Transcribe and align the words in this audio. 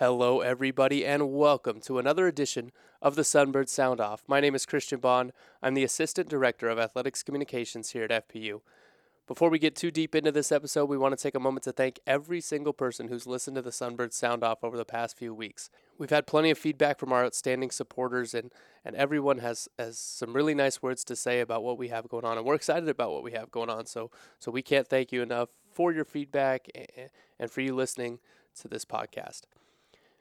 Hello, 0.00 0.40
everybody, 0.40 1.04
and 1.04 1.30
welcome 1.30 1.78
to 1.82 1.98
another 1.98 2.26
edition 2.26 2.72
of 3.02 3.16
the 3.16 3.22
Sunbird 3.22 3.68
Sound 3.68 4.00
Off. 4.00 4.22
My 4.26 4.40
name 4.40 4.54
is 4.54 4.64
Christian 4.64 4.98
Bond. 4.98 5.30
I'm 5.62 5.74
the 5.74 5.84
Assistant 5.84 6.26
Director 6.26 6.70
of 6.70 6.78
Athletics 6.78 7.22
Communications 7.22 7.90
here 7.90 8.04
at 8.04 8.26
FPU. 8.26 8.62
Before 9.26 9.50
we 9.50 9.58
get 9.58 9.76
too 9.76 9.90
deep 9.90 10.14
into 10.14 10.32
this 10.32 10.50
episode, 10.50 10.86
we 10.86 10.96
want 10.96 11.14
to 11.14 11.22
take 11.22 11.34
a 11.34 11.38
moment 11.38 11.64
to 11.64 11.72
thank 11.72 12.00
every 12.06 12.40
single 12.40 12.72
person 12.72 13.08
who's 13.08 13.26
listened 13.26 13.56
to 13.56 13.60
the 13.60 13.68
Sunbird 13.68 14.14
Sound 14.14 14.42
Off 14.42 14.64
over 14.64 14.78
the 14.78 14.86
past 14.86 15.18
few 15.18 15.34
weeks. 15.34 15.68
We've 15.98 16.08
had 16.08 16.26
plenty 16.26 16.50
of 16.50 16.56
feedback 16.56 16.98
from 16.98 17.12
our 17.12 17.22
outstanding 17.22 17.70
supporters, 17.70 18.32
and, 18.32 18.50
and 18.86 18.96
everyone 18.96 19.40
has, 19.40 19.68
has 19.78 19.98
some 19.98 20.32
really 20.32 20.54
nice 20.54 20.80
words 20.80 21.04
to 21.04 21.14
say 21.14 21.40
about 21.40 21.62
what 21.62 21.76
we 21.76 21.88
have 21.88 22.08
going 22.08 22.24
on, 22.24 22.38
and 22.38 22.46
we're 22.46 22.54
excited 22.54 22.88
about 22.88 23.12
what 23.12 23.22
we 23.22 23.32
have 23.32 23.50
going 23.50 23.68
on. 23.68 23.84
So, 23.84 24.10
so 24.38 24.50
we 24.50 24.62
can't 24.62 24.88
thank 24.88 25.12
you 25.12 25.20
enough 25.20 25.50
for 25.70 25.92
your 25.92 26.06
feedback 26.06 26.68
and, 26.74 27.10
and 27.38 27.50
for 27.50 27.60
you 27.60 27.74
listening 27.74 28.18
to 28.60 28.66
this 28.66 28.86
podcast. 28.86 29.42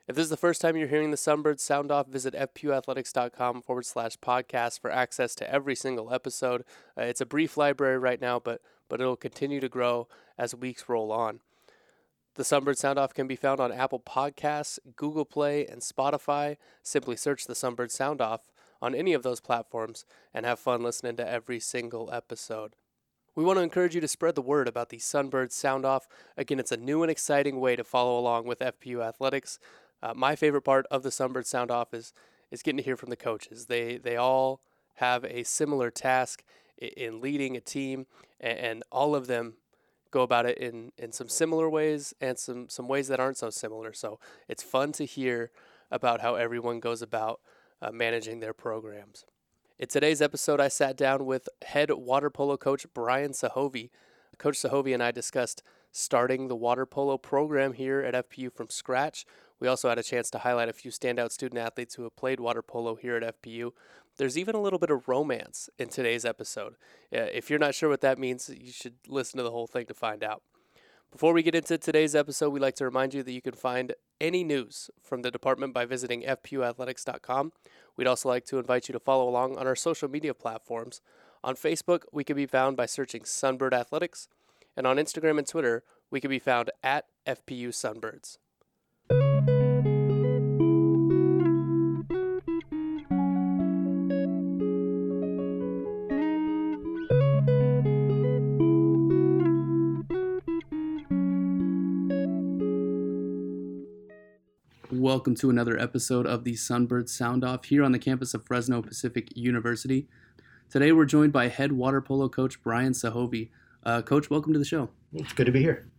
If 0.10 0.16
this 0.16 0.23
is 0.23 0.32
the 0.32 0.38
first 0.38 0.60
time 0.60 0.76
you're 0.76 0.88
hearing 0.88 1.12
the 1.12 1.18
Sunbirds 1.18 1.59
sound 1.59 1.91
off, 1.91 2.08
visit 2.08 2.34
fpuathletics.com 2.34 3.62
forward 3.62 3.86
slash 3.86 4.18
podcast 4.18 4.80
for 4.80 4.90
access 4.90 5.35
to 5.35 5.48
every 5.48 5.76
single 5.76 6.12
episode. 6.12 6.63
Uh, 6.98 7.04
it's 7.04 7.22
a 7.22 7.27
brief 7.27 7.58
library 7.58 7.99
right 7.99 8.20
now, 8.20 8.40
but 8.40 8.59
but 8.90 8.99
it'll 8.99 9.16
continue 9.16 9.59
to 9.59 9.70
grow 9.70 10.08
as 10.35 10.55
weeks 10.55 10.90
roll 10.90 11.12
on. 11.12 11.41
The 12.34 12.41
Sunbird 12.41 12.77
Sound 12.77 12.98
Off 12.98 13.13
can 13.13 13.27
be 13.27 13.35
found 13.35 13.59
on 13.59 13.72
Apple 13.72 13.99
Podcasts, 13.99 14.80
Google 14.95 15.26
Play, 15.26 15.68
and 15.68 15.80
Spotify. 15.82 16.57
Simply 16.82 17.16
search 17.16 17.46
the 17.46 17.54
Sunbird 17.54 17.91
Sound 17.91 18.20
Off 18.20 18.41
on 18.82 18.96
any 18.96 19.13
of 19.13 19.21
those 19.21 19.40
platforms 19.40 20.05
and 20.34 20.44
have 20.44 20.57
fun 20.57 20.82
listening 20.82 21.18
to 21.18 21.30
every 21.30 21.60
single 21.60 22.10
episode. 22.12 22.76
We 23.35 23.44
want 23.44 23.57
to 23.57 23.63
encourage 23.63 23.94
you 23.94 24.02
to 24.02 24.07
spread 24.07 24.34
the 24.34 24.41
word 24.41 24.68
about 24.68 24.90
the 24.90 24.98
Sunbird 24.98 25.52
Sound 25.52 25.85
Off. 25.85 26.07
Again, 26.35 26.60
it's 26.60 26.71
a 26.71 26.77
new 26.77 27.04
and 27.04 27.12
exciting 27.12 27.60
way 27.60 27.76
to 27.76 27.84
follow 27.84 28.18
along 28.18 28.46
with 28.46 28.60
FPU 28.60 29.05
athletics. 29.05 29.60
Uh, 30.02 30.13
my 30.16 30.35
favorite 30.35 30.62
part 30.62 30.85
of 30.89 31.03
the 31.03 31.09
Sunbird 31.09 31.45
Sound 31.45 31.71
Off 31.71 31.94
is 31.94 32.13
is 32.52 32.63
getting 32.63 32.77
to 32.77 32.84
hear 32.84 32.98
from 32.98 33.09
the 33.09 33.16
coaches. 33.16 33.65
They 33.65 33.98
they 33.98 34.15
all 34.15 34.62
have 34.96 35.24
a 35.26 35.43
similar 35.43 35.91
task 35.91 36.43
in 36.77 37.21
leading 37.21 37.55
a 37.55 37.62
team, 37.62 38.05
and 38.40 38.84
all 38.91 39.15
of 39.15 39.27
them 39.27 39.55
go 40.12 40.21
about 40.21 40.46
it 40.46 40.57
in, 40.57 40.91
in 40.98 41.12
some 41.12 41.29
similar 41.29 41.70
ways 41.70 42.13
and 42.20 42.37
some, 42.37 42.68
some 42.70 42.87
ways 42.87 43.07
that 43.07 43.20
aren't 43.20 43.37
so 43.37 43.49
similar. 43.49 43.93
So 43.93 44.20
it's 44.48 44.63
fun 44.63 44.91
to 44.93 45.05
hear 45.05 45.51
about 45.91 46.21
how 46.21 46.35
everyone 46.35 46.79
goes 46.79 47.02
about 47.02 47.41
uh, 47.81 47.91
managing 47.91 48.40
their 48.40 48.54
programs. 48.54 49.26
In 49.77 49.87
today's 49.87 50.21
episode, 50.21 50.59
I 50.59 50.68
sat 50.68 50.98
down 50.98 51.26
with 51.26 51.48
head 51.63 51.90
water 51.91 52.29
polo 52.29 52.57
coach 52.57 52.85
Brian 52.93 53.31
Sahovey. 53.31 53.90
Coach 54.37 54.57
Sahovey 54.57 54.93
and 54.93 55.04
I 55.04 55.12
discussed 55.12 55.63
starting 55.91 56.48
the 56.48 56.55
water 56.55 56.85
polo 56.85 57.18
program 57.18 57.73
here 57.73 58.01
at 58.01 58.29
FPU 58.29 58.51
from 58.54 58.70
scratch. 58.70 59.26
We 59.59 59.68
also 59.68 59.90
had 59.90 59.99
a 59.99 60.04
chance 60.04 60.29
to 60.31 60.40
highlight 60.40 60.70
a 60.70 60.73
few 60.73 60.91
standout 60.91 61.31
student 61.31 61.59
athletes 61.59 61.96
who 61.96 62.04
have 62.04 62.15
played 62.15 62.40
water 62.40 62.62
polo 62.62 62.96
here 62.96 63.18
at 63.18 63.41
FPU. 63.41 63.71
There's 64.18 64.38
even 64.38 64.56
a 64.56 64.62
little 64.62 64.79
bit 64.79 64.90
of 64.90 65.07
romance 65.07 65.69
in 65.78 65.90
today's 65.90 66.25
episode. 66.25 66.75
Uh, 67.13 67.28
if 67.34 67.50
you're 67.50 67.59
not 67.59 67.75
sure 67.75 67.90
what 67.90 68.01
that 68.01 68.19
means, 68.19 68.50
you 68.50 68.72
should 68.72 68.96
listen 69.07 69.38
to 69.38 69.44
the 69.44 69.51
whole 69.51 69.68
thing 69.68 69.85
to 69.85 69.94
find 69.94 70.23
out. 70.23 70.44
Before 71.12 71.34
we 71.34 71.41
get 71.41 71.56
into 71.56 71.78
today's 71.78 72.13
episode, 72.13 72.51
we'd 72.51 72.62
like 72.62 72.75
to 72.75 72.85
remind 72.85 73.16
you 73.16 73.24
that 73.24 73.31
you 73.31 73.41
can 73.41 73.56
find 73.56 73.96
any 74.22 74.44
news 74.44 74.91
from 75.01 75.24
the 75.24 75.31
department 75.31 75.74
by 75.74 75.85
visiting 75.85 76.22
fpuathletics.com. 76.22 77.51
We'd 77.97 78.07
also 78.07 78.29
like 78.29 78.46
to 78.46 78.59
invite 78.59 78.88
you 78.88 78.94
to 78.94 79.00
follow 79.00 79.28
along 79.28 79.57
on 79.57 79.66
our 79.66 79.75
social 79.75 80.07
media 80.07 80.35
platforms. 80.35 81.01
On 81.44 81.56
Facebook, 81.56 82.03
we 82.12 82.24
can 82.24 82.35
be 82.35 82.46
found 82.46 82.78
by 82.78 82.85
searching 82.85 83.22
Sunbird 83.24 83.74
Athletics, 83.74 84.28
and 84.80 84.88
on 84.88 84.96
Instagram 84.96 85.38
and 85.38 85.46
Twitter, 85.46 85.84
we 86.09 86.22
can 86.22 86.30
be 86.30 86.40
found 86.40 86.72
at 86.81 87.06
FPU 87.28 87.68
Sunbirds. 87.68 88.38
welcome 104.92 105.34
to 105.34 105.50
another 105.50 105.78
episode 105.80 106.26
of 106.28 106.44
the 106.44 106.53
Sunbird 106.53 107.09
Sound 107.09 107.44
Off 107.44 107.66
here 107.66 107.84
on 107.84 107.92
the 107.92 108.00
campus 108.00 108.34
of 108.34 108.46
Fresno 108.46 108.82
Pacific 108.82 109.36
University. 109.36 110.08
Today 110.70 110.92
we're 110.92 111.06
joined 111.06 111.34
by 111.34 111.48
head 111.48 111.72
water 111.74 112.02
polo 112.02 112.30
coach 112.30 112.62
Brian 112.62 112.94
Sahovey. 112.94 113.50
Uh, 113.84 114.01
coach, 114.01 114.29
welcome 114.29 114.53
to 114.53 114.59
the 114.59 114.66
show. 114.66 114.90
It's 115.13 115.34
good 115.34 115.45
to 115.45 115.51
be 115.51 115.62
here. 115.62 115.90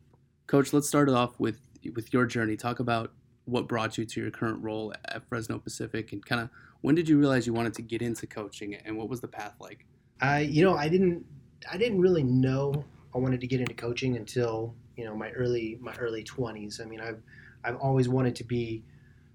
Coach, 0.46 0.72
let's 0.72 0.86
start 0.86 1.08
it 1.08 1.14
off 1.14 1.38
with 1.40 1.60
with 1.94 2.12
your 2.12 2.26
journey. 2.26 2.56
Talk 2.56 2.80
about 2.80 3.12
what 3.46 3.66
brought 3.66 3.96
you 3.96 4.04
to 4.04 4.20
your 4.20 4.30
current 4.30 4.62
role 4.62 4.92
at 5.06 5.26
Fresno 5.28 5.58
Pacific, 5.58 6.12
and 6.12 6.24
kind 6.24 6.42
of 6.42 6.50
when 6.82 6.94
did 6.94 7.08
you 7.08 7.18
realize 7.18 7.46
you 7.46 7.54
wanted 7.54 7.74
to 7.74 7.82
get 7.82 8.02
into 8.02 8.26
coaching, 8.26 8.74
and 8.74 8.96
what 8.96 9.08
was 9.08 9.20
the 9.20 9.28
path 9.28 9.54
like? 9.60 9.86
I, 10.20 10.40
you 10.40 10.62
know, 10.62 10.74
I 10.74 10.88
didn't, 10.88 11.24
I 11.70 11.78
didn't 11.78 12.00
really 12.00 12.22
know 12.22 12.84
I 13.14 13.18
wanted 13.18 13.40
to 13.40 13.46
get 13.46 13.60
into 13.60 13.74
coaching 13.74 14.16
until 14.16 14.74
you 14.96 15.04
know 15.06 15.16
my 15.16 15.30
early 15.30 15.78
my 15.80 15.94
early 15.96 16.22
twenties. 16.22 16.80
I 16.80 16.84
mean, 16.84 17.00
I've 17.00 17.22
I've 17.64 17.76
always 17.76 18.08
wanted 18.08 18.36
to 18.36 18.44
be 18.44 18.84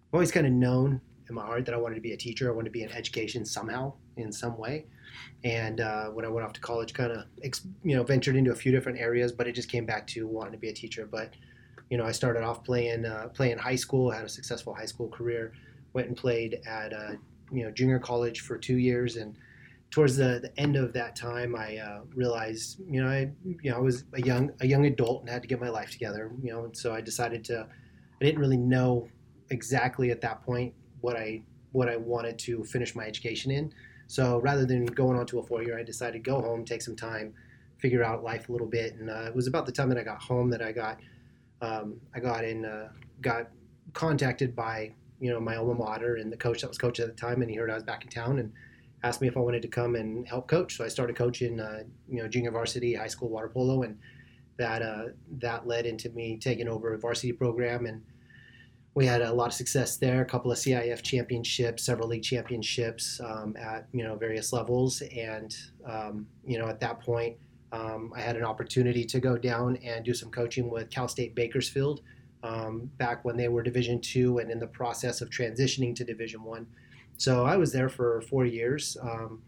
I've 0.09 0.13
always 0.13 0.31
kind 0.31 0.45
of 0.45 0.53
known 0.53 1.01
in 1.27 1.35
my 1.35 1.43
heart 1.43 1.65
that 1.65 1.73
I 1.73 1.77
wanted 1.77 1.95
to 1.95 2.01
be 2.01 2.11
a 2.11 2.17
teacher. 2.17 2.47
I 2.51 2.53
wanted 2.53 2.69
to 2.69 2.73
be 2.73 2.83
in 2.83 2.91
education 2.91 3.43
somehow, 3.43 3.93
in 4.17 4.31
some 4.31 4.55
way. 4.57 4.85
And 5.43 5.79
uh, 5.79 6.07
when 6.07 6.25
I 6.25 6.27
went 6.27 6.45
off 6.45 6.53
to 6.53 6.61
college, 6.61 6.93
kind 6.93 7.11
of 7.11 7.25
you 7.83 7.95
know 7.95 8.03
ventured 8.03 8.35
into 8.35 8.51
a 8.51 8.55
few 8.55 8.71
different 8.71 8.99
areas, 8.99 9.31
but 9.31 9.47
it 9.47 9.53
just 9.53 9.69
came 9.69 9.85
back 9.85 10.07
to 10.07 10.27
wanting 10.27 10.53
to 10.53 10.57
be 10.57 10.69
a 10.69 10.73
teacher. 10.73 11.05
But 11.05 11.33
you 11.89 11.97
know, 11.97 12.05
I 12.05 12.11
started 12.11 12.43
off 12.43 12.63
playing 12.63 13.05
uh, 13.05 13.29
playing 13.33 13.57
high 13.57 13.75
school, 13.75 14.09
had 14.09 14.23
a 14.23 14.29
successful 14.29 14.73
high 14.73 14.85
school 14.85 15.07
career, 15.09 15.53
went 15.93 16.07
and 16.07 16.17
played 16.17 16.61
at 16.67 16.93
uh, 16.93 17.13
you 17.51 17.63
know 17.63 17.71
junior 17.71 17.99
college 17.99 18.41
for 18.41 18.57
two 18.57 18.77
years, 18.77 19.17
and 19.17 19.35
towards 19.91 20.17
the, 20.17 20.39
the 20.41 20.59
end 20.59 20.75
of 20.75 20.93
that 20.93 21.15
time, 21.15 21.55
I 21.55 21.77
uh, 21.77 22.01
realized 22.13 22.79
you 22.89 23.03
know 23.03 23.09
I 23.09 23.31
you 23.43 23.71
know 23.71 23.77
I 23.77 23.79
was 23.79 24.03
a 24.13 24.21
young 24.21 24.51
a 24.61 24.67
young 24.67 24.85
adult 24.85 25.21
and 25.21 25.29
had 25.29 25.41
to 25.41 25.47
get 25.47 25.59
my 25.59 25.69
life 25.69 25.91
together. 25.91 26.31
You 26.41 26.51
know, 26.51 26.65
and 26.65 26.75
so 26.75 26.93
I 26.93 27.01
decided 27.01 27.43
to. 27.45 27.67
I 28.21 28.23
didn't 28.23 28.39
really 28.39 28.57
know 28.57 29.09
exactly 29.49 30.09
at 30.09 30.21
that 30.21 30.41
point 30.43 30.73
what 31.01 31.15
I 31.15 31.41
what 31.71 31.89
I 31.89 31.97
wanted 31.97 32.39
to 32.39 32.63
finish 32.63 32.95
my 32.95 33.05
education 33.05 33.51
in. 33.51 33.73
So 34.07 34.39
rather 34.39 34.65
than 34.65 34.85
going 34.85 35.17
on 35.17 35.25
to 35.27 35.39
a 35.39 35.43
four 35.43 35.63
year, 35.63 35.77
I 35.77 35.83
decided 35.83 36.13
to 36.13 36.19
go 36.19 36.41
home, 36.41 36.63
take 36.63 36.81
some 36.81 36.95
time, 36.95 37.33
figure 37.77 38.03
out 38.03 38.23
life 38.23 38.49
a 38.49 38.51
little 38.51 38.67
bit. 38.67 38.95
And 38.95 39.09
uh, 39.09 39.25
it 39.27 39.35
was 39.35 39.47
about 39.47 39.65
the 39.65 39.71
time 39.71 39.89
that 39.89 39.97
I 39.97 40.03
got 40.03 40.21
home 40.21 40.49
that 40.51 40.61
I 40.61 40.71
got 40.71 40.99
um, 41.61 41.99
I 42.13 42.19
got 42.19 42.43
in 42.43 42.65
uh, 42.65 42.89
got 43.21 43.49
contacted 43.93 44.55
by 44.55 44.93
you 45.19 45.31
know 45.31 45.39
my 45.39 45.55
alma 45.55 45.73
mater 45.73 46.15
and 46.15 46.31
the 46.31 46.37
coach 46.37 46.61
that 46.61 46.67
was 46.67 46.77
coach 46.77 46.99
at 46.99 47.07
the 47.07 47.13
time, 47.13 47.41
and 47.41 47.49
he 47.49 47.57
heard 47.57 47.71
I 47.71 47.75
was 47.75 47.83
back 47.83 48.03
in 48.03 48.09
town 48.09 48.39
and 48.39 48.51
asked 49.03 49.21
me 49.21 49.27
if 49.27 49.37
I 49.37 49.39
wanted 49.39 49.61
to 49.61 49.67
come 49.67 49.95
and 49.95 50.27
help 50.27 50.47
coach. 50.47 50.77
So 50.77 50.83
I 50.83 50.87
started 50.87 51.15
coaching 51.15 51.59
uh, 51.59 51.83
you 52.09 52.21
know 52.21 52.27
junior 52.27 52.51
varsity, 52.51 52.93
high 52.93 53.07
school 53.07 53.29
water 53.29 53.49
polo, 53.49 53.83
and 53.83 53.97
that 54.57 54.81
uh, 54.81 55.05
that 55.39 55.67
led 55.67 55.85
into 55.85 56.09
me 56.09 56.37
taking 56.37 56.67
over 56.67 56.93
a 56.93 56.97
varsity 56.97 57.31
program 57.31 57.85
and 57.85 58.03
we 58.95 59.05
had 59.05 59.21
a 59.21 59.31
lot 59.31 59.47
of 59.47 59.53
success 59.53 59.97
there. 59.97 60.21
A 60.21 60.25
couple 60.25 60.51
of 60.51 60.57
CIF 60.57 61.01
championships, 61.01 61.83
several 61.83 62.07
league 62.07 62.23
championships 62.23 63.19
um, 63.23 63.55
at 63.57 63.87
you 63.91 64.03
know 64.03 64.15
various 64.15 64.53
levels, 64.53 65.01
and 65.15 65.55
um, 65.85 66.25
you 66.45 66.57
know 66.57 66.67
at 66.67 66.79
that 66.79 67.01
point, 67.01 67.37
um, 67.73 68.13
I 68.15 68.21
had 68.21 68.37
an 68.37 68.43
opportunity 68.43 69.03
to 69.03 69.19
go 69.19 69.37
down 69.37 69.75
and 69.83 70.03
do 70.03 70.13
some 70.13 70.31
coaching 70.31 70.69
with 70.69 70.89
Cal 70.89 71.09
State 71.09 71.35
Bakersfield 71.35 72.01
um, 72.41 72.89
back 72.97 73.25
when 73.25 73.35
they 73.35 73.49
were 73.49 73.61
Division 73.61 73.99
two 73.99 74.39
and 74.39 74.49
in 74.49 74.59
the 74.59 74.67
process 74.67 75.19
of 75.21 75.29
transitioning 75.29 75.93
to 75.95 76.05
Division 76.05 76.41
one. 76.43 76.65
So 77.17 77.45
I 77.45 77.57
was 77.57 77.73
there 77.73 77.89
for 77.89 78.21
four 78.21 78.45
years, 78.45 78.95
um, 79.01 79.41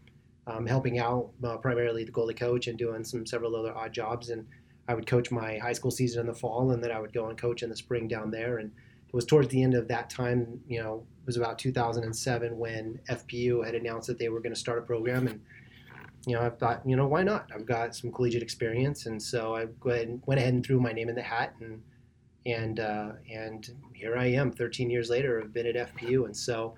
um, 0.46 0.66
helping 0.66 0.98
out 0.98 1.30
uh, 1.42 1.56
primarily 1.56 2.04
the 2.04 2.12
goalie 2.12 2.36
coach 2.36 2.66
and 2.66 2.78
doing 2.78 3.02
some 3.02 3.24
several 3.24 3.56
other 3.56 3.74
odd 3.74 3.94
jobs. 3.94 4.28
And 4.28 4.46
I 4.88 4.94
would 4.94 5.06
coach 5.06 5.30
my 5.30 5.56
high 5.56 5.74
school 5.74 5.90
season 5.90 6.20
in 6.20 6.26
the 6.26 6.34
fall, 6.34 6.70
and 6.72 6.84
then 6.84 6.90
I 6.90 7.00
would 7.00 7.14
go 7.14 7.28
and 7.28 7.38
coach 7.38 7.62
in 7.62 7.70
the 7.70 7.76
spring 7.76 8.08
down 8.08 8.30
there 8.30 8.58
and 8.58 8.72
it 9.08 9.14
was 9.14 9.24
towards 9.24 9.48
the 9.48 9.62
end 9.62 9.74
of 9.74 9.88
that 9.88 10.10
time, 10.10 10.60
you 10.68 10.82
know, 10.82 11.06
it 11.22 11.26
was 11.26 11.38
about 11.38 11.58
2007 11.58 12.58
when 12.58 13.00
FPU 13.08 13.64
had 13.64 13.74
announced 13.74 14.06
that 14.08 14.18
they 14.18 14.28
were 14.28 14.40
going 14.40 14.52
to 14.52 14.58
start 14.60 14.78
a 14.78 14.82
program. 14.82 15.26
And, 15.26 15.40
you 16.26 16.34
know, 16.34 16.42
I 16.42 16.50
thought, 16.50 16.82
you 16.84 16.94
know, 16.94 17.06
why 17.06 17.22
not? 17.22 17.50
I've 17.54 17.64
got 17.64 17.96
some 17.96 18.12
collegiate 18.12 18.42
experience. 18.42 19.06
And 19.06 19.22
so 19.22 19.56
I 19.56 19.66
went 19.82 20.22
ahead 20.28 20.52
and 20.52 20.64
threw 20.64 20.78
my 20.78 20.92
name 20.92 21.08
in 21.08 21.14
the 21.14 21.22
hat. 21.22 21.54
And, 21.60 21.82
and, 22.44 22.80
uh, 22.80 23.12
and 23.32 23.66
here 23.94 24.16
I 24.16 24.26
am 24.26 24.52
13 24.52 24.90
years 24.90 25.08
later, 25.08 25.40
I've 25.42 25.54
been 25.54 25.66
at 25.66 25.94
FPU. 25.94 26.26
And 26.26 26.36
so, 26.36 26.74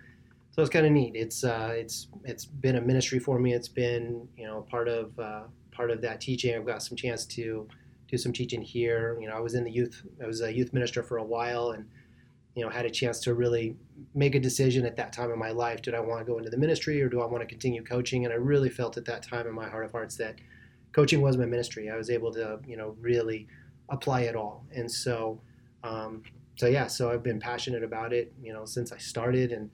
so 0.52 0.62
it's 0.62 0.70
kind 0.70 0.86
of 0.86 0.92
neat. 0.92 1.16
It's, 1.16 1.42
uh, 1.42 1.72
it's, 1.74 2.06
it's 2.24 2.44
been 2.44 2.76
a 2.76 2.80
ministry 2.80 3.18
for 3.18 3.40
me. 3.40 3.54
It's 3.54 3.68
been, 3.68 4.28
you 4.36 4.46
know, 4.46 4.64
part 4.70 4.86
of, 4.86 5.18
uh, 5.18 5.42
part 5.72 5.90
of 5.90 6.00
that 6.02 6.20
teaching. 6.20 6.54
I've 6.54 6.66
got 6.66 6.80
some 6.84 6.96
chance 6.96 7.24
to 7.26 7.66
do 8.06 8.16
some 8.16 8.32
teaching 8.32 8.62
here. 8.62 9.18
You 9.20 9.26
know, 9.26 9.34
I 9.34 9.40
was 9.40 9.54
in 9.54 9.64
the 9.64 9.70
youth, 9.72 10.02
I 10.22 10.28
was 10.28 10.42
a 10.42 10.52
youth 10.52 10.72
minister 10.72 11.02
for 11.02 11.18
a 11.18 11.24
while 11.24 11.72
and, 11.72 11.86
you 12.54 12.64
know, 12.64 12.70
had 12.70 12.84
a 12.84 12.90
chance 12.90 13.20
to 13.20 13.34
really 13.34 13.76
make 14.14 14.34
a 14.34 14.40
decision 14.40 14.84
at 14.84 14.96
that 14.96 15.12
time 15.12 15.30
in 15.30 15.38
my 15.38 15.50
life. 15.50 15.82
Did 15.82 15.94
I 15.94 16.00
want 16.00 16.20
to 16.20 16.30
go 16.30 16.38
into 16.38 16.50
the 16.50 16.56
ministry 16.56 17.00
or 17.00 17.08
do 17.08 17.20
I 17.20 17.26
want 17.26 17.42
to 17.42 17.46
continue 17.46 17.82
coaching? 17.82 18.24
And 18.24 18.32
I 18.34 18.36
really 18.36 18.70
felt 18.70 18.96
at 18.96 19.04
that 19.04 19.22
time 19.22 19.46
in 19.46 19.54
my 19.54 19.68
heart 19.68 19.84
of 19.84 19.92
hearts 19.92 20.16
that 20.16 20.36
coaching 20.92 21.20
was 21.20 21.36
my 21.36 21.46
ministry. 21.46 21.90
I 21.90 21.96
was 21.96 22.10
able 22.10 22.32
to, 22.32 22.58
you 22.66 22.76
know, 22.76 22.96
really 23.00 23.46
apply 23.88 24.22
it 24.22 24.36
all. 24.36 24.64
And 24.74 24.90
so, 24.90 25.40
um, 25.84 26.22
so 26.56 26.66
yeah, 26.66 26.86
so 26.86 27.10
I've 27.10 27.22
been 27.22 27.40
passionate 27.40 27.82
about 27.82 28.12
it, 28.12 28.32
you 28.42 28.52
know, 28.52 28.64
since 28.64 28.92
I 28.92 28.98
started, 28.98 29.52
and 29.52 29.70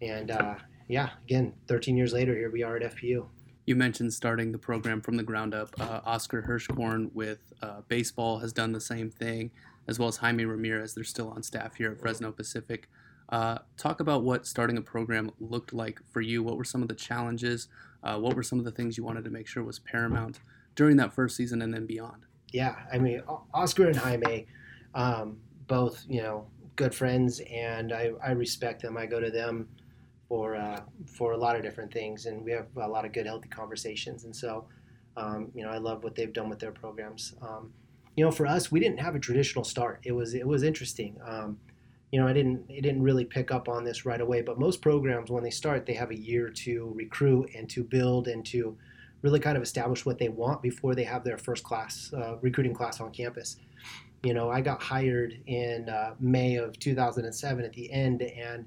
and 0.00 0.32
uh, 0.32 0.56
yeah, 0.88 1.10
again, 1.22 1.54
13 1.68 1.96
years 1.96 2.12
later, 2.12 2.34
here 2.34 2.50
we 2.50 2.64
are 2.64 2.76
at 2.76 2.96
FPU. 2.96 3.26
You 3.66 3.76
mentioned 3.76 4.12
starting 4.12 4.50
the 4.50 4.58
program 4.58 5.00
from 5.00 5.16
the 5.16 5.22
ground 5.22 5.54
up. 5.54 5.70
Uh, 5.80 6.00
Oscar 6.04 6.42
Hirschkorn 6.42 7.12
with 7.14 7.52
uh, 7.62 7.82
baseball 7.86 8.38
has 8.38 8.52
done 8.52 8.72
the 8.72 8.80
same 8.80 9.10
thing, 9.10 9.52
as 9.88 9.98
well 9.98 10.08
as 10.08 10.16
Jaime 10.16 10.44
Ramirez. 10.44 10.94
They're 10.94 11.04
still 11.04 11.30
on 11.30 11.42
staff 11.42 11.76
here 11.76 11.92
at 11.92 12.00
Fresno 12.00 12.32
Pacific. 12.32 12.88
Uh, 13.28 13.58
talk 13.76 14.00
about 14.00 14.24
what 14.24 14.46
starting 14.46 14.76
a 14.76 14.82
program 14.82 15.30
looked 15.40 15.72
like 15.72 16.00
for 16.10 16.20
you. 16.20 16.42
What 16.42 16.56
were 16.56 16.64
some 16.64 16.82
of 16.82 16.88
the 16.88 16.94
challenges? 16.94 17.68
Uh, 18.02 18.18
what 18.18 18.36
were 18.36 18.42
some 18.42 18.58
of 18.58 18.64
the 18.64 18.70
things 18.70 18.98
you 18.98 19.04
wanted 19.04 19.24
to 19.24 19.30
make 19.30 19.46
sure 19.46 19.62
was 19.62 19.78
paramount 19.78 20.40
during 20.74 20.96
that 20.98 21.12
first 21.12 21.36
season 21.36 21.62
and 21.62 21.72
then 21.72 21.86
beyond? 21.86 22.26
Yeah, 22.52 22.76
I 22.92 22.98
mean, 22.98 23.22
Oscar 23.54 23.86
and 23.86 23.96
Jaime, 23.96 24.46
um, 24.94 25.38
both 25.66 26.04
you 26.08 26.22
know 26.22 26.46
good 26.76 26.94
friends, 26.94 27.40
and 27.50 27.92
I, 27.92 28.10
I 28.22 28.32
respect 28.32 28.82
them. 28.82 28.96
I 28.96 29.06
go 29.06 29.20
to 29.20 29.30
them 29.30 29.68
for 30.28 30.56
uh, 30.56 30.80
for 31.06 31.32
a 31.32 31.36
lot 31.36 31.56
of 31.56 31.62
different 31.62 31.92
things, 31.92 32.26
and 32.26 32.44
we 32.44 32.52
have 32.52 32.66
a 32.76 32.88
lot 32.88 33.04
of 33.04 33.12
good, 33.12 33.26
healthy 33.26 33.48
conversations. 33.48 34.24
And 34.24 34.34
so, 34.34 34.66
um, 35.16 35.50
you 35.54 35.64
know, 35.64 35.70
I 35.70 35.78
love 35.78 36.04
what 36.04 36.14
they've 36.14 36.32
done 36.32 36.50
with 36.50 36.58
their 36.58 36.72
programs. 36.72 37.34
Um, 37.40 37.72
you 38.16 38.24
know, 38.24 38.30
for 38.30 38.46
us, 38.46 38.70
we 38.70 38.80
didn't 38.80 39.00
have 39.00 39.14
a 39.14 39.18
traditional 39.18 39.64
start. 39.64 40.00
It 40.04 40.12
was 40.12 40.34
it 40.34 40.46
was 40.46 40.62
interesting. 40.62 41.16
Um, 41.26 41.58
you 42.10 42.20
know, 42.20 42.26
I 42.26 42.32
didn't 42.32 42.66
it 42.68 42.82
didn't 42.82 43.02
really 43.02 43.24
pick 43.24 43.50
up 43.50 43.68
on 43.68 43.84
this 43.84 44.04
right 44.04 44.20
away, 44.20 44.42
but 44.42 44.58
most 44.58 44.82
programs 44.82 45.30
when 45.30 45.42
they 45.42 45.50
start, 45.50 45.86
they 45.86 45.94
have 45.94 46.10
a 46.10 46.18
year 46.18 46.50
to 46.50 46.92
recruit 46.94 47.50
and 47.54 47.68
to 47.70 47.82
build 47.82 48.28
and 48.28 48.44
to 48.46 48.76
really 49.22 49.40
kind 49.40 49.56
of 49.56 49.62
establish 49.62 50.04
what 50.04 50.18
they 50.18 50.28
want 50.28 50.60
before 50.60 50.94
they 50.94 51.04
have 51.04 51.24
their 51.24 51.38
first 51.38 51.64
class 51.64 52.12
uh, 52.12 52.36
recruiting 52.42 52.74
class 52.74 53.00
on 53.00 53.10
campus. 53.12 53.56
You 54.22 54.34
know, 54.34 54.50
I 54.50 54.60
got 54.60 54.82
hired 54.82 55.40
in 55.46 55.88
uh, 55.88 56.14
May 56.20 56.56
of 56.56 56.78
2007 56.78 57.64
at 57.64 57.72
the 57.72 57.90
end, 57.90 58.22
and 58.22 58.66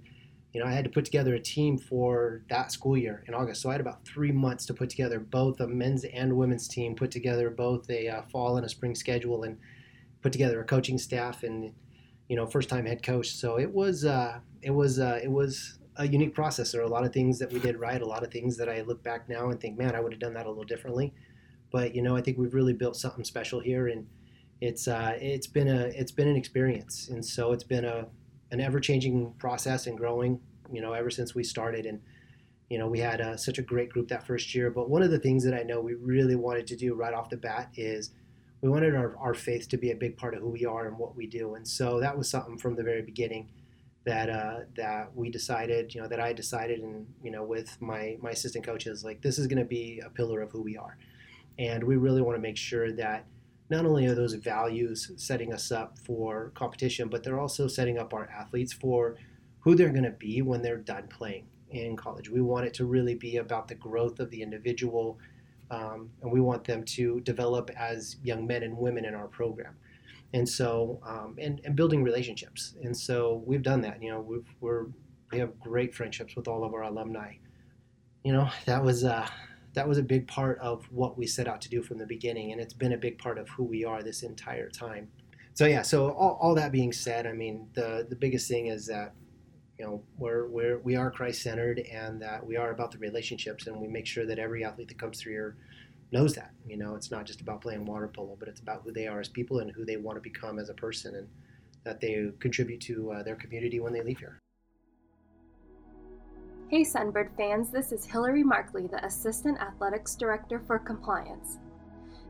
you 0.56 0.62
know, 0.62 0.68
I 0.68 0.72
had 0.72 0.86
to 0.86 0.90
put 0.90 1.04
together 1.04 1.36
a 1.36 1.40
team 1.40 1.78
for 1.78 2.44
that 2.50 2.72
school 2.72 2.98
year 2.98 3.26
in 3.28 3.34
August. 3.34 3.62
So 3.62 3.70
I 3.70 3.74
had 3.74 3.82
about 3.82 4.06
three 4.06 4.32
months 4.32 4.66
to 4.68 4.74
put 4.74 4.90
together 4.90 5.20
both 5.20 5.60
a 5.60 5.68
men's 5.68 6.06
and 6.06 6.38
women's 6.38 6.70
team, 6.70 6.96
put 6.96 7.12
together 7.12 7.50
both 7.50 7.90
a 7.90 8.08
uh, 8.08 8.22
fall 8.32 8.56
and 8.56 8.66
a 8.66 8.70
spring 8.70 8.96
schedule, 8.96 9.44
and 9.44 9.58
put 10.22 10.32
together 10.32 10.62
a 10.62 10.64
coaching 10.64 10.98
staff 10.98 11.44
and 11.44 11.74
you 12.30 12.38
know, 12.38 12.48
first 12.48 12.70
time 12.70 12.86
head 12.86 13.04
coach. 13.04 13.32
So 13.36 13.60
it 13.60 13.70
was 13.70 14.06
uh, 14.06 14.40
it 14.62 14.72
was 14.72 14.98
uh, 14.98 15.20
it 15.22 15.30
was 15.30 15.78
a 15.98 16.08
unique 16.08 16.34
process. 16.34 16.72
There 16.72 16.80
are 16.80 16.86
a 16.86 16.90
lot 16.90 17.04
of 17.04 17.12
things 17.12 17.38
that 17.40 17.52
we 17.52 17.60
did 17.60 17.78
right, 17.78 18.02
a 18.02 18.06
lot 18.06 18.24
of 18.24 18.32
things 18.32 18.56
that 18.56 18.70
I 18.70 18.82
look 18.82 19.04
back 19.04 19.28
now 19.28 19.50
and 19.50 19.60
think, 19.60 19.78
man, 19.78 19.94
I 19.94 20.00
would 20.00 20.14
have 20.14 20.22
done 20.22 20.36
that 20.36 20.46
a 20.46 20.50
little 20.50 20.64
differently. 20.64 21.14
But 21.70 21.94
you 21.94 22.02
know, 22.02 22.16
I 22.16 22.22
think 22.22 22.38
we've 22.38 22.54
really 22.54 22.74
built 22.74 22.96
something 22.96 23.26
special 23.26 23.60
here, 23.60 23.90
and 23.90 24.08
it's 24.62 24.88
uh, 24.88 25.18
it's 25.20 25.48
been 25.48 25.68
a 25.68 25.88
it's 25.88 26.14
been 26.14 26.30
an 26.30 26.38
experience, 26.38 27.10
and 27.10 27.26
so 27.26 27.52
it's 27.52 27.66
been 27.66 27.84
a 27.84 28.08
an 28.56 28.62
ever 28.62 28.80
changing 28.80 29.34
process 29.34 29.86
and 29.86 29.98
growing. 29.98 30.40
You 30.72 30.82
know, 30.82 30.94
ever 30.94 31.12
since 31.12 31.36
we 31.36 31.44
started, 31.44 31.86
and 31.86 32.02
you 32.70 32.80
know, 32.80 32.88
we 32.88 33.00
had 33.00 33.22
uh, 33.22 33.38
such 33.38 33.60
a 33.60 33.62
great 33.62 33.90
group 33.90 34.08
that 34.08 34.26
first 34.26 34.56
year. 34.56 34.72
But 34.72 34.90
one 34.90 35.04
of 35.04 35.12
the 35.12 35.20
things 35.20 35.44
that 35.44 35.54
I 35.54 35.62
know 35.62 35.80
we 35.80 35.94
really 35.94 36.36
wanted 36.36 36.66
to 36.68 36.76
do 36.76 36.96
right 36.96 37.14
off 37.14 37.30
the 37.30 37.38
bat 37.38 37.70
is 37.76 38.12
we 38.62 38.70
wanted 38.70 38.96
our, 38.96 39.16
our 39.18 39.36
faith 39.36 39.70
to 39.70 39.78
be 39.78 39.92
a 39.92 39.96
big 39.96 40.18
part 40.18 40.34
of 40.34 40.42
who 40.42 40.50
we 40.50 40.66
are 40.66 40.88
and 40.88 40.98
what 40.98 41.16
we 41.16 41.28
do. 41.28 41.54
And 41.54 41.68
so 41.68 42.00
that 42.00 42.18
was 42.18 42.28
something 42.28 42.58
from 42.58 42.76
the 42.76 42.82
very 42.82 43.04
beginning 43.04 43.50
that 44.06 44.30
uh, 44.30 44.62
that 44.76 45.16
we 45.16 45.30
decided, 45.30 45.94
you 45.94 46.02
know, 46.02 46.08
that 46.08 46.20
I 46.20 46.34
decided, 46.34 46.80
and 46.80 47.06
you 47.22 47.32
know, 47.32 47.44
with 47.44 47.80
my 47.82 48.18
my 48.22 48.32
assistant 48.32 48.66
coaches, 48.66 49.04
like 49.04 49.22
this 49.22 49.38
is 49.38 49.48
going 49.48 49.60
to 49.60 49.66
be 49.66 50.02
a 50.04 50.10
pillar 50.10 50.42
of 50.42 50.52
who 50.52 50.62
we 50.62 50.78
are, 50.78 50.98
and 51.60 51.84
we 51.84 51.98
really 51.98 52.22
want 52.22 52.38
to 52.38 52.42
make 52.42 52.58
sure 52.58 52.92
that 52.94 53.26
not 53.70 53.86
only 53.86 54.06
are 54.06 54.16
those 54.16 54.34
values 54.34 55.12
setting 55.18 55.54
us 55.54 55.72
up 55.72 55.98
for 56.00 56.52
competition, 56.56 57.10
but 57.10 57.24
they're 57.24 57.40
also 57.40 57.68
setting 57.68 57.98
up 57.98 58.14
our 58.14 58.30
athletes 58.30 58.74
for 58.74 59.16
who 59.60 59.76
they're 59.76 59.90
going 59.90 60.04
to 60.04 60.12
be 60.12 60.42
when 60.42 60.62
they're 60.62 60.78
done 60.78 61.08
playing 61.08 61.48
in 61.72 61.96
college. 61.96 62.30
We 62.30 62.42
want 62.42 62.68
it 62.68 62.74
to 62.76 62.86
really 62.86 63.16
be 63.16 63.38
about 63.38 63.68
the 63.68 63.76
growth 63.76 64.20
of 64.20 64.30
the 64.30 64.42
individual, 64.42 65.18
um, 65.72 66.12
and 66.22 66.32
we 66.32 66.40
want 66.40 66.64
them 66.64 66.84
to 66.84 67.20
develop 67.22 67.72
as 67.76 68.18
young 68.24 68.46
men 68.46 68.64
and 68.64 68.78
women 68.78 69.06
in 69.06 69.16
our 69.16 69.28
program. 69.28 69.76
And 70.34 70.48
so 70.48 71.00
um, 71.04 71.36
and, 71.40 71.62
and 71.64 71.76
building 71.76 72.04
relationships. 72.04 72.76
And 72.84 72.96
so 72.96 73.44
we've 73.46 73.64
done 73.64 73.82
that 73.82 74.02
you 74.02 74.12
know 74.12 74.20
we've, 74.20 74.46
we're 74.60 74.86
we 75.32 75.40
have 75.40 75.60
great 75.60 75.96
friendships 75.96 76.36
with 76.36 76.48
all 76.48 76.64
of 76.64 76.74
our 76.74 76.84
alumni. 76.84 77.34
You 78.24 78.34
know 78.34 78.50
that 78.66 78.84
was 78.84 79.04
uh, 79.04 79.28
that 79.76 79.88
was 79.88 79.98
a 79.98 80.04
big 80.04 80.28
part 80.28 80.58
of 80.60 80.86
what 80.92 81.18
we 81.18 81.28
set 81.28 81.48
out 81.48 81.62
to 81.62 81.70
do 81.70 81.82
from 81.82 81.98
the 81.98 82.06
beginning 82.06 82.52
and 82.52 82.60
it's 82.60 82.74
been 82.74 82.94
a 82.94 82.98
big 82.98 83.18
part 83.18 83.38
of 83.38 83.48
who 83.50 83.64
we 83.64 83.86
are 83.86 84.02
this 84.02 84.24
entire 84.24 84.70
time 84.70 85.08
so 85.54 85.66
yeah 85.66 85.82
so 85.82 86.12
all, 86.12 86.38
all 86.42 86.56
that 86.56 86.72
being 86.72 86.92
said 86.92 87.28
i 87.28 87.34
mean 87.34 87.68
the 87.74 88.06
the 88.10 88.16
biggest 88.16 88.48
thing 88.48 88.68
is 88.68 88.88
that 88.88 89.14
you 89.78 89.86
know 89.86 90.02
we're, 90.18 90.48
we're 90.48 90.80
we 90.80 90.96
are 90.96 91.12
christ 91.12 91.42
centered 91.42 91.80
and 91.92 92.22
that 92.22 92.46
we 92.46 92.58
are 92.58 92.72
about 92.72 92.92
the 92.92 92.98
relationships 92.98 93.68
and 93.68 93.80
we 93.80 93.88
make 93.88 94.06
sure 94.06 94.26
that 94.26 94.40
every 94.40 94.64
athlete 94.64 94.88
that 94.88 94.98
comes 94.98 95.22
through 95.22 95.34
here 95.34 95.56
knows 96.12 96.34
that. 96.36 96.52
You 96.66 96.78
know, 96.78 96.96
it's 96.96 97.12
not 97.12 97.26
just 97.26 97.42
about 97.42 97.62
playing 97.62 97.86
water 97.86 98.08
polo, 98.08 98.36
but 98.40 98.48
it's 98.48 98.62
about 98.62 98.82
who 98.84 98.92
they 98.92 99.08
are 99.08 99.20
as 99.20 99.30
people 99.30 99.60
and 99.60 99.72
who 99.72 99.86
they 99.86 99.98
want 99.98 100.18
to 100.18 100.22
become 100.22 100.60
as 100.60 100.70
a 100.70 100.74
person, 100.74 101.16
and 101.16 101.28
that 101.84 102.00
they 102.02 102.32
contribute 102.40 102.82
to 102.82 103.12
uh, 103.12 103.24
their 103.24 103.36
community 103.36 103.80
when 103.80 103.94
they 103.94 104.02
leave 104.02 104.20
here. 104.20 104.40
Hey 106.68 106.82
Sunbird 106.82 107.30
fans, 107.38 107.70
this 107.70 107.92
is 107.92 108.08
Hillary 108.08 108.42
Markley, 108.42 108.88
the 108.88 109.06
Assistant 109.06 109.62
Athletics 109.62 110.16
Director 110.16 110.60
for 110.66 110.80
Compliance. 110.80 111.60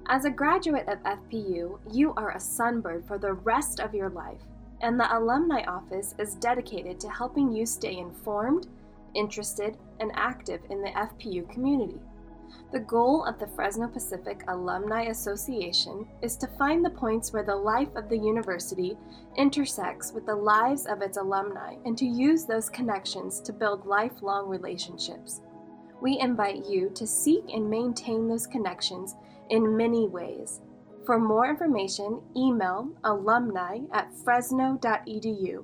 As 0.07 0.25
a 0.25 0.29
graduate 0.29 0.89
of 0.89 1.01
FPU, 1.03 1.79
you 1.89 2.13
are 2.17 2.31
a 2.31 2.37
Sunbird 2.37 3.07
for 3.07 3.17
the 3.17 3.31
rest 3.31 3.79
of 3.79 3.95
your 3.95 4.09
life, 4.09 4.41
and 4.81 4.99
the 4.99 5.17
Alumni 5.17 5.63
Office 5.63 6.15
is 6.19 6.35
dedicated 6.35 6.99
to 6.99 7.09
helping 7.09 7.49
you 7.53 7.65
stay 7.65 7.97
informed, 7.97 8.67
interested, 9.13 9.77
and 10.01 10.11
active 10.15 10.59
in 10.69 10.81
the 10.81 10.89
FPU 10.89 11.49
community. 11.49 12.01
The 12.71 12.79
goal 12.79 13.23
of 13.23 13.39
the 13.39 13.47
Fresno 13.47 13.87
Pacific 13.87 14.43
Alumni 14.47 15.03
Association 15.03 16.07
is 16.21 16.35
to 16.37 16.47
find 16.57 16.83
the 16.83 16.89
points 16.89 17.31
where 17.31 17.43
the 17.43 17.55
life 17.55 17.95
of 17.95 18.09
the 18.09 18.17
university 18.17 18.97
intersects 19.37 20.11
with 20.11 20.25
the 20.25 20.35
lives 20.35 20.85
of 20.85 21.01
its 21.01 21.17
alumni 21.17 21.75
and 21.85 21.97
to 21.97 22.05
use 22.05 22.45
those 22.45 22.69
connections 22.69 23.39
to 23.41 23.53
build 23.53 23.85
lifelong 23.85 24.49
relationships. 24.49 25.41
We 26.01 26.19
invite 26.19 26.65
you 26.65 26.91
to 26.95 27.07
seek 27.07 27.45
and 27.53 27.69
maintain 27.69 28.27
those 28.27 28.45
connections 28.45 29.15
in 29.49 29.77
many 29.77 30.07
ways. 30.07 30.61
For 31.05 31.19
more 31.19 31.49
information, 31.49 32.21
email 32.35 32.89
alumni 33.03 33.79
at 33.93 34.13
fresno.edu 34.23 35.63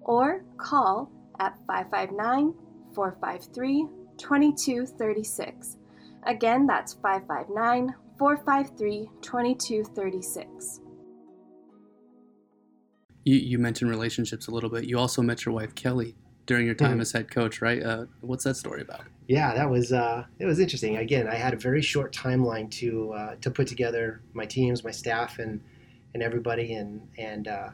or 0.00 0.44
call 0.56 1.10
at 1.38 1.56
559 1.66 2.54
453 2.94 3.86
2236 4.16 5.77
Again, 6.24 6.66
that's 6.66 6.94
559 6.94 7.94
453 8.18 9.10
2236. 9.22 10.80
You, 13.24 13.36
you 13.36 13.58
mentioned 13.58 13.90
relationships 13.90 14.48
a 14.48 14.50
little 14.50 14.70
bit. 14.70 14.84
You 14.84 14.98
also 14.98 15.22
met 15.22 15.44
your 15.44 15.54
wife, 15.54 15.74
Kelly, 15.74 16.16
during 16.46 16.66
your 16.66 16.74
time 16.74 16.92
mm-hmm. 16.92 17.00
as 17.02 17.12
head 17.12 17.30
coach, 17.30 17.60
right? 17.60 17.82
Uh, 17.82 18.06
what's 18.20 18.44
that 18.44 18.56
story 18.56 18.82
about? 18.82 19.02
Yeah, 19.28 19.54
that 19.54 19.68
was 19.68 19.92
uh, 19.92 20.24
it 20.38 20.46
was 20.46 20.58
interesting. 20.58 20.96
Again, 20.96 21.28
I 21.28 21.34
had 21.34 21.52
a 21.52 21.56
very 21.58 21.82
short 21.82 22.14
timeline 22.14 22.70
to 22.78 23.12
uh, 23.12 23.34
to 23.42 23.50
put 23.50 23.66
together 23.66 24.22
my 24.32 24.46
teams, 24.46 24.82
my 24.82 24.90
staff, 24.90 25.38
and 25.38 25.60
and 26.14 26.22
everybody, 26.22 26.72
and 26.72 27.06
and 27.18 27.46
uh, 27.46 27.68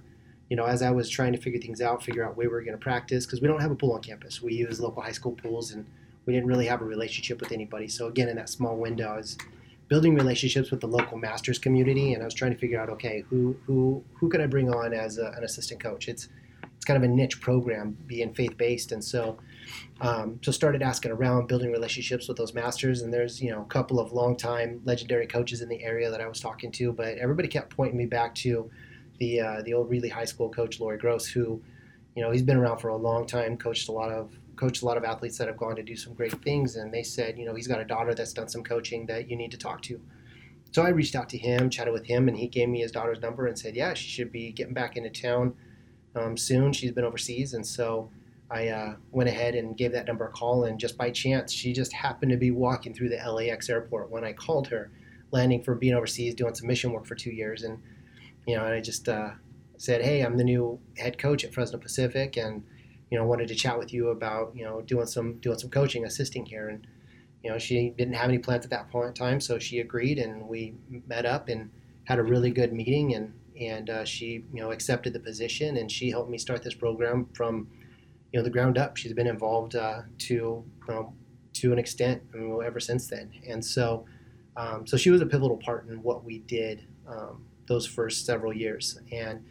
you 0.50 0.56
know, 0.56 0.64
as 0.64 0.82
I 0.82 0.90
was 0.90 1.08
trying 1.08 1.32
to 1.32 1.38
figure 1.38 1.60
things 1.60 1.80
out, 1.80 2.02
figure 2.02 2.24
out 2.24 2.36
where 2.36 2.48
we 2.48 2.52
were 2.52 2.62
going 2.62 2.76
to 2.76 2.82
practice, 2.82 3.24
because 3.24 3.40
we 3.40 3.46
don't 3.46 3.60
have 3.60 3.70
a 3.70 3.76
pool 3.76 3.92
on 3.92 4.02
campus. 4.02 4.42
We 4.42 4.54
use 4.54 4.80
local 4.80 5.02
high 5.02 5.12
school 5.12 5.32
pools, 5.32 5.70
and 5.70 5.86
we 6.26 6.32
didn't 6.32 6.48
really 6.48 6.66
have 6.66 6.80
a 6.80 6.84
relationship 6.84 7.40
with 7.40 7.52
anybody. 7.52 7.88
So 7.88 8.06
again, 8.06 8.28
in 8.28 8.36
that 8.36 8.48
small 8.48 8.76
window, 8.76 9.08
I 9.08 9.16
was 9.16 9.36
building 9.88 10.14
relationships 10.14 10.70
with 10.70 10.80
the 10.80 10.86
local 10.86 11.18
masters 11.18 11.58
community, 11.58 12.14
and 12.14 12.22
I 12.22 12.24
was 12.24 12.34
trying 12.34 12.52
to 12.52 12.58
figure 12.58 12.80
out, 12.80 12.88
okay, 12.90 13.24
who 13.28 13.56
who 13.66 14.02
who 14.14 14.28
could 14.28 14.40
I 14.40 14.46
bring 14.46 14.72
on 14.72 14.92
as 14.92 15.18
a, 15.18 15.26
an 15.36 15.44
assistant 15.44 15.80
coach? 15.80 16.08
It's 16.08 16.28
it's 16.76 16.84
kind 16.84 16.96
of 16.96 17.08
a 17.08 17.12
niche 17.12 17.40
program, 17.40 17.96
being 18.06 18.34
faith 18.34 18.56
based, 18.56 18.92
and 18.92 19.02
so 19.02 19.38
um, 20.00 20.38
so 20.42 20.52
started 20.52 20.82
asking 20.82 21.12
around, 21.12 21.46
building 21.46 21.70
relationships 21.70 22.28
with 22.28 22.36
those 22.36 22.54
masters. 22.54 23.02
And 23.02 23.12
there's 23.12 23.40
you 23.40 23.50
know 23.50 23.62
a 23.62 23.66
couple 23.66 24.00
of 24.00 24.12
longtime 24.12 24.80
legendary 24.84 25.26
coaches 25.26 25.60
in 25.60 25.68
the 25.68 25.82
area 25.82 26.10
that 26.10 26.20
I 26.20 26.26
was 26.26 26.40
talking 26.40 26.72
to, 26.72 26.92
but 26.92 27.18
everybody 27.18 27.48
kept 27.48 27.74
pointing 27.74 27.96
me 27.96 28.06
back 28.06 28.34
to 28.36 28.70
the 29.18 29.40
uh, 29.40 29.62
the 29.62 29.74
old 29.74 29.90
Reilly 29.90 30.08
High 30.08 30.24
School 30.24 30.48
coach, 30.48 30.80
Lori 30.80 30.98
Gross, 30.98 31.26
who 31.26 31.62
you 32.16 32.22
know 32.22 32.30
he's 32.30 32.42
been 32.42 32.56
around 32.56 32.78
for 32.78 32.88
a 32.88 32.96
long 32.96 33.26
time, 33.26 33.56
coached 33.56 33.88
a 33.88 33.92
lot 33.92 34.10
of 34.10 34.30
coached 34.54 34.82
a 34.82 34.86
lot 34.86 34.96
of 34.96 35.04
athletes 35.04 35.38
that 35.38 35.48
have 35.48 35.56
gone 35.56 35.76
to 35.76 35.82
do 35.82 35.96
some 35.96 36.14
great 36.14 36.42
things, 36.42 36.76
and 36.76 36.92
they 36.92 37.02
said, 37.02 37.38
you 37.38 37.44
know, 37.44 37.54
he's 37.54 37.66
got 37.66 37.80
a 37.80 37.84
daughter 37.84 38.14
that's 38.14 38.32
done 38.32 38.48
some 38.48 38.62
coaching 38.62 39.06
that 39.06 39.28
you 39.28 39.36
need 39.36 39.50
to 39.50 39.58
talk 39.58 39.82
to. 39.82 40.00
So 40.72 40.82
I 40.82 40.88
reached 40.88 41.14
out 41.14 41.28
to 41.28 41.38
him, 41.38 41.70
chatted 41.70 41.92
with 41.92 42.06
him, 42.06 42.26
and 42.28 42.36
he 42.36 42.48
gave 42.48 42.68
me 42.68 42.80
his 42.80 42.90
daughter's 42.90 43.20
number 43.20 43.46
and 43.46 43.56
said, 43.56 43.76
yeah, 43.76 43.94
she 43.94 44.08
should 44.08 44.32
be 44.32 44.50
getting 44.50 44.74
back 44.74 44.96
into 44.96 45.08
town 45.08 45.54
um, 46.16 46.36
soon. 46.36 46.72
She's 46.72 46.90
been 46.90 47.04
overseas, 47.04 47.54
and 47.54 47.64
so 47.64 48.10
I 48.50 48.68
uh, 48.68 48.96
went 49.12 49.28
ahead 49.28 49.54
and 49.54 49.76
gave 49.76 49.92
that 49.92 50.06
number 50.06 50.26
a 50.26 50.30
call. 50.30 50.64
And 50.64 50.78
just 50.78 50.98
by 50.98 51.10
chance, 51.10 51.52
she 51.52 51.72
just 51.72 51.92
happened 51.92 52.32
to 52.32 52.36
be 52.36 52.50
walking 52.50 52.92
through 52.92 53.10
the 53.10 53.16
LAX 53.16 53.70
airport 53.70 54.10
when 54.10 54.24
I 54.24 54.32
called 54.32 54.66
her, 54.68 54.90
landing 55.30 55.62
from 55.62 55.78
being 55.78 55.94
overseas, 55.94 56.34
doing 56.34 56.54
some 56.54 56.66
mission 56.66 56.92
work 56.92 57.06
for 57.06 57.14
two 57.14 57.30
years, 57.30 57.62
and 57.62 57.80
you 58.46 58.56
know, 58.56 58.64
and 58.64 58.74
I 58.74 58.80
just 58.80 59.08
uh, 59.08 59.30
said, 59.76 60.02
"Hey, 60.02 60.22
I'm 60.22 60.36
the 60.36 60.44
new 60.44 60.78
head 60.98 61.18
coach 61.18 61.44
at 61.44 61.54
Fresno 61.54 61.78
Pacific, 61.78 62.36
and 62.36 62.62
you 63.10 63.18
know, 63.18 63.24
wanted 63.24 63.48
to 63.48 63.54
chat 63.54 63.78
with 63.78 63.92
you 63.92 64.08
about 64.08 64.54
you 64.56 64.64
know 64.64 64.80
doing 64.82 65.06
some 65.06 65.38
doing 65.38 65.58
some 65.58 65.70
coaching, 65.70 66.04
assisting 66.04 66.46
here." 66.46 66.68
And 66.68 66.86
you 67.42 67.50
know, 67.50 67.58
she 67.58 67.90
didn't 67.90 68.14
have 68.14 68.28
any 68.28 68.38
plans 68.38 68.64
at 68.64 68.70
that 68.70 68.90
point 68.90 69.08
in 69.08 69.14
time, 69.14 69.40
so 69.40 69.58
she 69.58 69.80
agreed, 69.80 70.18
and 70.18 70.48
we 70.48 70.74
met 71.06 71.26
up 71.26 71.48
and 71.48 71.70
had 72.04 72.18
a 72.18 72.22
really 72.22 72.50
good 72.50 72.72
meeting, 72.72 73.14
and 73.14 73.34
and 73.60 73.90
uh, 73.90 74.04
she 74.04 74.44
you 74.52 74.60
know 74.60 74.70
accepted 74.70 75.12
the 75.12 75.20
position, 75.20 75.76
and 75.76 75.90
she 75.90 76.10
helped 76.10 76.30
me 76.30 76.38
start 76.38 76.62
this 76.62 76.74
program 76.74 77.28
from 77.34 77.68
you 78.32 78.40
know 78.40 78.44
the 78.44 78.50
ground 78.50 78.78
up. 78.78 78.96
She's 78.96 79.12
been 79.12 79.26
involved 79.26 79.76
uh, 79.76 80.02
to 80.18 80.64
to 81.52 81.72
an 81.72 81.78
extent 81.78 82.22
I 82.34 82.38
mean, 82.38 82.60
ever 82.64 82.80
since 82.80 83.08
then, 83.08 83.30
and 83.48 83.64
so 83.64 84.06
um, 84.56 84.86
so 84.86 84.96
she 84.96 85.10
was 85.10 85.20
a 85.20 85.26
pivotal 85.26 85.56
part 85.56 85.88
in 85.88 86.02
what 86.02 86.24
we 86.24 86.38
did 86.38 86.86
um, 87.08 87.46
those 87.66 87.86
first 87.86 88.26
several 88.26 88.52
years, 88.52 88.98
and 89.12 89.44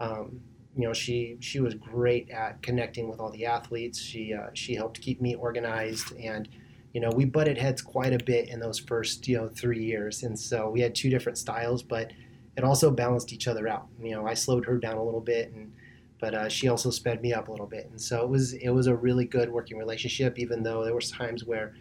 um, 0.00 0.40
you 0.78 0.86
know 0.86 0.92
she 0.94 1.36
she 1.40 1.58
was 1.58 1.74
great 1.74 2.30
at 2.30 2.62
connecting 2.62 3.08
with 3.08 3.18
all 3.18 3.30
the 3.30 3.44
athletes. 3.44 4.00
She 4.00 4.32
uh, 4.32 4.50
she 4.54 4.76
helped 4.76 5.00
keep 5.00 5.20
me 5.20 5.34
organized, 5.34 6.14
and 6.16 6.48
you 6.92 7.00
know 7.00 7.10
we 7.10 7.24
butted 7.24 7.58
heads 7.58 7.82
quite 7.82 8.12
a 8.12 8.24
bit 8.24 8.48
in 8.48 8.60
those 8.60 8.78
first 8.78 9.26
you 9.26 9.36
know 9.36 9.48
three 9.48 9.82
years, 9.82 10.22
and 10.22 10.38
so 10.38 10.70
we 10.70 10.80
had 10.80 10.94
two 10.94 11.10
different 11.10 11.36
styles, 11.36 11.82
but 11.82 12.12
it 12.56 12.62
also 12.62 12.92
balanced 12.92 13.32
each 13.32 13.48
other 13.48 13.66
out. 13.66 13.88
You 14.00 14.12
know 14.12 14.26
I 14.28 14.34
slowed 14.34 14.64
her 14.66 14.78
down 14.78 14.98
a 14.98 15.04
little 15.04 15.20
bit, 15.20 15.52
and 15.52 15.72
but 16.20 16.34
uh, 16.34 16.48
she 16.48 16.68
also 16.68 16.90
sped 16.90 17.22
me 17.22 17.32
up 17.32 17.48
a 17.48 17.50
little 17.50 17.66
bit, 17.66 17.88
and 17.90 18.00
so 18.00 18.22
it 18.22 18.28
was 18.28 18.52
it 18.52 18.70
was 18.70 18.86
a 18.86 18.94
really 18.94 19.24
good 19.24 19.50
working 19.50 19.78
relationship, 19.78 20.38
even 20.38 20.62
though 20.62 20.84
there 20.84 20.94
were 20.94 21.00
times 21.00 21.44
where 21.44 21.74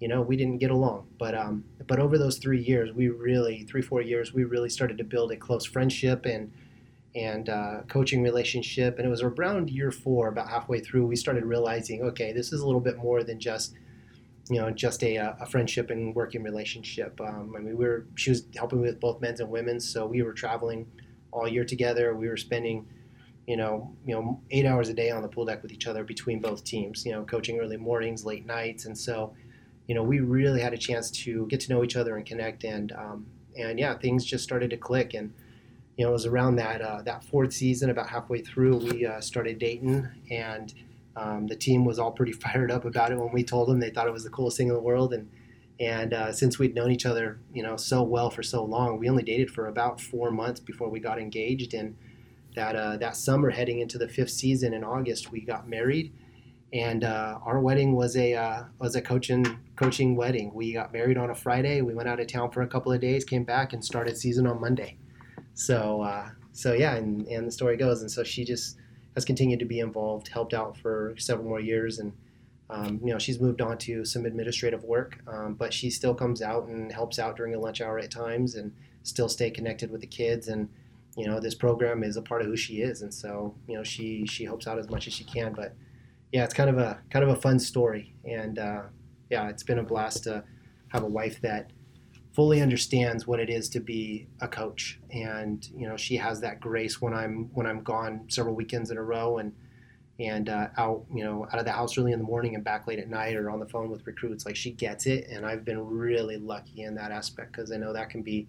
you 0.00 0.08
know, 0.08 0.20
we 0.20 0.36
didn't 0.36 0.58
get 0.58 0.70
along. 0.70 1.06
But 1.18 1.34
um, 1.34 1.64
but 1.86 1.98
over 1.98 2.18
those 2.18 2.38
three 2.38 2.60
years, 2.60 2.92
we 2.92 3.08
really 3.08 3.62
three 3.62 3.80
four 3.80 4.02
years, 4.02 4.34
we 4.34 4.44
really 4.44 4.68
started 4.68 4.98
to 4.98 5.04
build 5.04 5.32
a 5.32 5.36
close 5.36 5.64
friendship 5.64 6.26
and 6.26 6.52
and 7.14 7.48
uh, 7.48 7.80
coaching 7.88 8.22
relationship. 8.22 8.98
And 8.98 9.06
it 9.06 9.10
was 9.10 9.22
around 9.22 9.70
year 9.70 9.90
four, 9.90 10.28
about 10.28 10.48
halfway 10.48 10.80
through, 10.80 11.06
we 11.06 11.16
started 11.16 11.44
realizing, 11.44 12.02
okay, 12.02 12.32
this 12.32 12.52
is 12.52 12.60
a 12.60 12.66
little 12.66 12.80
bit 12.80 12.96
more 12.98 13.22
than 13.22 13.38
just 13.40 13.74
you 14.50 14.60
know 14.60 14.70
just 14.70 15.02
a, 15.02 15.16
a 15.16 15.46
friendship 15.46 15.90
and 15.90 16.14
working 16.14 16.42
relationship. 16.42 17.18
Um, 17.20 17.54
I 17.56 17.60
mean, 17.60 17.78
we 17.78 17.86
were 17.86 18.06
she 18.14 18.30
was 18.30 18.46
helping 18.56 18.80
with 18.80 19.00
both 19.00 19.20
men's 19.20 19.40
and 19.40 19.50
women's, 19.50 19.88
so 19.88 20.06
we 20.06 20.22
were 20.22 20.34
traveling 20.34 20.86
all 21.30 21.48
year 21.48 21.64
together. 21.64 22.14
We 22.14 22.28
were 22.28 22.36
spending 22.36 22.86
you 23.46 23.58
know, 23.58 23.94
you 24.06 24.14
know, 24.14 24.40
eight 24.50 24.64
hours 24.64 24.88
a 24.88 24.94
day 24.94 25.10
on 25.10 25.20
the 25.20 25.28
pool 25.28 25.44
deck 25.44 25.62
with 25.62 25.70
each 25.70 25.86
other 25.86 26.02
between 26.02 26.40
both 26.40 26.64
teams. 26.64 27.04
You 27.04 27.12
know, 27.12 27.24
coaching 27.24 27.58
early 27.58 27.76
mornings, 27.76 28.24
late 28.24 28.46
nights, 28.46 28.86
and 28.86 28.96
so 28.96 29.34
you 29.86 29.94
know, 29.94 30.02
we 30.02 30.20
really 30.20 30.60
had 30.60 30.72
a 30.72 30.78
chance 30.78 31.10
to 31.10 31.46
get 31.48 31.60
to 31.60 31.70
know 31.70 31.84
each 31.84 31.96
other 31.96 32.16
and 32.16 32.24
connect. 32.24 32.64
And 32.64 32.92
um, 32.92 33.26
and 33.56 33.78
yeah, 33.78 33.96
things 33.98 34.24
just 34.24 34.44
started 34.44 34.70
to 34.70 34.76
click. 34.76 35.14
And 35.14 35.32
you 35.96 36.04
know, 36.04 36.10
it 36.10 36.12
was 36.12 36.26
around 36.26 36.56
that 36.56 36.80
uh, 36.80 37.02
that 37.02 37.24
fourth 37.24 37.52
season, 37.52 37.90
about 37.90 38.08
halfway 38.08 38.40
through, 38.40 38.76
we 38.76 39.06
uh, 39.06 39.20
started 39.20 39.58
dating, 39.58 40.08
and 40.30 40.74
um, 41.16 41.46
the 41.46 41.56
team 41.56 41.84
was 41.84 41.98
all 41.98 42.12
pretty 42.12 42.32
fired 42.44 42.70
up 42.70 42.84
about 42.84 43.12
it 43.12 43.18
when 43.18 43.32
we 43.32 43.44
told 43.44 43.68
them. 43.68 43.80
They 43.80 43.90
thought 43.90 44.06
it 44.06 44.12
was 44.12 44.24
the 44.24 44.30
coolest 44.30 44.56
thing 44.56 44.68
in 44.68 44.74
the 44.74 44.80
world. 44.80 45.12
And 45.12 45.30
and 45.80 46.14
uh, 46.14 46.32
since 46.32 46.58
we'd 46.58 46.74
known 46.74 46.92
each 46.92 47.06
other, 47.06 47.40
you 47.52 47.62
know, 47.62 47.76
so 47.76 48.02
well 48.02 48.30
for 48.30 48.42
so 48.42 48.64
long, 48.64 48.98
we 48.98 49.08
only 49.08 49.24
dated 49.24 49.50
for 49.50 49.66
about 49.66 50.00
four 50.00 50.30
months 50.30 50.60
before 50.60 50.88
we 50.88 51.00
got 51.00 51.18
engaged. 51.18 51.74
And 51.74 51.96
that 52.54 52.76
uh, 52.76 52.96
that 52.98 53.16
summer, 53.16 53.50
heading 53.50 53.80
into 53.80 53.98
the 53.98 54.08
fifth 54.08 54.30
season 54.30 54.72
in 54.74 54.84
August, 54.84 55.30
we 55.30 55.40
got 55.40 55.68
married 55.68 56.12
and 56.74 57.04
uh, 57.04 57.38
our 57.44 57.60
wedding 57.60 57.94
was 57.94 58.16
a 58.16 58.34
uh, 58.34 58.64
was 58.80 58.96
a 58.96 59.00
coaching 59.00 59.58
coaching 59.76 60.16
wedding. 60.16 60.52
We 60.52 60.72
got 60.72 60.92
married 60.92 61.16
on 61.16 61.30
a 61.30 61.34
Friday. 61.34 61.80
We 61.82 61.94
went 61.94 62.08
out 62.08 62.18
of 62.18 62.26
town 62.26 62.50
for 62.50 62.62
a 62.62 62.66
couple 62.66 62.90
of 62.92 63.00
days, 63.00 63.24
came 63.24 63.44
back, 63.44 63.72
and 63.72 63.82
started 63.84 64.18
season 64.18 64.46
on 64.48 64.60
Monday. 64.60 64.98
So 65.54 66.02
uh, 66.02 66.28
so 66.52 66.72
yeah, 66.72 66.94
and, 66.96 67.26
and 67.28 67.46
the 67.46 67.52
story 67.52 67.76
goes. 67.76 68.02
And 68.02 68.10
so 68.10 68.22
she 68.24 68.44
just 68.44 68.76
has 69.14 69.24
continued 69.24 69.60
to 69.60 69.64
be 69.64 69.80
involved, 69.80 70.28
helped 70.28 70.54
out 70.54 70.76
for 70.76 71.14
several 71.18 71.48
more 71.48 71.60
years, 71.60 71.98
and 71.98 72.12
um, 72.70 73.00
you 73.02 73.12
know 73.12 73.18
she's 73.18 73.40
moved 73.40 73.60
on 73.60 73.78
to 73.78 74.04
some 74.04 74.26
administrative 74.26 74.84
work, 74.84 75.18
um, 75.26 75.54
but 75.54 75.72
she 75.72 75.90
still 75.90 76.14
comes 76.14 76.42
out 76.42 76.66
and 76.66 76.92
helps 76.92 77.18
out 77.18 77.36
during 77.36 77.52
the 77.52 77.58
lunch 77.58 77.80
hour 77.80 77.98
at 77.98 78.10
times, 78.10 78.54
and 78.56 78.72
still 79.02 79.28
stay 79.28 79.50
connected 79.50 79.90
with 79.90 80.00
the 80.00 80.06
kids 80.06 80.48
and. 80.48 80.68
You 81.16 81.28
know, 81.28 81.38
this 81.38 81.54
program 81.54 82.02
is 82.02 82.16
a 82.16 82.22
part 82.22 82.40
of 82.40 82.48
who 82.48 82.56
she 82.56 82.82
is, 82.82 83.02
and 83.02 83.14
so 83.14 83.54
you 83.68 83.76
know 83.76 83.84
she 83.84 84.26
she 84.26 84.44
helps 84.44 84.66
out 84.66 84.80
as 84.80 84.90
much 84.90 85.06
as 85.06 85.12
she 85.12 85.22
can. 85.22 85.52
But 85.52 85.72
yeah, 86.32 86.42
it's 86.42 86.52
kind 86.52 86.68
of 86.68 86.76
a 86.76 86.98
kind 87.08 87.22
of 87.24 87.28
a 87.28 87.40
fun 87.40 87.60
story, 87.60 88.12
and 88.24 88.58
uh, 88.58 88.82
yeah, 89.30 89.48
it's 89.48 89.62
been 89.62 89.78
a 89.78 89.84
blast 89.84 90.24
to 90.24 90.42
have 90.88 91.04
a 91.04 91.06
wife 91.06 91.40
that 91.42 91.70
fully 92.34 92.60
understands 92.60 93.26
what 93.26 93.38
it 93.38 93.48
is 93.48 93.68
to 93.70 93.80
be 93.80 94.26
a 94.40 94.48
coach, 94.48 94.98
and 95.10 95.68
you 95.74 95.88
know 95.88 95.96
she 95.96 96.16
has 96.16 96.40
that 96.40 96.60
grace 96.60 97.00
when 97.00 97.14
I'm 97.14 97.48
when 97.54 97.66
I'm 97.66 97.82
gone 97.82 98.24
several 98.28 98.54
weekends 98.54 98.90
in 98.90 98.98
a 98.98 99.02
row 99.02 99.38
and 99.38 99.52
and 100.18 100.48
uh, 100.48 100.68
out 100.76 101.04
you 101.12 101.24
know 101.24 101.46
out 101.52 101.58
of 101.58 101.64
the 101.64 101.72
house 101.72 101.96
early 101.96 102.12
in 102.12 102.18
the 102.18 102.24
morning 102.24 102.54
and 102.54 102.64
back 102.64 102.86
late 102.86 102.98
at 102.98 103.08
night 103.08 103.36
or 103.36 103.50
on 103.50 103.60
the 103.60 103.66
phone 103.66 103.88
with 103.88 104.06
recruits. 104.06 104.44
Like 104.44 104.56
she 104.56 104.72
gets 104.72 105.06
it, 105.06 105.28
and 105.30 105.46
I've 105.46 105.64
been 105.64 105.86
really 105.86 106.36
lucky 106.36 106.82
in 106.82 106.94
that 106.96 107.12
aspect 107.12 107.52
because 107.52 107.70
I 107.70 107.76
know 107.76 107.92
that 107.92 108.10
can 108.10 108.22
be 108.22 108.48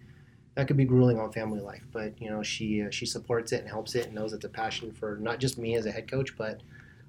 that 0.55 0.67
could 0.67 0.77
be 0.77 0.85
grueling 0.85 1.19
on 1.19 1.31
family 1.31 1.61
life, 1.61 1.85
but 1.91 2.19
you 2.19 2.29
know 2.29 2.41
she 2.41 2.81
uh, 2.81 2.89
she 2.89 3.05
supports 3.05 3.51
it 3.51 3.61
and 3.61 3.69
helps 3.69 3.93
it 3.93 4.07
and 4.07 4.15
knows 4.15 4.33
it's 4.33 4.45
a 4.45 4.49
passion 4.49 4.91
for 4.91 5.17
not 5.17 5.39
just 5.39 5.57
me 5.57 5.75
as 5.75 5.85
a 5.85 5.91
head 5.91 6.09
coach, 6.09 6.35
but 6.37 6.61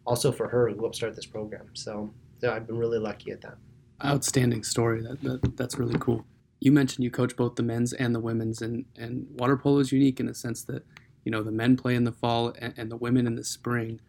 also 0.07 0.31
for 0.31 0.49
her 0.49 0.69
who 0.69 0.81
helped 0.81 0.97
start 0.97 1.17
this 1.17 1.27
program. 1.27 1.69
So, 1.73 2.13
so 2.41 2.53
I've 2.53 2.67
been 2.67 2.79
really 2.79 2.99
lucky 2.99 3.33
at 3.33 3.41
that. 3.41 3.57
Outstanding 4.05 4.63
story. 4.63 5.03
That, 5.03 5.23
that 5.23 5.57
that's 5.57 5.79
really 5.79 5.99
cool. 5.99 6.25
You 6.61 6.73
mentioned 6.73 7.05
you 7.05 7.11
coach 7.11 7.37
both 7.37 7.57
the 7.57 7.63
men's 7.63 7.93
and 7.93 8.15
the 8.15 8.21
women's, 8.21 8.63
and 8.63 8.85
and 8.97 9.27
water 9.31 9.57
polo 9.57 9.79
is 9.79 9.93
unique 9.93 10.21
in 10.21 10.27
the 10.27 10.35
sense 10.35 10.63
that 10.65 10.85
you 11.25 11.31
know 11.31 11.43
the 11.43 11.53
men 11.53 11.77
play 11.77 11.95
in 11.95 12.05
the 12.05 12.13
fall 12.13 12.55
and, 12.59 12.75
and 12.77 12.91
the 12.91 12.97
women 12.97 13.27
in 13.27 13.37
the 13.37 13.45
spring. 13.45 14.01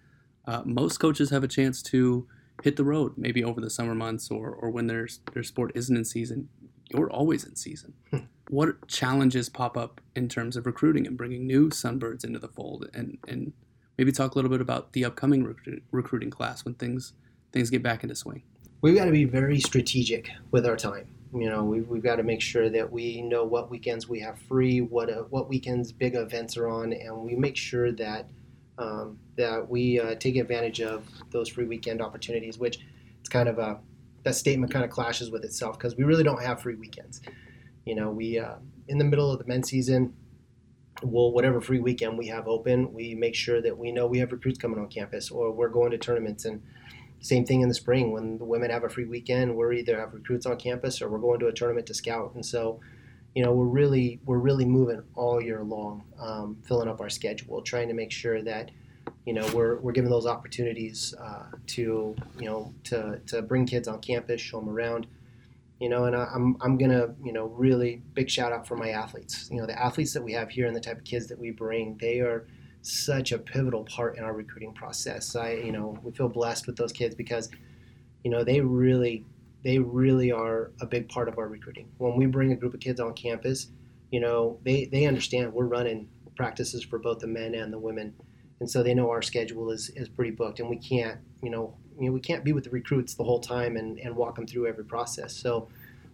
Uh, 0.45 0.61
most 0.65 0.97
coaches 0.99 1.29
have 1.29 1.43
a 1.43 1.47
chance 1.47 1.81
to 1.81 2.25
hit 2.63 2.77
the 2.77 2.83
road, 2.83 3.13
maybe 3.17 3.43
over 3.43 3.59
the 3.61 3.69
summer 3.69 3.93
months 3.93 4.31
or, 4.31 4.49
or 4.49 4.69
when 4.69 4.87
their 4.87 5.07
their 5.33 5.43
sport 5.43 5.71
isn't 5.75 5.95
in 5.95 6.05
season. 6.05 6.49
You're 6.89 7.11
always 7.11 7.43
in 7.43 7.55
season. 7.55 7.93
Hmm. 8.11 8.19
what 8.49 8.87
challenges 8.87 9.49
pop 9.49 9.75
up 9.75 9.99
in 10.15 10.29
terms 10.29 10.55
of 10.55 10.65
recruiting 10.65 11.05
and 11.05 11.17
bringing 11.17 11.45
new 11.45 11.69
Sunbirds 11.69 12.23
into 12.23 12.39
the 12.39 12.47
fold 12.47 12.89
and 12.93 13.17
and 13.27 13.51
maybe 13.97 14.11
talk 14.11 14.33
a 14.33 14.35
little 14.35 14.51
bit 14.51 14.61
about 14.61 14.93
the 14.93 15.03
upcoming 15.03 15.43
recru- 15.43 15.81
recruiting 15.91 16.29
class 16.29 16.63
when 16.63 16.75
things 16.75 17.13
things 17.51 17.69
get 17.69 17.83
back 17.83 18.03
into 18.03 18.15
swing. 18.15 18.43
We've 18.81 18.95
got 18.95 19.05
to 19.05 19.11
be 19.11 19.25
very 19.25 19.59
strategic 19.59 20.29
with 20.51 20.65
our 20.65 20.77
time. 20.77 21.07
You 21.33 21.49
know, 21.49 21.63
we've, 21.63 21.87
we've 21.87 22.03
got 22.03 22.15
to 22.17 22.23
make 22.23 22.41
sure 22.41 22.69
that 22.69 22.91
we 22.91 23.21
know 23.21 23.43
what 23.43 23.69
weekends 23.69 24.07
we 24.07 24.19
have 24.21 24.39
free, 24.39 24.81
what 24.81 25.09
uh, 25.09 25.23
what 25.29 25.49
weekends 25.49 25.91
big 25.91 26.15
events 26.15 26.55
are 26.57 26.67
on, 26.67 26.93
and 26.93 27.17
we 27.17 27.35
make 27.35 27.57
sure 27.57 27.91
that 27.91 28.29
um, 28.77 29.19
that 29.35 29.69
we 29.69 29.99
uh, 29.99 30.15
take 30.15 30.37
advantage 30.37 30.81
of 30.81 31.05
those 31.31 31.49
free 31.49 31.65
weekend 31.65 32.01
opportunities. 32.01 32.57
Which 32.57 32.79
it's 33.19 33.29
kind 33.29 33.49
of 33.49 33.59
a 33.59 33.79
that 34.23 34.35
statement 34.35 34.71
kind 34.71 34.85
of 34.85 34.91
clashes 34.91 35.29
with 35.29 35.43
itself 35.43 35.77
because 35.77 35.95
we 35.97 36.03
really 36.03 36.23
don't 36.23 36.41
have 36.41 36.61
free 36.61 36.75
weekends. 36.75 37.21
You 37.85 37.95
know, 37.95 38.09
we 38.09 38.39
uh, 38.39 38.55
in 38.87 38.97
the 38.97 39.05
middle 39.05 39.31
of 39.31 39.39
the 39.39 39.45
men's 39.45 39.69
season, 39.69 40.13
well, 41.03 41.31
whatever 41.31 41.61
free 41.61 41.79
weekend 41.79 42.17
we 42.17 42.27
have 42.27 42.47
open, 42.47 42.93
we 42.93 43.15
make 43.15 43.35
sure 43.35 43.61
that 43.61 43.77
we 43.77 43.91
know 43.91 44.07
we 44.07 44.19
have 44.19 44.31
recruits 44.31 44.57
coming 44.57 44.79
on 44.79 44.87
campus 44.87 45.29
or 45.29 45.51
we're 45.51 45.69
going 45.69 45.91
to 45.91 45.97
tournaments. 45.97 46.45
And 46.45 46.61
same 47.19 47.45
thing 47.45 47.61
in 47.61 47.69
the 47.69 47.75
spring 47.75 48.11
when 48.11 48.37
the 48.37 48.45
women 48.45 48.69
have 48.69 48.83
a 48.83 48.89
free 48.89 49.05
weekend, 49.05 49.55
we're 49.55 49.73
either 49.73 49.99
have 49.99 50.13
recruits 50.13 50.45
on 50.45 50.57
campus 50.57 51.01
or 51.01 51.09
we're 51.09 51.19
going 51.19 51.39
to 51.39 51.47
a 51.47 51.53
tournament 51.53 51.87
to 51.87 51.93
scout. 51.93 52.33
And 52.35 52.45
so, 52.45 52.79
you 53.35 53.43
know, 53.43 53.51
we're 53.51 53.65
really 53.65 54.19
we're 54.25 54.37
really 54.37 54.65
moving 54.65 55.01
all 55.15 55.41
year 55.41 55.63
long, 55.63 56.03
um, 56.19 56.57
filling 56.63 56.87
up 56.87 57.01
our 57.01 57.09
schedule, 57.09 57.61
trying 57.61 57.87
to 57.87 57.93
make 57.93 58.11
sure 58.11 58.41
that 58.43 58.71
you 59.25 59.33
know 59.33 59.47
we're, 59.53 59.77
we're 59.77 59.91
given 59.93 60.09
those 60.09 60.25
opportunities 60.25 61.13
uh, 61.19 61.45
to 61.67 62.15
you 62.39 62.45
know 62.45 62.73
to, 62.85 63.19
to 63.27 63.41
bring 63.41 63.65
kids 63.65 63.87
on 63.87 63.99
campus, 63.99 64.41
show 64.41 64.59
them 64.59 64.69
around 64.69 65.07
you 65.79 65.89
know, 65.89 66.05
and 66.05 66.15
I, 66.15 66.27
am 66.33 66.57
I'm 66.61 66.77
gonna, 66.77 67.13
you 67.23 67.31
know, 67.31 67.45
really 67.45 68.01
big 68.13 68.29
shout 68.29 68.51
out 68.51 68.67
for 68.67 68.75
my 68.75 68.89
athletes. 68.89 69.47
You 69.51 69.57
know, 69.57 69.67
the 69.67 69.79
athletes 69.79 70.13
that 70.13 70.23
we 70.23 70.33
have 70.33 70.49
here 70.49 70.65
and 70.65 70.75
the 70.75 70.81
type 70.81 70.97
of 70.97 71.03
kids 71.03 71.27
that 71.27 71.37
we 71.37 71.51
bring, 71.51 71.97
they 72.01 72.19
are 72.19 72.47
such 72.87 73.31
a 73.31 73.37
pivotal 73.37 73.83
part 73.83 74.17
in 74.17 74.23
our 74.23 74.33
recruiting 74.33 74.73
process. 74.73 75.35
I, 75.35 75.53
you 75.53 75.71
know, 75.71 75.97
we 76.03 76.11
feel 76.11 76.29
blessed 76.29 76.67
with 76.67 76.77
those 76.77 76.91
kids 76.91 77.15
because, 77.15 77.49
you 78.23 78.31
know, 78.31 78.43
they 78.43 78.61
really, 78.61 79.25
they 79.63 79.79
really 79.79 80.31
are 80.31 80.71
a 80.81 80.85
big 80.85 81.09
part 81.09 81.27
of 81.27 81.37
our 81.37 81.47
recruiting. 81.47 81.89
When 81.97 82.15
we 82.15 82.25
bring 82.25 82.51
a 82.51 82.55
group 82.55 82.73
of 82.73 82.79
kids 82.79 82.99
on 82.99 83.13
campus, 83.13 83.67
you 84.11 84.19
know, 84.19 84.59
they 84.63 84.85
they 84.85 85.05
understand 85.05 85.53
we're 85.53 85.65
running 85.65 86.07
practices 86.35 86.83
for 86.83 86.99
both 86.99 87.19
the 87.19 87.27
men 87.27 87.55
and 87.55 87.73
the 87.73 87.79
women, 87.79 88.13
and 88.59 88.69
so 88.69 88.83
they 88.83 88.93
know 88.93 89.09
our 89.09 89.21
schedule 89.21 89.69
is 89.71 89.89
is 89.95 90.07
pretty 90.07 90.31
booked, 90.31 90.59
and 90.59 90.69
we 90.69 90.77
can't, 90.77 91.19
you 91.43 91.49
know, 91.49 91.75
you 91.99 92.07
know, 92.07 92.11
we 92.13 92.19
can't 92.19 92.43
be 92.43 92.53
with 92.53 92.63
the 92.63 92.69
recruits 92.69 93.15
the 93.15 93.23
whole 93.23 93.39
time 93.39 93.75
and, 93.75 93.99
and 93.99 94.15
walk 94.15 94.35
them 94.35 94.47
through 94.47 94.67
every 94.67 94.85
process. 94.85 95.35
So, 95.35 95.67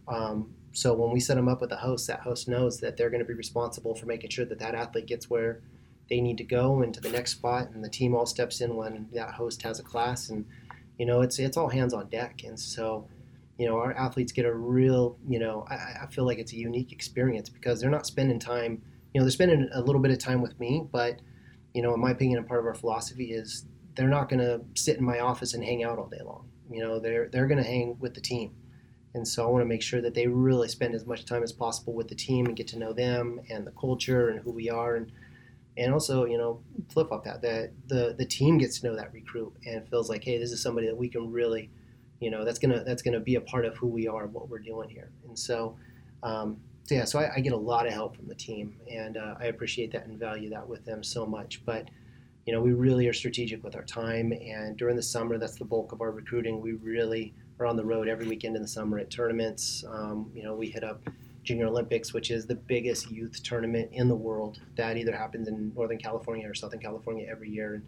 um, 0.07 0.53
so 0.71 0.93
when 0.93 1.11
we 1.11 1.19
set 1.19 1.35
them 1.35 1.47
up 1.47 1.61
with 1.61 1.71
a 1.71 1.75
host, 1.77 2.07
that 2.07 2.21
host 2.21 2.47
knows 2.47 2.79
that 2.79 2.97
they're 2.97 3.09
going 3.09 3.21
to 3.21 3.27
be 3.27 3.33
responsible 3.33 3.93
for 3.93 4.05
making 4.05 4.31
sure 4.31 4.45
that 4.45 4.59
that 4.59 4.75
athlete 4.75 5.05
gets 5.05 5.29
where 5.29 5.61
they 6.10 6.22
need 6.22 6.38
to 6.38 6.43
go 6.43 6.81
into 6.81 7.00
the 7.00 7.10
next 7.10 7.31
spot, 7.31 7.69
and 7.72 7.83
the 7.83 7.89
team 7.89 8.15
all 8.15 8.25
steps 8.25 8.62
in 8.62 8.75
when 8.75 9.07
that 9.13 9.31
host 9.31 9.62
has 9.63 9.79
a 9.79 9.83
class, 9.83 10.29
and 10.29 10.45
you 10.98 11.05
know, 11.05 11.22
it's 11.22 11.39
it's 11.39 11.57
all 11.57 11.69
hands 11.69 11.93
on 11.93 12.10
deck, 12.10 12.41
and 12.43 12.60
so. 12.60 13.07
You 13.60 13.67
know, 13.67 13.77
our 13.77 13.93
athletes 13.93 14.31
get 14.31 14.45
a 14.45 14.53
real, 14.53 15.15
you 15.29 15.38
know, 15.38 15.63
I, 15.69 15.75
I 16.01 16.07
feel 16.10 16.25
like 16.25 16.39
it's 16.39 16.53
a 16.53 16.57
unique 16.57 16.91
experience 16.91 17.50
because 17.50 17.79
they're 17.79 17.89
not 17.91 18.07
spending 18.07 18.39
time, 18.39 18.81
you 19.13 19.22
know, 19.22 19.25
they're 19.25 19.31
spending 19.31 19.69
a 19.72 19.79
little 19.79 20.01
bit 20.01 20.10
of 20.10 20.17
time 20.17 20.41
with 20.41 20.60
me, 20.60 20.88
but 20.91 21.22
you 21.74 21.81
know, 21.81 21.93
in 21.93 22.00
my 22.00 22.12
opinion, 22.12 22.39
and 22.39 22.48
part 22.48 22.60
of 22.60 22.65
our 22.65 22.74
philosophy 22.74 23.31
is 23.31 23.65
they're 23.95 24.07
not 24.07 24.29
going 24.29 24.39
to 24.39 24.62
sit 24.75 24.98
in 24.98 25.03
my 25.03 25.19
office 25.19 25.53
and 25.53 25.63
hang 25.63 25.83
out 25.83 26.00
all 26.00 26.07
day 26.07 26.22
long. 26.24 26.50
You 26.69 26.81
know, 26.81 27.00
they're 27.00 27.29
they're 27.29 27.48
going 27.48 27.62
to 27.62 27.69
hang 27.69 27.98
with 28.00 28.13
the 28.13 28.22
team, 28.22 28.55
and 29.13 29.27
so 29.27 29.43
I 29.43 29.51
want 29.51 29.62
to 29.62 29.67
make 29.67 29.81
sure 29.81 30.01
that 30.01 30.13
they 30.13 30.27
really 30.27 30.67
spend 30.67 30.95
as 30.95 31.05
much 31.05 31.25
time 31.25 31.43
as 31.43 31.51
possible 31.51 31.93
with 31.93 32.07
the 32.07 32.15
team 32.15 32.45
and 32.45 32.55
get 32.55 32.67
to 32.69 32.79
know 32.79 32.93
them 32.93 33.41
and 33.50 33.67
the 33.67 33.72
culture 33.72 34.29
and 34.29 34.39
who 34.39 34.51
we 34.51 34.69
are 34.69 34.95
and 34.95 35.12
and 35.77 35.93
also 35.93 36.25
you 36.25 36.37
know 36.37 36.61
flip 36.89 37.11
up 37.11 37.23
that 37.23 37.41
that 37.41 37.71
the 37.87 38.15
the 38.17 38.25
team 38.25 38.57
gets 38.57 38.79
to 38.79 38.87
know 38.87 38.95
that 38.95 39.11
recruit 39.13 39.53
and 39.65 39.87
feels 39.89 40.09
like 40.09 40.23
hey 40.23 40.37
this 40.37 40.51
is 40.51 40.61
somebody 40.61 40.87
that 40.87 40.95
we 40.95 41.09
can 41.09 41.31
really 41.31 41.69
you 42.23 42.31
know 42.31 42.45
that's 42.45 42.57
gonna 42.57 42.83
that's 42.83 43.01
gonna 43.01 43.19
be 43.19 43.35
a 43.35 43.41
part 43.41 43.65
of 43.65 43.75
who 43.75 43.87
we 43.87 44.07
are 44.07 44.23
and 44.23 44.33
what 44.33 44.47
we're 44.47 44.59
doing 44.59 44.89
here. 44.89 45.11
And 45.27 45.37
so 45.37 45.75
um, 46.23 46.57
so 46.83 46.95
yeah 46.95 47.03
so 47.03 47.19
I, 47.19 47.35
I, 47.35 47.39
get 47.41 47.51
a 47.51 47.57
lot 47.57 47.85
of 47.85 47.93
help 47.93 48.15
from 48.15 48.27
the 48.27 48.35
team 48.35 48.77
and 48.89 49.17
uh, 49.17 49.35
I 49.39 49.45
appreciate 49.45 49.91
that 49.91 50.05
and 50.05 50.17
value 50.17 50.49
that 50.51 50.67
with 50.67 50.85
them 50.85 51.03
so 51.03 51.25
much. 51.25 51.61
But 51.65 51.89
you 52.45 52.53
know 52.53 52.61
we 52.61 52.71
really 52.71 53.07
are 53.07 53.13
strategic 53.13 53.61
with 53.63 53.75
our 53.75 53.83
time 53.83 54.31
and 54.31 54.77
during 54.77 54.95
the 54.95 55.03
summer 55.03 55.37
that's 55.37 55.57
the 55.57 55.65
bulk 55.65 55.91
of 55.91 56.01
our 56.01 56.11
recruiting. 56.11 56.61
We 56.61 56.73
really 56.73 57.33
are 57.59 57.65
on 57.65 57.75
the 57.75 57.85
road 57.85 58.07
every 58.07 58.27
weekend 58.27 58.55
in 58.55 58.61
the 58.61 58.67
summer 58.67 58.99
at 58.99 59.09
tournaments. 59.11 59.83
Um, 59.89 60.31
you 60.33 60.43
know 60.43 60.55
we 60.55 60.69
hit 60.69 60.85
up 60.85 61.01
Junior 61.43 61.67
Olympics, 61.67 62.13
which 62.13 62.31
is 62.31 62.45
the 62.45 62.55
biggest 62.55 63.12
youth 63.12 63.41
tournament 63.43 63.89
in 63.91 64.07
the 64.07 64.15
world. 64.15 64.59
That 64.75 64.97
either 64.97 65.15
happens 65.15 65.47
in 65.47 65.73
Northern 65.75 65.97
California 65.97 66.50
or 66.50 66.53
Southern 66.53 66.79
California 66.79 67.27
every 67.29 67.50
year. 67.50 67.75
And 67.75 67.85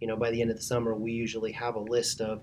you 0.00 0.06
know, 0.06 0.16
by 0.16 0.30
the 0.30 0.40
end 0.40 0.50
of 0.50 0.56
the 0.56 0.62
summer, 0.62 0.94
we 0.94 1.12
usually 1.12 1.52
have 1.52 1.74
a 1.74 1.80
list 1.80 2.20
of, 2.20 2.42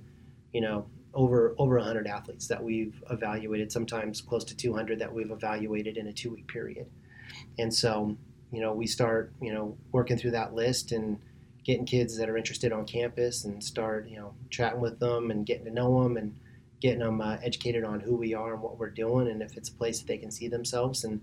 you 0.51 0.61
know, 0.61 0.85
over 1.13 1.53
over 1.57 1.77
100 1.77 2.07
athletes 2.07 2.47
that 2.47 2.63
we've 2.63 3.03
evaluated. 3.09 3.71
Sometimes 3.71 4.21
close 4.21 4.43
to 4.45 4.55
200 4.55 4.99
that 4.99 5.13
we've 5.13 5.31
evaluated 5.31 5.97
in 5.97 6.07
a 6.07 6.13
two-week 6.13 6.47
period. 6.47 6.87
And 7.59 7.73
so, 7.73 8.17
you 8.51 8.61
know, 8.61 8.73
we 8.73 8.87
start, 8.87 9.33
you 9.41 9.53
know, 9.53 9.77
working 9.91 10.17
through 10.17 10.31
that 10.31 10.53
list 10.53 10.91
and 10.91 11.19
getting 11.63 11.85
kids 11.85 12.17
that 12.17 12.29
are 12.29 12.37
interested 12.37 12.71
on 12.71 12.85
campus 12.85 13.45
and 13.45 13.63
start, 13.63 14.07
you 14.09 14.17
know, 14.17 14.33
chatting 14.49 14.81
with 14.81 14.99
them 14.99 15.31
and 15.31 15.45
getting 15.45 15.65
to 15.65 15.71
know 15.71 16.03
them 16.03 16.17
and 16.17 16.35
getting 16.83 16.99
them 16.99 17.21
uh, 17.21 17.37
educated 17.41 17.85
on 17.85 18.01
who 18.01 18.13
we 18.13 18.33
are 18.33 18.53
and 18.53 18.61
what 18.61 18.77
we're 18.77 18.89
doing, 18.89 19.29
and 19.29 19.41
if 19.41 19.55
it's 19.55 19.69
a 19.69 19.73
place 19.73 19.99
that 19.99 20.07
they 20.07 20.17
can 20.17 20.29
see 20.29 20.49
themselves. 20.49 21.05
And 21.05 21.21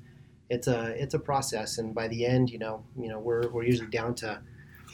it's 0.49 0.69
a 0.69 1.01
it's 1.01 1.13
a 1.13 1.19
process. 1.19 1.77
And 1.77 1.95
by 1.95 2.09
the 2.09 2.25
end, 2.25 2.49
you 2.49 2.59
know, 2.59 2.83
you 2.99 3.09
know, 3.09 3.19
we're 3.19 3.47
we're 3.51 3.65
usually 3.65 3.91
down 3.91 4.15
to 4.17 4.41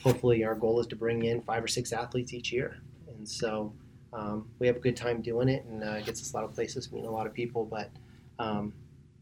hopefully 0.02 0.44
our 0.44 0.56
goal 0.56 0.80
is 0.80 0.88
to 0.88 0.96
bring 0.96 1.22
in 1.22 1.40
five 1.42 1.62
or 1.62 1.68
six 1.68 1.92
athletes 1.92 2.34
each 2.34 2.52
year. 2.52 2.78
And 3.06 3.26
so 3.28 3.72
um, 4.12 4.48
we 4.58 4.66
have 4.66 4.74
a 4.74 4.80
good 4.80 4.96
time 4.96 5.22
doing 5.22 5.48
it, 5.48 5.64
and 5.66 5.84
uh, 5.84 6.00
gets 6.00 6.20
us 6.20 6.32
a 6.32 6.36
lot 6.36 6.44
of 6.44 6.52
places, 6.52 6.90
meeting 6.90 7.08
a 7.08 7.12
lot 7.12 7.28
of 7.28 7.32
people. 7.32 7.64
But 7.64 7.90
um, 8.40 8.74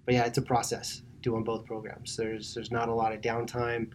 but 0.06 0.14
yeah, 0.14 0.24
it's 0.24 0.38
a 0.38 0.42
process 0.42 1.02
doing 1.20 1.44
both 1.44 1.66
programs. 1.66 2.16
There's 2.16 2.54
there's 2.54 2.70
not 2.70 2.88
a 2.88 2.94
lot 2.94 3.12
of 3.12 3.20
downtime. 3.20 3.90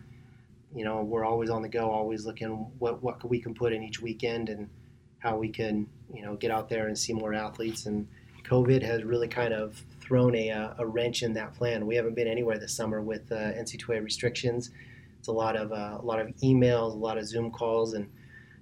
You 0.75 0.85
know, 0.85 1.01
we're 1.01 1.25
always 1.25 1.49
on 1.49 1.63
the 1.63 1.69
go, 1.69 1.89
always 1.89 2.27
looking 2.27 2.67
what 2.77 3.01
what 3.01 3.27
we 3.27 3.39
can 3.39 3.55
put 3.55 3.73
in 3.73 3.81
each 3.81 4.03
weekend 4.03 4.49
and 4.49 4.69
how 5.17 5.35
we 5.35 5.49
can 5.49 5.87
you 6.13 6.21
know 6.21 6.35
get 6.35 6.51
out 6.51 6.69
there 6.69 6.87
and 6.87 6.97
see 6.97 7.13
more 7.13 7.33
athletes. 7.33 7.85
And 7.85 8.07
COVID 8.43 8.81
has 8.83 9.03
really 9.03 9.27
kind 9.27 9.53
of 9.53 9.83
thrown 10.01 10.35
a, 10.35 10.49
uh, 10.49 10.73
a 10.79 10.85
wrench 10.85 11.21
in 11.21 11.33
that 11.33 11.53
plan. 11.53 11.85
We 11.85 11.95
haven't 11.95 12.15
been 12.15 12.27
anywhere 12.27 12.57
this 12.57 12.73
summer 12.73 13.01
with 13.01 13.31
uh, 13.31 13.35
NC2A 13.35 14.03
restrictions. 14.03 14.71
It's 15.19 15.27
a 15.27 15.31
lot 15.31 15.55
of 15.55 15.71
uh, 15.71 15.97
a 15.99 16.05
lot 16.05 16.19
of 16.19 16.27
emails, 16.37 16.93
a 16.93 16.97
lot 16.97 17.17
of 17.17 17.27
Zoom 17.27 17.51
calls, 17.51 17.93
and 17.93 18.09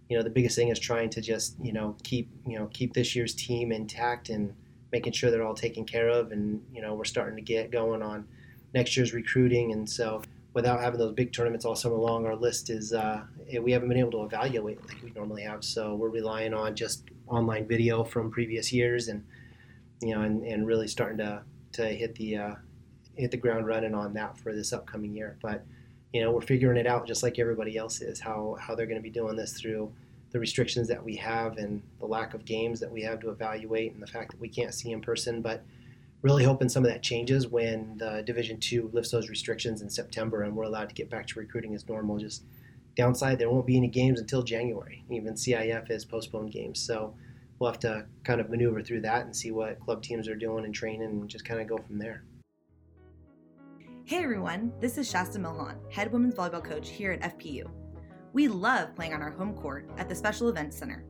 you 0.10 0.18
know 0.18 0.24
the 0.24 0.30
biggest 0.30 0.56
thing 0.56 0.70
is 0.70 0.80
trying 0.80 1.10
to 1.12 1.22
just 1.22 1.56
you 1.62 1.74
know 1.74 1.96
keep 2.04 2.30
you 2.46 2.58
know 2.58 2.68
keep 2.74 2.94
this 2.94 3.16
year's 3.16 3.34
team 3.34 3.72
intact 3.72 4.30
and 4.30 4.54
making 4.92 5.13
sure 5.13 5.30
they're 5.30 5.46
all 5.46 5.54
taken 5.54 5.86
care 5.86 6.10
of. 6.10 6.32
And 6.32 6.63
you 6.74 6.82
know 6.82 6.96
we're 6.96 7.06
starting 7.06 7.36
to 7.36 7.42
get 7.42 7.72
going 7.72 8.01
on 8.01 8.27
next 8.74 8.98
year's 8.98 9.13
recruiting, 9.13 9.72
and 9.72 9.89
so 9.89 10.22
without 10.54 10.82
having 10.82 11.00
those 11.00 11.13
big 11.13 11.32
tournaments 11.32 11.66
all 11.66 11.75
summer 11.75 11.96
long, 11.96 12.25
our 12.25 12.36
list 12.36 12.72
is 12.72 12.92
uh, 12.92 13.22
we 13.62 13.72
haven't 13.72 13.88
been 13.89 14.00
able 14.00 14.10
to 14.10 14.24
evaluate 14.24 14.84
like 14.88 14.98
we 15.04 15.12
normally 15.12 15.44
have. 15.44 15.63
So 15.63 15.94
we're 15.94 16.10
relying 16.10 16.54
on 16.54 16.75
just 16.75 17.04
online 17.28 17.68
video 17.68 18.04
from 18.04 18.32
previous 18.32 18.72
years, 18.72 19.08
and 19.08 19.26
you 20.02 20.13
know, 20.16 20.22
and, 20.22 20.44
and 20.44 20.68
really 20.68 20.88
starting 20.88 21.18
to 21.18 21.44
to 21.74 21.86
hit 21.86 22.16
the 22.16 22.38
uh, 22.38 22.56
hit 23.16 23.32
the 23.32 23.38
ground 23.38 23.68
running 23.68 23.94
on 23.94 24.13
that 24.13 24.38
for 24.38 24.54
this 24.54 24.74
upcoming 24.74 25.13
year. 25.13 25.38
But 25.42 25.66
you 26.13 26.22
know, 26.22 26.32
we're 26.32 26.42
figuring 26.42 26.78
it 26.78 26.88
out 26.88 27.08
just 27.08 27.24
like 27.24 27.40
everybody 27.40 27.78
else 27.78 28.02
is 28.02 28.20
how 28.20 28.58
how 28.60 28.76
they're 28.76 28.86
going 28.86 29.00
to 29.00 29.04
be 29.04 29.10
doing 29.10 29.36
this 29.36 29.60
through 29.60 29.92
the 30.32 30.40
restrictions 30.40 30.88
that 30.88 31.04
we 31.04 31.16
have 31.16 31.58
and 31.58 31.82
the 32.00 32.06
lack 32.06 32.34
of 32.34 32.44
games 32.46 32.80
that 32.80 32.92
we 32.92 33.02
have 33.02 33.20
to 33.22 33.30
evaluate 33.30 33.94
and 33.94 34.02
the 34.02 34.08
fact 34.08 34.32
that 34.32 34.40
we 34.40 34.50
can't 34.50 34.74
see 34.74 34.92
in 34.92 35.02
person, 35.02 35.42
but 35.42 35.63
really 36.22 36.44
hoping 36.44 36.68
some 36.68 36.84
of 36.84 36.92
that 36.92 37.02
changes 37.02 37.48
when 37.48 37.98
the 37.98 38.24
Division 38.26 38.60
Two 38.60 38.90
lifts 38.94 39.12
those 39.12 39.30
restrictions 39.30 39.82
in 39.82 39.90
September 39.90 40.44
and 40.44 40.56
we're 40.56 40.63
allowed 40.63 40.90
to 40.90 40.96
get 40.96 41.10
back 41.10 41.28
to 41.28 41.40
recruiting 41.40 41.74
as 41.76 41.88
normal. 41.88 42.18
Just 42.18 42.44
downside, 42.98 43.40
there 43.40 43.50
won't 43.50 43.68
be 43.68 43.78
any 43.78 43.88
games 43.88 44.20
until 44.20 44.44
January. 44.44 45.06
Even 45.10 45.36
CIF 45.36 45.88
has 45.90 46.04
postponed 46.04 46.52
games, 46.52 46.82
so 46.82 47.16
we'll 47.60 47.72
have 47.72 47.80
to 47.82 48.06
kind 48.24 48.42
of 48.42 48.50
maneuver 48.50 48.82
through 48.82 49.02
that 49.02 49.26
and 49.26 49.36
see 49.36 49.52
what 49.52 49.80
club 49.80 50.02
teams 50.02 50.28
are 50.28 50.36
doing 50.36 50.66
and 50.66 50.74
training, 50.74 51.04
and 51.04 51.30
just 51.30 51.46
kind 51.46 51.62
of 51.62 51.68
go 51.68 51.78
from 51.78 52.00
there. 52.00 52.24
Hey 54.04 54.24
everyone, 54.24 54.74
this 54.80 54.98
is 54.98 55.10
Shasta 55.10 55.38
Milhan, 55.38 55.76
head 55.92 56.12
women's 56.12 56.36
volleyball 56.36 56.64
coach 56.64 56.90
here 56.90 57.12
at 57.12 57.38
FPU. 57.38 57.70
We 58.34 58.48
love 58.48 58.96
playing 58.96 59.14
on 59.14 59.22
our 59.22 59.32
home 59.32 59.54
court 59.54 59.90
at 59.98 60.10
the 60.10 60.16
Special 60.16 60.50
Events 60.50 60.78
Center. 60.78 61.06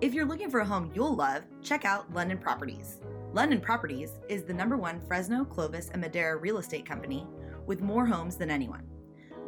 If 0.00 0.14
you're 0.14 0.26
looking 0.26 0.50
for 0.50 0.60
a 0.60 0.64
home 0.64 0.90
you'll 0.94 1.14
love, 1.14 1.42
check 1.62 1.84
out 1.84 2.12
London 2.12 2.38
Properties. 2.38 3.00
London 3.32 3.60
Properties 3.60 4.18
is 4.28 4.42
the 4.42 4.54
number 4.54 4.76
one 4.76 5.00
Fresno, 5.06 5.44
Clovis, 5.44 5.90
and 5.90 6.00
Madera 6.00 6.38
real 6.38 6.58
estate 6.58 6.86
company 6.86 7.26
with 7.66 7.82
more 7.82 8.06
homes 8.06 8.36
than 8.36 8.50
anyone. 8.50 8.89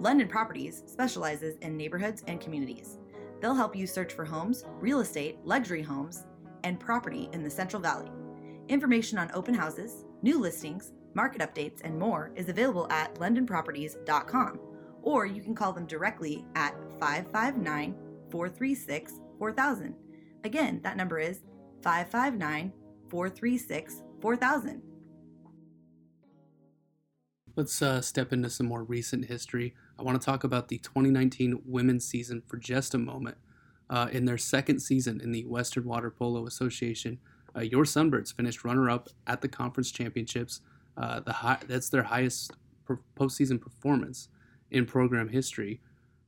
London 0.02 0.26
Properties 0.26 0.82
specializes 0.86 1.54
in 1.58 1.76
neighborhoods 1.76 2.24
and 2.26 2.40
communities. 2.40 2.98
They'll 3.40 3.54
help 3.54 3.76
you 3.76 3.86
search 3.86 4.12
for 4.12 4.24
homes, 4.24 4.64
real 4.80 4.98
estate, 4.98 5.38
luxury 5.44 5.80
homes, 5.80 6.26
and 6.64 6.80
property 6.80 7.28
in 7.32 7.44
the 7.44 7.50
Central 7.50 7.80
Valley. 7.80 8.10
Information 8.68 9.16
on 9.16 9.30
open 9.32 9.54
houses, 9.54 10.04
new 10.22 10.40
listings, 10.40 10.90
market 11.14 11.40
updates, 11.40 11.82
and 11.84 11.96
more 11.96 12.32
is 12.34 12.48
available 12.48 12.90
at 12.90 13.14
londonproperties.com, 13.14 14.58
or 15.02 15.24
you 15.24 15.40
can 15.40 15.54
call 15.54 15.72
them 15.72 15.86
directly 15.86 16.44
at 16.56 16.74
559 16.98 17.94
436 18.32 19.20
4000. 19.38 19.94
Again, 20.42 20.80
that 20.82 20.96
number 20.96 21.20
is 21.20 21.42
559 21.84 22.72
436 23.08 24.02
4000. 24.20 24.82
Let's 27.54 27.80
uh, 27.82 28.00
step 28.00 28.32
into 28.32 28.50
some 28.50 28.66
more 28.66 28.82
recent 28.82 29.26
history. 29.26 29.74
I 29.98 30.02
want 30.02 30.20
to 30.20 30.24
talk 30.24 30.44
about 30.44 30.68
the 30.68 30.78
2019 30.78 31.62
women's 31.64 32.04
season 32.04 32.42
for 32.46 32.56
just 32.56 32.94
a 32.94 32.98
moment. 32.98 33.36
Uh, 33.90 34.08
in 34.10 34.24
their 34.24 34.38
second 34.38 34.80
season 34.80 35.20
in 35.20 35.32
the 35.32 35.44
Western 35.44 35.84
Water 35.84 36.10
Polo 36.10 36.46
Association, 36.46 37.18
uh, 37.54 37.60
your 37.60 37.84
Sunbirds 37.84 38.34
finished 38.34 38.64
runner-up 38.64 39.10
at 39.26 39.42
the 39.42 39.48
conference 39.48 39.90
championships. 39.90 40.60
Uh, 40.96 41.20
the 41.20 41.32
high, 41.32 41.58
that's 41.66 41.90
their 41.90 42.04
highest 42.04 42.52
per- 42.86 43.00
postseason 43.18 43.60
performance 43.60 44.28
in 44.70 44.86
program 44.86 45.28
history. 45.28 45.80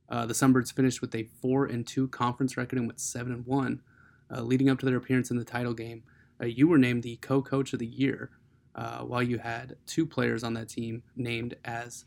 Uh, 0.09 0.25
the 0.27 0.33
Sunbirds 0.33 0.71
finished 0.71 1.01
with 1.01 1.15
a 1.15 1.27
four 1.41 1.65
and 1.65 1.87
two 1.87 2.07
conference 2.09 2.55
record 2.55 2.77
and 2.77 2.87
went 2.87 2.99
seven 2.99 3.33
and 3.33 3.45
one, 3.47 3.81
uh, 4.31 4.41
leading 4.41 4.69
up 4.69 4.77
to 4.79 4.85
their 4.85 4.97
appearance 4.97 5.31
in 5.31 5.37
the 5.37 5.43
title 5.43 5.73
game. 5.73 6.03
Uh, 6.39 6.45
you 6.45 6.67
were 6.67 6.77
named 6.77 7.01
the 7.01 7.15
co-coach 7.17 7.73
of 7.73 7.79
the 7.79 7.87
year, 7.87 8.29
while 9.01 9.23
you 9.23 9.39
had 9.39 9.75
two 9.87 10.05
players 10.05 10.43
on 10.43 10.53
that 10.53 10.69
team 10.69 11.01
named 11.15 11.55
as 11.65 12.05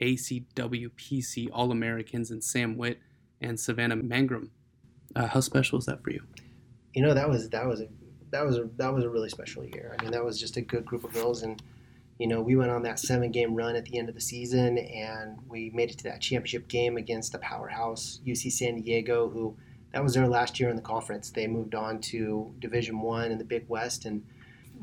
ACWPC 0.00 1.48
All-Americans 1.52 2.30
and 2.30 2.42
Sam 2.42 2.76
Witt 2.76 3.00
and 3.40 3.58
Savannah 3.58 3.96
Mangrum. 3.96 4.50
Uh, 5.16 5.26
how 5.26 5.40
special 5.40 5.78
is 5.78 5.86
that 5.86 6.02
for 6.02 6.10
you? 6.10 6.22
You 6.94 7.02
know 7.02 7.14
that 7.14 7.28
was 7.28 7.48
that 7.50 7.66
was 7.66 7.80
a 7.80 7.88
that 8.30 8.44
was 8.44 8.58
a 8.58 8.68
that 8.76 8.92
was 8.92 9.04
a 9.04 9.08
really 9.08 9.28
special 9.28 9.64
year. 9.64 9.96
I 9.98 10.02
mean 10.02 10.12
that 10.12 10.24
was 10.24 10.40
just 10.40 10.56
a 10.56 10.60
good 10.60 10.84
group 10.84 11.04
of 11.04 11.12
girls 11.12 11.42
and 11.42 11.62
you 12.18 12.26
know, 12.26 12.40
we 12.40 12.56
went 12.56 12.70
on 12.70 12.82
that 12.82 12.98
seven 12.98 13.30
game 13.30 13.54
run 13.54 13.76
at 13.76 13.84
the 13.84 13.96
end 13.96 14.08
of 14.08 14.14
the 14.14 14.20
season 14.20 14.76
and 14.78 15.38
we 15.48 15.70
made 15.70 15.90
it 15.90 15.98
to 15.98 16.04
that 16.04 16.20
championship 16.20 16.66
game 16.66 16.96
against 16.96 17.30
the 17.32 17.38
powerhouse 17.38 18.20
UC 18.26 18.50
San 18.52 18.80
Diego, 18.80 19.28
who 19.28 19.56
that 19.92 20.02
was 20.02 20.14
their 20.14 20.26
last 20.26 20.58
year 20.58 20.68
in 20.68 20.76
the 20.76 20.82
conference. 20.82 21.30
They 21.30 21.46
moved 21.46 21.76
on 21.76 22.00
to 22.00 22.52
Division 22.58 23.00
One 23.00 23.30
in 23.30 23.38
the 23.38 23.44
Big 23.44 23.66
West, 23.68 24.04
and 24.04 24.24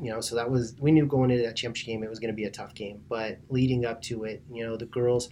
you 0.00 0.10
know, 0.10 0.20
so 0.20 0.36
that 0.36 0.50
was 0.50 0.74
we 0.78 0.92
knew 0.92 1.06
going 1.06 1.30
into 1.30 1.44
that 1.44 1.56
championship 1.56 1.86
game 1.86 2.02
it 2.02 2.10
was 2.10 2.18
going 2.18 2.32
to 2.32 2.36
be 2.36 2.44
a 2.44 2.50
tough 2.50 2.74
game. 2.74 3.02
But 3.08 3.38
leading 3.48 3.84
up 3.84 4.02
to 4.02 4.24
it, 4.24 4.42
you 4.50 4.64
know, 4.64 4.76
the 4.76 4.86
girls, 4.86 5.30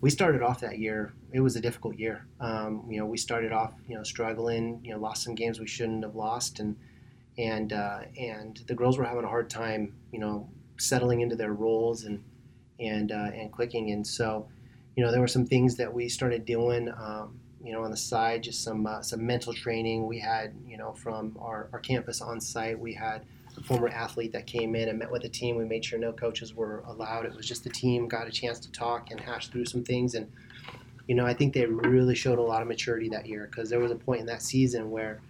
we 0.00 0.10
started 0.10 0.42
off 0.42 0.60
that 0.60 0.78
year. 0.78 1.12
It 1.32 1.40
was 1.40 1.56
a 1.56 1.60
difficult 1.60 1.96
year. 1.96 2.26
Um, 2.40 2.84
you 2.88 2.98
know, 2.98 3.06
we 3.06 3.18
started 3.18 3.52
off, 3.52 3.74
you 3.86 3.96
know, 3.96 4.02
struggling. 4.02 4.80
You 4.82 4.92
know, 4.92 4.98
lost 4.98 5.24
some 5.24 5.34
games 5.34 5.60
we 5.60 5.66
shouldn't 5.66 6.04
have 6.04 6.14
lost, 6.14 6.60
and 6.60 6.76
and 7.36 7.72
uh, 7.72 8.00
and 8.18 8.62
the 8.66 8.74
girls 8.74 8.98
were 8.98 9.04
having 9.04 9.24
a 9.24 9.28
hard 9.28 9.50
time, 9.50 9.94
you 10.12 10.18
know, 10.18 10.48
settling 10.78 11.20
into 11.20 11.36
their 11.36 11.52
roles 11.52 12.04
and 12.04 12.22
and 12.80 13.12
uh, 13.12 13.30
and 13.34 13.52
clicking. 13.52 13.90
And 13.90 14.06
so, 14.06 14.48
you 14.96 15.04
know, 15.04 15.10
there 15.10 15.20
were 15.20 15.28
some 15.28 15.46
things 15.46 15.76
that 15.76 15.92
we 15.92 16.08
started 16.08 16.44
doing. 16.44 16.88
Um, 16.88 17.40
you 17.62 17.72
know, 17.72 17.82
on 17.82 17.90
the 17.90 17.96
side, 17.96 18.44
just 18.44 18.62
some 18.62 18.86
uh, 18.86 19.02
some 19.02 19.26
mental 19.26 19.52
training. 19.52 20.06
We 20.06 20.18
had, 20.20 20.54
you 20.66 20.78
know, 20.78 20.92
from 20.92 21.36
our, 21.40 21.68
our 21.72 21.80
campus 21.80 22.20
on 22.20 22.40
site, 22.40 22.78
we 22.78 22.94
had 22.94 23.24
former 23.62 23.88
athlete 23.88 24.32
that 24.32 24.46
came 24.46 24.74
in 24.74 24.88
and 24.88 24.98
met 24.98 25.10
with 25.10 25.22
the 25.22 25.28
team. 25.28 25.56
We 25.56 25.64
made 25.64 25.84
sure 25.84 25.98
no 25.98 26.12
coaches 26.12 26.54
were 26.54 26.82
allowed. 26.86 27.26
It 27.26 27.34
was 27.34 27.46
just 27.46 27.64
the 27.64 27.70
team 27.70 28.08
got 28.08 28.26
a 28.26 28.30
chance 28.30 28.58
to 28.60 28.72
talk 28.72 29.10
and 29.10 29.20
hash 29.20 29.48
through 29.48 29.66
some 29.66 29.84
things. 29.84 30.14
And 30.14 30.30
you 31.06 31.14
know, 31.14 31.26
I 31.26 31.32
think 31.32 31.54
they 31.54 31.66
really 31.66 32.14
showed 32.14 32.38
a 32.38 32.42
lot 32.42 32.60
of 32.60 32.68
maturity 32.68 33.08
that 33.10 33.26
year 33.26 33.48
because 33.50 33.70
there 33.70 33.80
was 33.80 33.90
a 33.90 33.96
point 33.96 34.20
in 34.20 34.26
that 34.26 34.42
season 34.42 34.90
where 34.90 35.20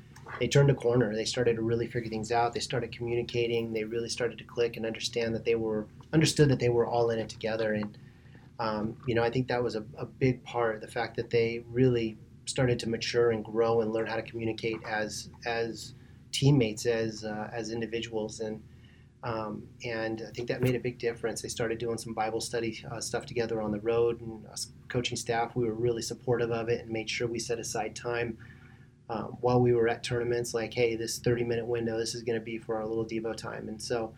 they 0.40 0.48
turned 0.48 0.70
a 0.70 0.74
corner. 0.74 1.14
They 1.14 1.24
started 1.24 1.56
to 1.56 1.62
really 1.62 1.86
figure 1.86 2.10
things 2.10 2.32
out. 2.32 2.52
They 2.52 2.60
started 2.60 2.92
communicating. 2.92 3.72
They 3.72 3.84
really 3.84 4.08
started 4.08 4.38
to 4.38 4.44
click 4.44 4.76
and 4.76 4.84
understand 4.84 5.34
that 5.34 5.44
they 5.44 5.54
were 5.54 5.86
understood 6.12 6.48
that 6.48 6.58
they 6.58 6.68
were 6.68 6.86
all 6.86 7.10
in 7.10 7.18
it 7.18 7.28
together. 7.28 7.74
And 7.74 7.96
um, 8.60 8.96
you 9.06 9.14
know, 9.14 9.22
I 9.22 9.30
think 9.30 9.46
that 9.48 9.62
was 9.62 9.76
a, 9.76 9.84
a 9.96 10.04
big 10.04 10.42
part. 10.42 10.80
The 10.80 10.88
fact 10.88 11.16
that 11.16 11.30
they 11.30 11.62
really 11.70 12.16
started 12.44 12.78
to 12.80 12.88
mature 12.88 13.30
and 13.30 13.44
grow 13.44 13.82
and 13.82 13.92
learn 13.92 14.06
how 14.06 14.16
to 14.16 14.22
communicate 14.22 14.82
as 14.84 15.30
as 15.46 15.94
teammates, 16.32 16.86
as 16.86 17.24
uh, 17.24 17.50
as 17.52 17.70
individuals, 17.70 18.40
and 18.40 18.62
um, 19.24 19.64
and 19.84 20.22
I 20.26 20.30
think 20.30 20.48
that 20.48 20.62
made 20.62 20.74
a 20.74 20.80
big 20.80 20.98
difference. 20.98 21.42
They 21.42 21.48
started 21.48 21.78
doing 21.78 21.98
some 21.98 22.14
Bible 22.14 22.40
study 22.40 22.84
uh, 22.90 23.00
stuff 23.00 23.26
together 23.26 23.60
on 23.60 23.72
the 23.72 23.80
road, 23.80 24.20
and 24.20 24.46
us 24.46 24.68
coaching 24.88 25.16
staff, 25.16 25.56
we 25.56 25.64
were 25.64 25.74
really 25.74 26.02
supportive 26.02 26.50
of 26.50 26.68
it 26.68 26.82
and 26.82 26.90
made 26.90 27.10
sure 27.10 27.26
we 27.26 27.38
set 27.38 27.58
aside 27.58 27.96
time 27.96 28.38
um, 29.10 29.36
while 29.40 29.60
we 29.60 29.72
were 29.72 29.88
at 29.88 30.04
tournaments. 30.04 30.54
Like, 30.54 30.72
hey, 30.72 30.94
this 30.94 31.18
30 31.18 31.44
minute 31.44 31.66
window, 31.66 31.98
this 31.98 32.14
is 32.14 32.22
going 32.22 32.38
to 32.38 32.44
be 32.44 32.58
for 32.58 32.76
our 32.76 32.86
little 32.86 33.04
Devo 33.04 33.36
time, 33.36 33.68
and 33.68 33.82
so, 33.82 34.14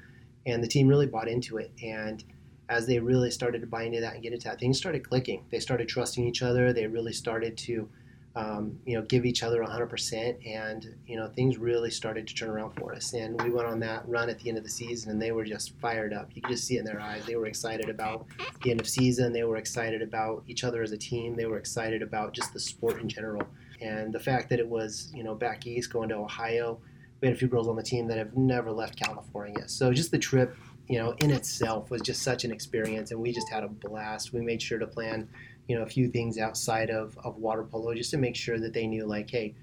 and 0.47 0.63
the 0.63 0.69
team 0.69 0.87
really 0.87 1.07
bought 1.07 1.29
into 1.29 1.57
it. 1.57 1.73
And 1.83 2.23
as 2.69 2.87
they 2.87 2.99
really 2.99 3.31
started 3.31 3.61
to 3.63 3.67
buy 3.67 3.83
into 3.83 4.01
that 4.01 4.15
and 4.15 4.23
get 4.23 4.33
into 4.33 4.49
that, 4.49 4.61
things 4.61 4.79
started 4.79 5.09
clicking. 5.09 5.45
They 5.51 5.59
started 5.59 5.89
trusting 5.89 6.27
each 6.27 6.43
other. 6.43 6.73
They 6.73 6.87
really 6.87 7.13
started 7.13 7.57
to 7.59 7.89
um, 8.37 8.79
you 8.87 8.97
know, 8.97 9.03
give 9.03 9.27
each 9.27 9.43
other 9.43 9.61
100%, 9.61 10.47
and 10.47 10.95
you 11.07 11.17
know, 11.17 11.29
things 11.29 11.59
really 11.59 11.91
started 11.91 12.29
to 12.29 12.35
turn 12.35 12.49
around 12.49 12.73
for 12.73 12.95
us. 12.95 13.13
And 13.13 13.41
we 13.43 13.51
went 13.51 13.67
on 13.67 13.81
that 13.81 14.09
run 14.09 14.31
at 14.31 14.39
the 14.39 14.49
end 14.49 14.57
of 14.57 14.63
the 14.63 14.71
season, 14.71 15.11
and 15.11 15.21
they 15.21 15.33
were 15.33 15.45
just 15.45 15.77
fired 15.81 16.13
up. 16.13 16.31
You 16.35 16.43
could 16.43 16.53
just 16.53 16.65
see 16.65 16.77
it 16.77 16.81
in 16.81 16.85
their 16.85 17.01
eyes. 17.01 17.27
They 17.27 17.35
were 17.35 17.47
excited 17.47 17.89
about 17.89 18.27
the 18.63 18.71
end 18.71 18.81
of 18.81 18.89
season. 18.89 19.33
They 19.33 19.43
were 19.43 19.57
excited 19.57 20.01
about 20.01 20.45
each 20.47 20.63
other 20.63 20.83
as 20.83 20.93
a 20.93 20.97
team. 20.97 21.35
They 21.35 21.47
were 21.47 21.59
excited 21.59 22.03
about 22.03 22.33
just 22.33 22.53
the 22.53 22.61
sport 22.61 23.01
in 23.01 23.09
general, 23.09 23.43
and 23.81 24.13
the 24.13 24.21
fact 24.21 24.49
that 24.51 24.61
it 24.61 24.69
was, 24.69 25.11
you 25.15 25.25
know, 25.25 25.35
back 25.35 25.67
east 25.67 25.93
going 25.93 26.09
to 26.11 26.17
Ohio. 26.17 26.79
We 27.21 27.29
had 27.29 27.37
a 27.37 27.39
few 27.39 27.49
girls 27.49 27.69
on 27.69 27.77
the 27.77 27.83
team 27.83 28.07
that 28.07 28.17
have 28.17 28.37
never 28.37 28.71
left 28.71 28.97
California. 28.97 29.69
So 29.69 29.93
just 29.93 30.11
the 30.11 30.19
trip, 30.19 30.57
you 30.89 30.99
know, 30.99 31.15
in 31.19 31.31
itself 31.31 31.91
was 31.91 32.01
just 32.01 32.23
such 32.23 32.45
an 32.45 32.53
experience, 32.53 33.11
and 33.11 33.21
we 33.21 33.33
just 33.33 33.51
had 33.51 33.65
a 33.65 33.69
blast. 33.69 34.33
We 34.33 34.41
made 34.41 34.63
sure 34.63 34.79
to 34.79 34.87
plan 34.87 35.29
you 35.71 35.77
know 35.77 35.83
a 35.83 35.87
few 35.87 36.09
things 36.09 36.37
outside 36.37 36.91
of, 36.91 37.17
of 37.23 37.37
water 37.37 37.63
polo 37.63 37.95
just 37.95 38.11
to 38.11 38.19
make 38.19 38.35
sure 38.35 38.59
that 38.59 38.73
they 38.73 38.87
knew 38.87 39.07
like 39.07 39.31
hey 39.31 39.55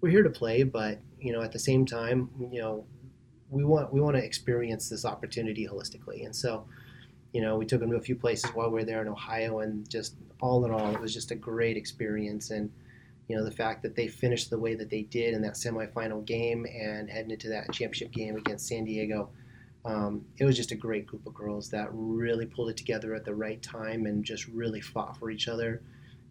we're 0.00 0.08
here 0.08 0.22
to 0.22 0.30
play 0.30 0.62
but 0.62 0.98
you 1.20 1.32
know 1.32 1.42
at 1.42 1.52
the 1.52 1.58
same 1.58 1.84
time 1.84 2.30
you 2.50 2.60
know 2.60 2.84
we 3.50 3.64
want 3.64 3.92
we 3.92 4.00
want 4.00 4.16
to 4.16 4.24
experience 4.24 4.88
this 4.88 5.04
opportunity 5.04 5.66
holistically. 5.66 6.24
And 6.24 6.34
so 6.34 6.64
you 7.32 7.42
know 7.42 7.56
we 7.56 7.66
took 7.66 7.80
them 7.80 7.90
to 7.90 7.96
a 7.96 8.00
few 8.00 8.16
places 8.16 8.50
while 8.54 8.68
we 8.68 8.74
were 8.74 8.84
there 8.84 9.02
in 9.02 9.08
ohio 9.08 9.58
and 9.60 9.88
just 9.88 10.14
all 10.40 10.64
in 10.64 10.70
all 10.70 10.94
it 10.94 11.00
was 11.00 11.12
just 11.12 11.30
a 11.32 11.34
great 11.34 11.76
experience. 11.76 12.50
And 12.50 12.70
you 13.28 13.36
know 13.36 13.44
the 13.44 13.50
fact 13.50 13.82
that 13.82 13.94
they 13.94 14.08
finished 14.08 14.50
the 14.50 14.58
way 14.58 14.74
that 14.74 14.90
they 14.90 15.02
did 15.02 15.34
in 15.34 15.42
that 15.42 15.54
semifinal 15.54 16.24
game 16.24 16.66
and 16.66 17.10
heading 17.10 17.30
into 17.30 17.48
that 17.48 17.72
championship 17.72 18.10
game 18.10 18.36
against 18.36 18.66
san 18.66 18.84
diego 18.84 19.30
um, 19.84 20.24
it 20.38 20.44
was 20.44 20.56
just 20.56 20.72
a 20.72 20.76
great 20.76 21.06
group 21.06 21.26
of 21.26 21.34
girls 21.34 21.70
that 21.70 21.88
really 21.92 22.46
pulled 22.46 22.70
it 22.70 22.76
together 22.76 23.14
at 23.14 23.24
the 23.24 23.34
right 23.34 23.62
time 23.62 24.06
and 24.06 24.24
just 24.24 24.46
really 24.48 24.80
fought 24.80 25.16
for 25.16 25.30
each 25.30 25.48
other. 25.48 25.82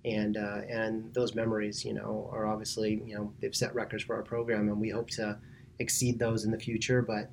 And 0.05 0.38
uh, 0.38 0.62
and 0.69 1.13
those 1.13 1.35
memories, 1.35 1.83
you 1.83 1.93
know, 1.93 2.29
are 2.31 2.45
obviously 2.45 3.01
you 3.05 3.15
know 3.15 3.33
they've 3.41 3.55
set 3.55 3.75
records 3.75 4.03
for 4.03 4.15
our 4.15 4.21
program, 4.21 4.69
and 4.69 4.79
we 4.79 4.89
hope 4.89 5.09
to 5.12 5.38
exceed 5.79 6.19
those 6.19 6.45
in 6.45 6.51
the 6.51 6.59
future. 6.59 7.01
But 7.01 7.29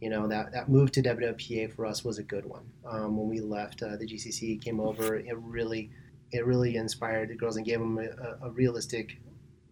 you 0.00 0.10
know 0.10 0.28
that 0.28 0.52
that 0.52 0.68
move 0.68 0.92
to 0.92 1.02
WWPA 1.02 1.72
for 1.72 1.86
us 1.86 2.04
was 2.04 2.18
a 2.18 2.22
good 2.22 2.44
one. 2.44 2.64
Um, 2.84 3.16
when 3.16 3.28
we 3.28 3.40
left, 3.40 3.82
uh, 3.82 3.96
the 3.96 4.06
GCC 4.06 4.62
came 4.62 4.80
over. 4.80 5.16
It 5.16 5.36
really 5.38 5.90
it 6.30 6.44
really 6.44 6.76
inspired 6.76 7.30
the 7.30 7.36
girls 7.36 7.56
and 7.56 7.64
gave 7.64 7.78
them 7.78 7.98
a, 7.98 8.46
a 8.46 8.50
realistic, 8.50 9.18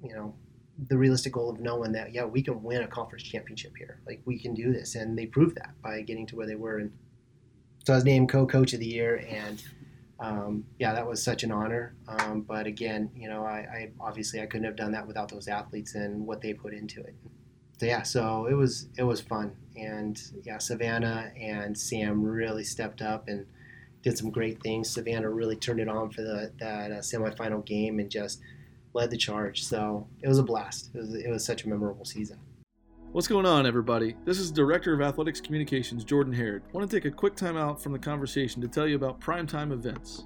you 0.03 0.14
know, 0.14 0.33
the 0.88 0.99
realistic 0.99 1.33
goal 1.33 1.51
of 1.51 1.61
knowing 1.61 1.92
that 1.92 2.12
yeah 2.12 2.25
we 2.25 2.42
can 2.42 2.62
win 2.62 2.83
a 2.83 2.87
conference 2.87 3.23
championship 3.23 3.73
here. 3.77 4.01
Like 4.07 4.23
we 4.25 4.38
can 4.38 4.55
do 4.55 4.73
this. 4.73 4.95
And 4.95 5.18
they 5.18 5.27
proved 5.27 5.57
that 5.57 5.75
by 5.83 6.03
getting 6.03 6.27
to 6.29 6.37
where 6.37 6.47
they 6.47 6.55
were. 6.55 6.79
And 6.79 6.92
so 7.85 7.92
i 7.92 7.97
was 7.97 8.05
named 8.05 8.29
co-coach 8.29 8.73
of 8.73 8.81
the 8.81 8.87
year. 8.87 9.25
And 9.29 9.62
um, 10.21 10.64
yeah 10.79 10.95
that 10.95 11.07
was 11.07 11.23
such 11.23 11.42
an 11.42 11.53
honor. 11.53 11.95
Um, 12.09 12.42
but 12.42 12.66
again 12.66 13.11
you 13.14 13.29
know 13.29 13.45
I, 13.45 13.59
I, 13.59 13.90
obviously 14.01 14.40
i 14.40 14.47
couldn't 14.47 14.66
have 14.66 14.77
done 14.77 14.92
that 14.92 15.07
without 15.07 15.29
those 15.29 15.49
athletes 15.49 15.95
and 15.95 16.27
what 16.27 16.40
they 16.40 16.55
put 16.55 16.75
into 16.75 17.01
it. 17.01 17.14
So 17.79 17.87
yeah 17.87 18.03
so 18.03 18.47
it 18.47 18.55
was 18.55 18.88
it 18.97 19.05
was 19.05 19.21
fun. 19.21 19.57
And 19.77 20.21
yeah 20.45 20.59
savannah 20.59 21.33
and 21.40 21.77
sam 21.77 22.23
really 22.23 22.64
stepped 22.64 23.03
up 23.03 23.29
and 23.29 23.47
did 24.03 24.18
some 24.18 24.31
great 24.31 24.61
things. 24.62 24.90
Savannah 24.90 25.31
really 25.31 25.57
turned 25.57 25.81
it 25.81 25.88
on 25.88 26.11
for 26.11 26.23
the 26.23 26.53
that 26.59 26.90
uh, 26.90 26.97
semifinal 26.97 27.64
game 27.64 27.99
and 27.99 28.11
just 28.11 28.40
led 28.94 29.11
the 29.11 29.16
charge. 29.16 29.64
So 29.64 30.07
it 30.22 30.28
was 30.28 30.38
a 30.38 30.42
blast. 30.42 30.90
It 30.94 30.98
was, 30.98 31.14
it 31.14 31.31
was 31.31 31.44
such 31.44 31.64
a 31.64 31.68
memorable 31.68 32.05
season. 32.05 32.38
What's 33.12 33.28
going 33.28 33.44
on, 33.44 33.66
everybody? 33.66 34.16
This 34.24 34.38
is 34.38 34.50
Director 34.50 34.94
of 34.94 35.02
Athletics 35.02 35.40
Communications, 35.40 36.02
Jordan 36.02 36.33
Harrod. 36.33 36.62
I 36.66 36.72
want 36.76 36.90
to 36.90 36.96
take 36.96 37.05
a 37.05 37.14
quick 37.14 37.37
time 37.37 37.59
out 37.59 37.83
from 37.83 37.92
the 37.92 37.98
conversation 37.98 38.62
to 38.62 38.68
tell 38.68 38.87
you 38.87 38.96
about 38.96 39.20
Primetime 39.20 39.70
Events. 39.70 40.24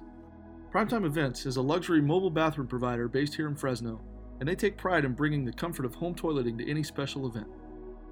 Primetime 0.71 1.05
Events 1.05 1.45
is 1.45 1.57
a 1.57 1.61
luxury 1.61 2.01
mobile 2.01 2.29
bathroom 2.29 2.67
provider 2.67 3.09
based 3.09 3.35
here 3.35 3.47
in 3.47 3.55
Fresno, 3.55 3.99
and 4.39 4.47
they 4.47 4.55
take 4.55 4.77
pride 4.77 5.03
in 5.03 5.13
bringing 5.13 5.43
the 5.43 5.51
comfort 5.51 5.85
of 5.85 5.95
home 5.95 6.15
toileting 6.15 6.57
to 6.57 6.69
any 6.69 6.81
special 6.81 7.27
event. 7.27 7.47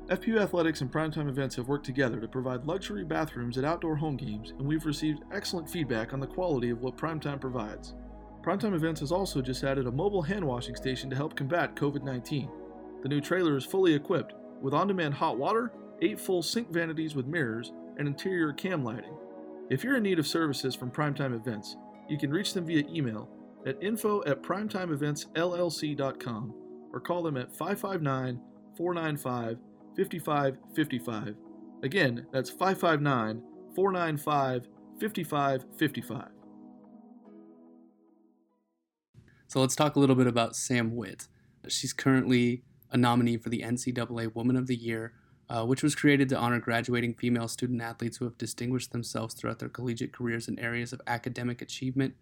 FPU 0.07 0.41
Athletics 0.41 0.81
and 0.81 0.91
Primetime 0.91 1.29
Events 1.29 1.55
have 1.55 1.67
worked 1.67 1.85
together 1.85 2.19
to 2.19 2.27
provide 2.27 2.65
luxury 2.65 3.03
bathrooms 3.03 3.57
at 3.57 3.63
outdoor 3.63 3.95
home 3.95 4.17
games, 4.17 4.51
and 4.51 4.67
we've 4.67 4.85
received 4.85 5.23
excellent 5.31 5.69
feedback 5.69 6.13
on 6.13 6.19
the 6.19 6.27
quality 6.27 6.69
of 6.69 6.81
what 6.81 6.97
Primetime 6.97 7.39
provides. 7.39 7.93
Primetime 8.45 8.75
Events 8.75 8.99
has 8.99 9.11
also 9.11 9.41
just 9.41 9.63
added 9.63 9.87
a 9.87 9.91
mobile 9.91 10.21
hand 10.21 10.45
washing 10.45 10.75
station 10.75 11.09
to 11.09 11.15
help 11.15 11.35
combat 11.35 11.75
COVID 11.75 12.03
19. 12.03 12.47
The 13.01 13.09
new 13.09 13.19
trailer 13.19 13.57
is 13.57 13.65
fully 13.65 13.95
equipped 13.95 14.35
with 14.61 14.75
on 14.75 14.87
demand 14.87 15.15
hot 15.15 15.39
water, 15.39 15.71
eight 16.03 16.19
full 16.19 16.43
sink 16.43 16.71
vanities 16.71 17.15
with 17.15 17.25
mirrors, 17.25 17.71
and 17.97 18.07
interior 18.07 18.53
can 18.53 18.83
lighting. 18.83 19.17
If 19.71 19.83
you're 19.83 19.97
in 19.97 20.03
need 20.03 20.19
of 20.19 20.27
services 20.27 20.75
from 20.75 20.91
Primetime 20.91 21.33
Events, 21.33 21.75
you 22.07 22.19
can 22.19 22.29
reach 22.29 22.53
them 22.53 22.67
via 22.67 22.83
email 22.87 23.27
at 23.65 23.81
info 23.81 24.23
at 24.25 24.43
primetimeeventsllc.com 24.43 26.53
or 26.93 26.99
call 26.99 27.23
them 27.23 27.37
at 27.37 27.51
559 27.51 28.39
495 28.77 29.57
5555. 29.97 31.35
Again, 31.81 32.27
that's 32.31 32.51
559 32.51 33.41
495 33.73 34.67
5555. 35.01 36.34
So 39.47 39.61
let's 39.61 39.75
talk 39.75 39.95
a 39.95 39.99
little 39.99 40.15
bit 40.15 40.27
about 40.27 40.55
Sam 40.55 40.95
Witt. 40.95 41.27
She's 41.67 41.93
currently 41.93 42.63
a 42.91 42.97
nominee 42.97 43.37
for 43.37 43.49
the 43.49 43.61
NCAA 43.61 44.33
Woman 44.35 44.55
of 44.55 44.67
the 44.67 44.75
Year, 44.75 45.13
uh, 45.49 45.65
which 45.65 45.83
was 45.83 45.95
created 45.95 46.29
to 46.29 46.37
honor 46.37 46.59
graduating 46.59 47.13
female 47.13 47.47
student 47.47 47.81
athletes 47.81 48.17
who 48.17 48.25
have 48.25 48.37
distinguished 48.37 48.91
themselves 48.91 49.33
throughout 49.35 49.59
their 49.59 49.69
collegiate 49.69 50.13
careers 50.13 50.47
in 50.47 50.57
areas 50.59 50.91
of 50.91 51.01
academic 51.05 51.61
achievement, 51.61 52.15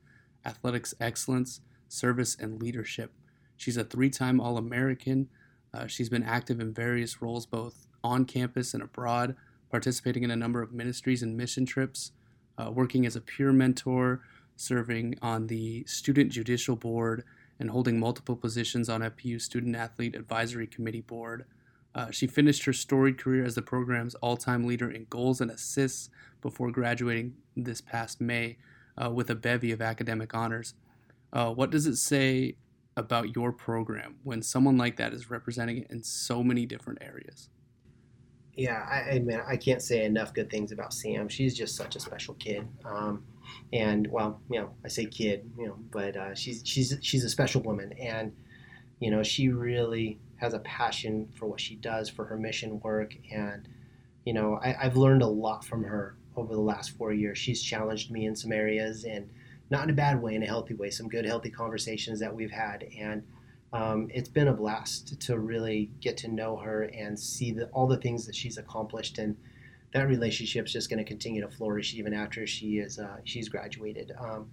athletics 0.45 0.93
excellence, 0.99 1.61
service, 1.87 2.35
and 2.39 2.61
leadership. 2.61 3.13
She's 3.55 3.77
a 3.77 3.83
three 3.83 4.09
time 4.09 4.41
All 4.41 4.57
American. 4.57 5.29
Uh, 5.73 5.87
she's 5.87 6.09
been 6.09 6.23
active 6.23 6.59
in 6.59 6.73
various 6.73 7.21
roles 7.21 7.45
both 7.45 7.87
on 8.03 8.25
campus 8.25 8.73
and 8.73 8.83
abroad, 8.83 9.35
participating 9.71 10.23
in 10.23 10.31
a 10.31 10.35
number 10.35 10.61
of 10.61 10.73
ministries 10.73 11.23
and 11.23 11.37
mission 11.37 11.65
trips, 11.65 12.11
uh, 12.57 12.69
working 12.69 13.05
as 13.05 13.15
a 13.15 13.21
peer 13.21 13.53
mentor, 13.53 14.21
serving 14.55 15.17
on 15.21 15.47
the 15.47 15.83
Student 15.85 16.31
Judicial 16.31 16.75
Board, 16.75 17.23
and 17.59 17.69
holding 17.69 17.99
multiple 17.99 18.35
positions 18.35 18.89
on 18.89 19.01
FPU 19.01 19.39
Student 19.39 19.75
Athlete 19.75 20.15
Advisory 20.15 20.67
Committee 20.67 21.01
Board. 21.01 21.45
Uh, 21.95 22.09
she 22.09 22.25
finished 22.25 22.65
her 22.65 22.73
storied 22.73 23.17
career 23.17 23.45
as 23.45 23.55
the 23.55 23.61
program's 23.61 24.15
all 24.15 24.35
time 24.35 24.65
leader 24.65 24.89
in 24.89 25.05
goals 25.09 25.39
and 25.39 25.51
assists 25.51 26.09
before 26.41 26.71
graduating 26.71 27.35
this 27.55 27.81
past 27.81 28.19
May 28.19 28.57
uh, 29.01 29.09
with 29.11 29.29
a 29.29 29.35
bevy 29.35 29.71
of 29.71 29.81
academic 29.81 30.33
honors. 30.33 30.73
Uh, 31.31 31.51
what 31.51 31.69
does 31.69 31.85
it 31.85 31.97
say 31.97 32.55
about 32.97 33.35
your 33.35 33.51
program 33.51 34.15
when 34.23 34.41
someone 34.41 34.77
like 34.77 34.97
that 34.97 35.13
is 35.13 35.29
representing 35.29 35.79
it 35.79 35.87
in 35.89 36.03
so 36.03 36.43
many 36.43 36.65
different 36.65 36.99
areas? 37.01 37.49
Yeah, 38.55 38.85
I, 38.89 39.15
I 39.15 39.19
mean, 39.19 39.41
I 39.47 39.57
can't 39.57 39.81
say 39.81 40.05
enough 40.05 40.33
good 40.33 40.49
things 40.49 40.71
about 40.71 40.93
Sam. 40.93 41.27
She's 41.27 41.55
just 41.55 41.75
such 41.75 41.95
a 41.95 41.99
special 41.99 42.35
kid. 42.35 42.67
Um, 42.85 43.23
and 43.71 44.07
well, 44.07 44.41
you 44.49 44.59
know, 44.59 44.69
I 44.83 44.87
say 44.87 45.05
kid, 45.05 45.49
you 45.57 45.67
know, 45.67 45.77
but 45.91 46.15
uh, 46.15 46.35
she's 46.35 46.61
she's 46.65 46.97
she's 47.01 47.23
a 47.23 47.29
special 47.29 47.61
woman, 47.61 47.93
and 47.93 48.33
you 48.99 49.11
know, 49.11 49.23
she 49.23 49.49
really 49.49 50.19
has 50.37 50.53
a 50.53 50.59
passion 50.59 51.29
for 51.35 51.45
what 51.45 51.59
she 51.59 51.75
does 51.75 52.09
for 52.09 52.25
her 52.25 52.37
mission 52.37 52.79
work, 52.81 53.13
and 53.31 53.67
you 54.25 54.33
know, 54.33 54.59
I, 54.63 54.75
I've 54.83 54.97
learned 54.97 55.21
a 55.21 55.27
lot 55.27 55.65
from 55.65 55.83
her 55.83 56.15
over 56.35 56.53
the 56.53 56.61
last 56.61 56.97
four 56.97 57.13
years. 57.13 57.37
She's 57.37 57.61
challenged 57.61 58.11
me 58.11 58.25
in 58.25 58.35
some 58.35 58.51
areas, 58.51 59.03
and 59.03 59.29
not 59.69 59.83
in 59.83 59.89
a 59.89 59.93
bad 59.93 60.21
way, 60.21 60.35
in 60.35 60.43
a 60.43 60.47
healthy 60.47 60.73
way. 60.73 60.89
Some 60.89 61.09
good, 61.09 61.25
healthy 61.25 61.49
conversations 61.49 62.19
that 62.19 62.33
we've 62.33 62.51
had, 62.51 62.85
and 62.97 63.23
um, 63.73 64.07
it's 64.13 64.29
been 64.29 64.47
a 64.47 64.53
blast 64.53 65.19
to 65.21 65.39
really 65.39 65.89
get 65.99 66.15
to 66.17 66.27
know 66.27 66.55
her 66.57 66.83
and 66.83 67.19
see 67.19 67.51
the, 67.51 67.65
all 67.67 67.87
the 67.87 67.97
things 67.97 68.25
that 68.27 68.35
she's 68.35 68.57
accomplished 68.57 69.17
and 69.17 69.35
that 69.93 70.07
relationship's 70.07 70.73
just 70.73 70.89
going 70.89 70.97
to 70.97 71.05
continue 71.05 71.41
to 71.41 71.47
flourish 71.47 71.93
even 71.93 72.13
after 72.13 72.45
she 72.47 72.77
is 72.77 72.99
uh, 72.99 73.17
she's 73.23 73.47
graduated. 73.47 74.11
Um, 74.19 74.49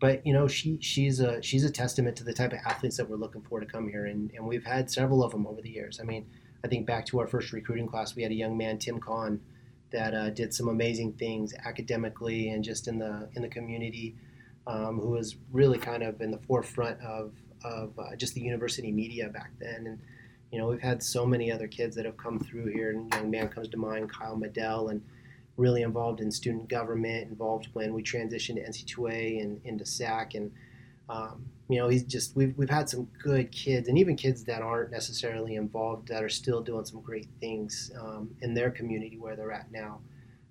but 0.00 0.24
you 0.26 0.32
know, 0.32 0.46
she 0.46 0.78
she's 0.80 1.20
a 1.20 1.40
she's 1.42 1.64
a 1.64 1.70
testament 1.70 2.16
to 2.16 2.24
the 2.24 2.32
type 2.34 2.52
of 2.52 2.58
athletes 2.66 2.96
that 2.98 3.08
we're 3.08 3.16
looking 3.16 3.42
for 3.42 3.60
to 3.60 3.66
come 3.66 3.88
here, 3.88 4.06
and, 4.06 4.30
and 4.32 4.46
we've 4.46 4.64
had 4.64 4.90
several 4.90 5.24
of 5.24 5.32
them 5.32 5.46
over 5.46 5.62
the 5.62 5.70
years. 5.70 5.98
I 6.00 6.04
mean, 6.04 6.26
I 6.62 6.68
think 6.68 6.86
back 6.86 7.06
to 7.06 7.20
our 7.20 7.26
first 7.26 7.52
recruiting 7.52 7.86
class, 7.86 8.14
we 8.14 8.22
had 8.22 8.30
a 8.30 8.34
young 8.34 8.56
man, 8.56 8.78
Tim 8.78 9.00
Kahn, 9.00 9.40
that 9.92 10.12
uh, 10.12 10.30
did 10.30 10.52
some 10.52 10.68
amazing 10.68 11.12
things 11.14 11.54
academically 11.64 12.50
and 12.50 12.62
just 12.62 12.86
in 12.88 12.98
the 12.98 13.28
in 13.34 13.42
the 13.42 13.48
community, 13.48 14.16
um, 14.66 14.98
who 15.00 15.10
was 15.10 15.36
really 15.52 15.78
kind 15.78 16.02
of 16.02 16.20
in 16.20 16.30
the 16.30 16.38
forefront 16.38 17.00
of 17.00 17.32
of 17.64 17.98
uh, 17.98 18.14
just 18.16 18.34
the 18.34 18.42
university 18.42 18.92
media 18.92 19.30
back 19.30 19.52
then. 19.58 19.86
And 19.86 19.98
you 20.50 20.58
know, 20.58 20.68
we've 20.68 20.80
had 20.80 21.02
so 21.02 21.26
many 21.26 21.50
other 21.50 21.66
kids 21.66 21.96
that 21.96 22.04
have 22.04 22.16
come 22.16 22.38
through 22.38 22.66
here, 22.66 22.90
and 22.90 23.12
young 23.14 23.30
man 23.30 23.48
comes 23.48 23.68
to 23.68 23.76
mind, 23.76 24.10
Kyle 24.10 24.36
Medell, 24.36 24.90
and 24.90 25.02
really 25.56 25.82
involved 25.82 26.20
in 26.20 26.30
student 26.30 26.68
government, 26.68 27.28
involved 27.28 27.68
when 27.72 27.92
we 27.94 28.02
transitioned 28.02 28.56
to 28.56 28.68
NC2A 28.68 29.42
and 29.42 29.60
into 29.64 29.84
SAC, 29.84 30.34
and 30.34 30.52
um, 31.08 31.44
you 31.68 31.78
know, 31.78 31.88
he's 31.88 32.02
just 32.02 32.36
we've 32.36 32.56
we've 32.56 32.70
had 32.70 32.88
some 32.88 33.08
good 33.22 33.50
kids, 33.50 33.88
and 33.88 33.98
even 33.98 34.16
kids 34.16 34.44
that 34.44 34.62
aren't 34.62 34.90
necessarily 34.90 35.56
involved 35.56 36.08
that 36.08 36.22
are 36.22 36.28
still 36.28 36.60
doing 36.60 36.84
some 36.84 37.00
great 37.00 37.28
things 37.40 37.90
um, 37.98 38.30
in 38.42 38.54
their 38.54 38.70
community 38.70 39.16
where 39.18 39.36
they're 39.36 39.52
at 39.52 39.70
now. 39.72 40.00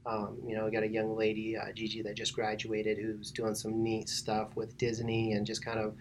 Um, 0.06 0.38
you 0.46 0.56
know, 0.56 0.66
we 0.66 0.72
got 0.72 0.84
a 0.84 0.88
young 0.88 1.16
lady, 1.16 1.56
uh, 1.56 1.72
Gigi, 1.74 2.02
that 2.02 2.16
just 2.16 2.34
graduated, 2.34 2.98
who's 2.98 3.32
doing 3.32 3.56
some 3.56 3.82
neat 3.82 4.10
stuff 4.10 4.56
with 4.56 4.78
Disney 4.78 5.34
and 5.34 5.46
just 5.46 5.64
kind 5.64 5.80
of, 5.80 5.96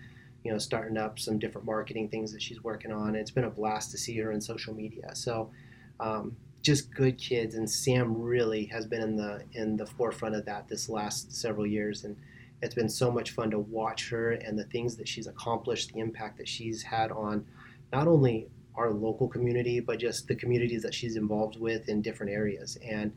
you 0.44 0.52
know, 0.52 0.58
starting 0.58 0.96
up 0.96 1.18
some 1.18 1.38
different 1.38 1.66
marketing 1.66 2.08
things 2.08 2.32
that 2.32 2.42
she's 2.42 2.62
working 2.62 2.92
on. 2.92 3.14
It's 3.14 3.30
been 3.30 3.44
a 3.44 3.50
blast 3.50 3.90
to 3.92 3.98
see 3.98 4.18
her 4.18 4.32
in 4.32 4.40
social 4.40 4.74
media. 4.74 5.14
So, 5.14 5.50
um, 6.00 6.36
just 6.62 6.94
good 6.94 7.18
kids, 7.18 7.56
and 7.56 7.68
Sam 7.68 8.20
really 8.20 8.66
has 8.66 8.86
been 8.86 9.02
in 9.02 9.16
the 9.16 9.42
in 9.52 9.76
the 9.76 9.86
forefront 9.86 10.34
of 10.34 10.44
that 10.44 10.68
this 10.68 10.88
last 10.88 11.34
several 11.34 11.66
years, 11.66 12.04
and 12.04 12.16
it's 12.62 12.74
been 12.74 12.88
so 12.88 13.10
much 13.10 13.32
fun 13.32 13.50
to 13.50 13.58
watch 13.58 14.08
her 14.10 14.32
and 14.32 14.56
the 14.56 14.64
things 14.64 14.96
that 14.96 15.08
she's 15.08 15.26
accomplished, 15.26 15.92
the 15.92 16.00
impact 16.00 16.38
that 16.38 16.46
she's 16.46 16.82
had 16.82 17.10
on 17.10 17.44
not 17.92 18.06
only 18.06 18.48
our 18.76 18.90
local 18.90 19.28
community, 19.28 19.80
but 19.80 19.98
just 19.98 20.28
the 20.28 20.34
communities 20.34 20.82
that 20.82 20.94
she's 20.94 21.16
involved 21.16 21.58
with 21.58 21.88
in 21.88 22.00
different 22.00 22.32
areas 22.32 22.78
and 22.82 23.12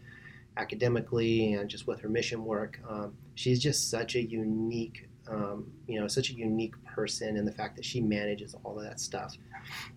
academically 0.57 1.53
and 1.53 1.69
just 1.69 1.87
with 1.87 1.99
her 2.01 2.09
mission 2.09 2.43
work. 2.43 2.79
Um, 2.89 3.13
she's 3.35 3.61
just 3.61 3.89
such 3.89 4.15
a 4.15 4.21
unique, 4.21 5.07
um, 5.29 5.71
you 5.87 5.99
know, 5.99 6.07
such 6.07 6.29
a 6.29 6.33
unique 6.33 6.75
person 6.85 7.37
and 7.37 7.47
the 7.47 7.51
fact 7.51 7.75
that 7.75 7.85
she 7.85 8.01
manages 8.01 8.55
all 8.63 8.77
of 8.77 8.83
that 8.83 8.99
stuff. 8.99 9.35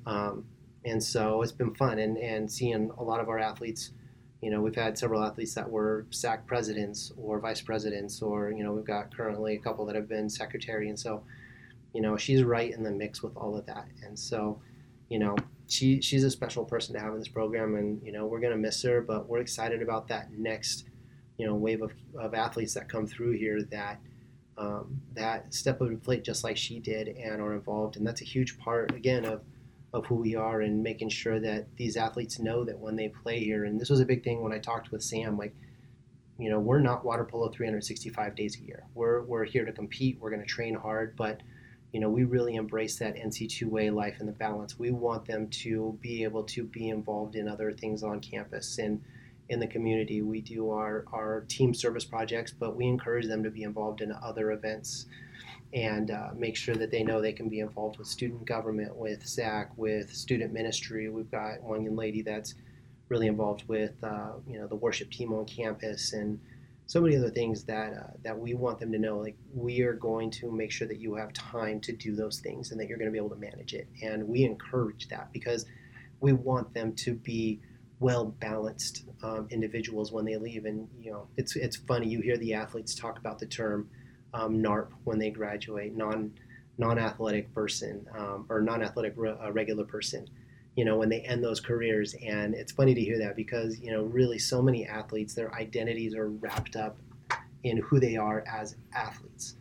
Um, 0.06 0.44
and 0.84 1.02
so 1.02 1.42
it's 1.42 1.52
been 1.52 1.74
fun 1.74 1.98
and, 1.98 2.16
and 2.18 2.50
seeing 2.50 2.90
a 2.98 3.02
lot 3.02 3.20
of 3.20 3.28
our 3.28 3.38
athletes 3.38 3.92
you 4.40 4.50
know 4.50 4.60
we've 4.60 4.74
had 4.74 4.96
several 4.96 5.22
athletes 5.22 5.54
that 5.54 5.68
were 5.68 6.06
SAAC 6.10 6.46
presidents 6.46 7.12
or 7.16 7.40
vice 7.40 7.60
presidents 7.60 8.22
or 8.22 8.50
you 8.50 8.62
know 8.62 8.72
we've 8.72 8.84
got 8.84 9.14
currently 9.14 9.54
a 9.54 9.58
couple 9.58 9.84
that 9.86 9.96
have 9.96 10.08
been 10.08 10.28
secretary 10.28 10.88
and 10.88 10.98
so 10.98 11.22
you 11.92 12.00
know 12.00 12.16
she's 12.16 12.42
right 12.42 12.72
in 12.72 12.82
the 12.82 12.90
mix 12.90 13.22
with 13.22 13.36
all 13.36 13.56
of 13.56 13.66
that 13.66 13.86
and 14.04 14.18
so 14.18 14.60
you 15.08 15.18
know 15.18 15.36
she 15.66 16.00
she's 16.00 16.24
a 16.24 16.30
special 16.30 16.64
person 16.64 16.94
to 16.94 17.00
have 17.00 17.12
in 17.12 17.18
this 17.18 17.28
program 17.28 17.74
and 17.74 18.00
you 18.02 18.12
know 18.12 18.26
we're 18.26 18.40
to 18.40 18.56
miss 18.56 18.82
her 18.82 19.00
but 19.00 19.28
we're 19.28 19.40
excited 19.40 19.82
about 19.82 20.06
that 20.08 20.30
next 20.32 20.84
you 21.36 21.46
know 21.46 21.54
wave 21.54 21.82
of, 21.82 21.92
of 22.16 22.34
athletes 22.34 22.74
that 22.74 22.88
come 22.88 23.06
through 23.06 23.32
here 23.32 23.62
that 23.62 23.98
um, 24.58 25.00
that 25.14 25.54
step 25.54 25.80
up 25.80 25.88
the 25.88 25.96
plate 25.96 26.24
just 26.24 26.42
like 26.42 26.56
she 26.56 26.80
did 26.80 27.08
and 27.08 27.40
are 27.40 27.54
involved. 27.54 27.96
And 27.96 28.06
that's 28.06 28.20
a 28.20 28.24
huge 28.24 28.58
part 28.58 28.94
again 28.94 29.24
of 29.24 29.42
of 29.94 30.04
who 30.04 30.16
we 30.16 30.36
are 30.36 30.60
and 30.60 30.82
making 30.82 31.08
sure 31.08 31.40
that 31.40 31.66
these 31.76 31.96
athletes 31.96 32.38
know 32.38 32.62
that 32.62 32.78
when 32.78 32.94
they 32.94 33.08
play 33.08 33.38
here. 33.38 33.64
And 33.64 33.80
this 33.80 33.88
was 33.88 34.00
a 34.00 34.04
big 34.04 34.22
thing 34.22 34.42
when 34.42 34.52
I 34.52 34.58
talked 34.58 34.90
with 34.90 35.02
Sam 35.02 35.38
like 35.38 35.54
you 36.38 36.50
know 36.50 36.60
we're 36.60 36.80
not 36.80 37.04
water 37.04 37.24
polo 37.24 37.48
365 37.48 38.34
days 38.34 38.56
a 38.56 38.64
year. 38.64 38.84
We're, 38.94 39.22
we're 39.22 39.44
here 39.44 39.64
to 39.64 39.72
compete. 39.72 40.18
We're 40.20 40.30
going 40.30 40.42
to 40.42 40.46
train 40.46 40.74
hard. 40.74 41.16
But 41.16 41.40
you 41.92 42.00
know 42.00 42.10
we 42.10 42.24
really 42.24 42.56
embrace 42.56 42.98
that 42.98 43.16
NC2A 43.16 43.94
life 43.94 44.16
and 44.18 44.28
the 44.28 44.32
balance. 44.32 44.78
We 44.78 44.90
want 44.90 45.24
them 45.24 45.48
to 45.62 45.96
be 46.00 46.24
able 46.24 46.42
to 46.44 46.64
be 46.64 46.88
involved 46.88 47.36
in 47.36 47.48
other 47.48 47.72
things 47.72 48.02
on 48.02 48.20
campus. 48.20 48.78
And 48.78 49.02
in 49.48 49.60
the 49.60 49.66
community 49.66 50.22
we 50.22 50.40
do 50.40 50.70
our, 50.70 51.04
our 51.12 51.44
team 51.48 51.72
service 51.74 52.04
projects 52.04 52.52
but 52.52 52.76
we 52.76 52.86
encourage 52.86 53.26
them 53.26 53.42
to 53.42 53.50
be 53.50 53.62
involved 53.62 54.00
in 54.00 54.12
other 54.22 54.52
events 54.52 55.06
and 55.74 56.10
uh, 56.10 56.30
make 56.34 56.56
sure 56.56 56.74
that 56.74 56.90
they 56.90 57.02
know 57.02 57.20
they 57.20 57.32
can 57.32 57.48
be 57.48 57.60
involved 57.60 57.98
with 57.98 58.06
student 58.06 58.44
government, 58.46 58.94
with 58.96 59.24
SAAC, 59.24 59.68
with 59.76 60.14
student 60.14 60.52
ministry. 60.52 61.10
We've 61.10 61.30
got 61.30 61.62
one 61.62 61.84
young 61.84 61.96
lady 61.96 62.22
that's 62.22 62.54
really 63.08 63.26
involved 63.26 63.64
with 63.68 63.92
uh, 64.02 64.32
you 64.46 64.58
know 64.58 64.66
the 64.66 64.76
worship 64.76 65.10
team 65.10 65.32
on 65.32 65.44
campus 65.46 66.12
and 66.12 66.38
so 66.86 67.00
many 67.00 67.16
other 67.16 67.30
things 67.30 67.64
that 67.64 67.92
uh, 67.92 68.12
that 68.22 68.38
we 68.38 68.54
want 68.54 68.78
them 68.78 68.92
to 68.92 68.98
know. 68.98 69.18
Like 69.18 69.36
we 69.54 69.82
are 69.82 69.92
going 69.92 70.30
to 70.32 70.50
make 70.50 70.72
sure 70.72 70.88
that 70.88 70.98
you 70.98 71.14
have 71.14 71.32
time 71.34 71.80
to 71.82 71.92
do 71.92 72.16
those 72.16 72.40
things 72.40 72.70
and 72.70 72.80
that 72.80 72.88
you're 72.88 72.98
going 72.98 73.08
to 73.08 73.12
be 73.12 73.18
able 73.18 73.30
to 73.30 73.36
manage 73.36 73.74
it. 73.74 73.88
And 74.02 74.26
we 74.26 74.44
encourage 74.44 75.08
that 75.08 75.30
because 75.32 75.66
we 76.20 76.32
want 76.32 76.72
them 76.72 76.94
to 76.94 77.14
be 77.14 77.60
well 78.00 78.26
balanced 78.26 79.04
um, 79.22 79.48
individuals 79.50 80.12
when 80.12 80.24
they 80.24 80.36
leave. 80.36 80.64
And 80.64 80.88
you 81.00 81.10
know, 81.12 81.28
it's 81.36 81.56
it's 81.56 81.76
funny 81.76 82.08
you 82.08 82.20
hear 82.20 82.36
the 82.36 82.54
athletes 82.54 82.94
talk 82.94 83.18
about 83.18 83.38
the 83.38 83.46
term 83.46 83.88
um, 84.34 84.62
NARP 84.62 84.88
when 85.04 85.18
they 85.18 85.30
graduate, 85.30 85.96
non 85.96 86.32
non-athletic 86.78 87.52
person 87.54 88.06
um, 88.16 88.46
or 88.48 88.60
non-athletic 88.60 89.12
re- 89.16 89.34
uh, 89.42 89.50
regular 89.50 89.84
person 89.84 90.28
you 90.78 90.84
know 90.84 90.96
when 90.96 91.08
they 91.08 91.20
end 91.22 91.42
those 91.42 91.58
careers. 91.58 92.14
And 92.24 92.54
it's 92.54 92.70
funny 92.70 92.94
to 92.94 93.00
hear 93.00 93.18
that 93.18 93.34
because 93.34 93.80
you 93.80 93.90
know 93.90 94.04
really 94.04 94.38
so 94.38 94.62
many 94.62 94.86
athletes 94.86 95.34
their 95.34 95.52
identities 95.56 96.14
are 96.14 96.28
wrapped 96.28 96.76
up 96.76 96.96
in 97.64 97.78
who 97.78 97.98
they 97.98 98.16
are 98.16 98.44
as 98.46 98.76
athletes. 98.94 99.56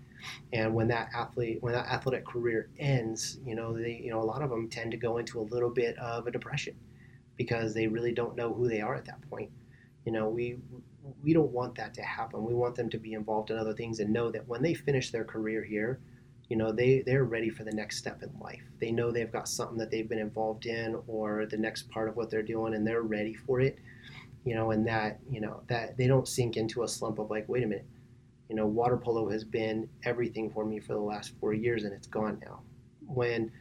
And 0.53 0.75
when 0.75 0.87
that 0.89 1.09
athlete 1.15 1.57
when 1.61 1.73
that 1.73 1.87
athletic 1.87 2.23
career 2.23 2.69
ends 2.77 3.39
you 3.43 3.55
know 3.55 3.73
they 3.73 3.99
you 4.03 4.11
know 4.11 4.19
a 4.19 4.27
lot 4.31 4.43
of 4.43 4.51
them 4.51 4.69
tend 4.69 4.91
to 4.91 4.97
go 4.97 5.17
into 5.17 5.39
a 5.39 5.41
little 5.41 5.71
bit 5.71 5.97
of 5.97 6.27
a 6.27 6.31
depression 6.31 6.75
because 7.37 7.73
they 7.73 7.87
really 7.87 8.11
don't 8.11 8.35
know 8.35 8.53
who 8.53 8.67
they 8.67 8.81
are 8.81 8.95
at 8.95 9.05
that 9.05 9.21
point 9.29 9.49
you 10.05 10.11
know 10.11 10.27
we 10.29 10.57
we 11.23 11.33
don't 11.33 11.51
want 11.51 11.75
that 11.75 11.93
to 11.95 12.01
happen. 12.01 12.43
We 12.43 12.53
want 12.53 12.75
them 12.75 12.89
to 12.89 12.97
be 12.97 13.13
involved 13.13 13.51
in 13.51 13.57
other 13.57 13.73
things 13.73 13.99
and 13.99 14.11
know 14.11 14.31
that 14.31 14.47
when 14.47 14.61
they 14.61 14.73
finish 14.73 15.11
their 15.11 15.23
career 15.23 15.63
here, 15.63 15.99
you 16.49 16.55
know, 16.55 16.71
they, 16.71 17.01
they're 17.05 17.25
ready 17.25 17.49
for 17.49 17.63
the 17.63 17.71
next 17.71 17.97
step 17.97 18.23
in 18.23 18.31
life. 18.39 18.63
They 18.79 18.91
know 18.91 19.11
they've 19.11 19.31
got 19.31 19.49
something 19.49 19.77
that 19.77 19.91
they've 19.91 20.07
been 20.07 20.19
involved 20.19 20.65
in 20.65 20.97
or 21.07 21.45
the 21.45 21.57
next 21.57 21.89
part 21.89 22.07
of 22.07 22.15
what 22.15 22.29
they're 22.29 22.41
doing 22.41 22.73
and 22.73 22.87
they're 22.87 23.01
ready 23.01 23.33
for 23.33 23.59
it. 23.59 23.79
You 24.45 24.55
know, 24.55 24.71
and 24.71 24.87
that, 24.87 25.19
you 25.29 25.41
know, 25.41 25.61
that 25.67 25.97
they 25.97 26.07
don't 26.07 26.27
sink 26.27 26.55
into 26.55 26.83
a 26.83 26.87
slump 26.87 27.19
of 27.19 27.29
like, 27.29 27.49
wait 27.49 27.63
a 27.63 27.67
minute, 27.67 27.85
you 28.49 28.55
know, 28.55 28.65
water 28.65 28.95
polo 28.95 29.29
has 29.29 29.43
been 29.43 29.89
everything 30.03 30.49
for 30.49 30.63
me 30.63 30.79
for 30.79 30.93
the 30.93 30.99
last 30.99 31.33
four 31.39 31.53
years 31.53 31.83
and 31.83 31.91
it's 31.91 32.07
gone 32.07 32.39
now. 32.45 32.61
When 33.05 33.51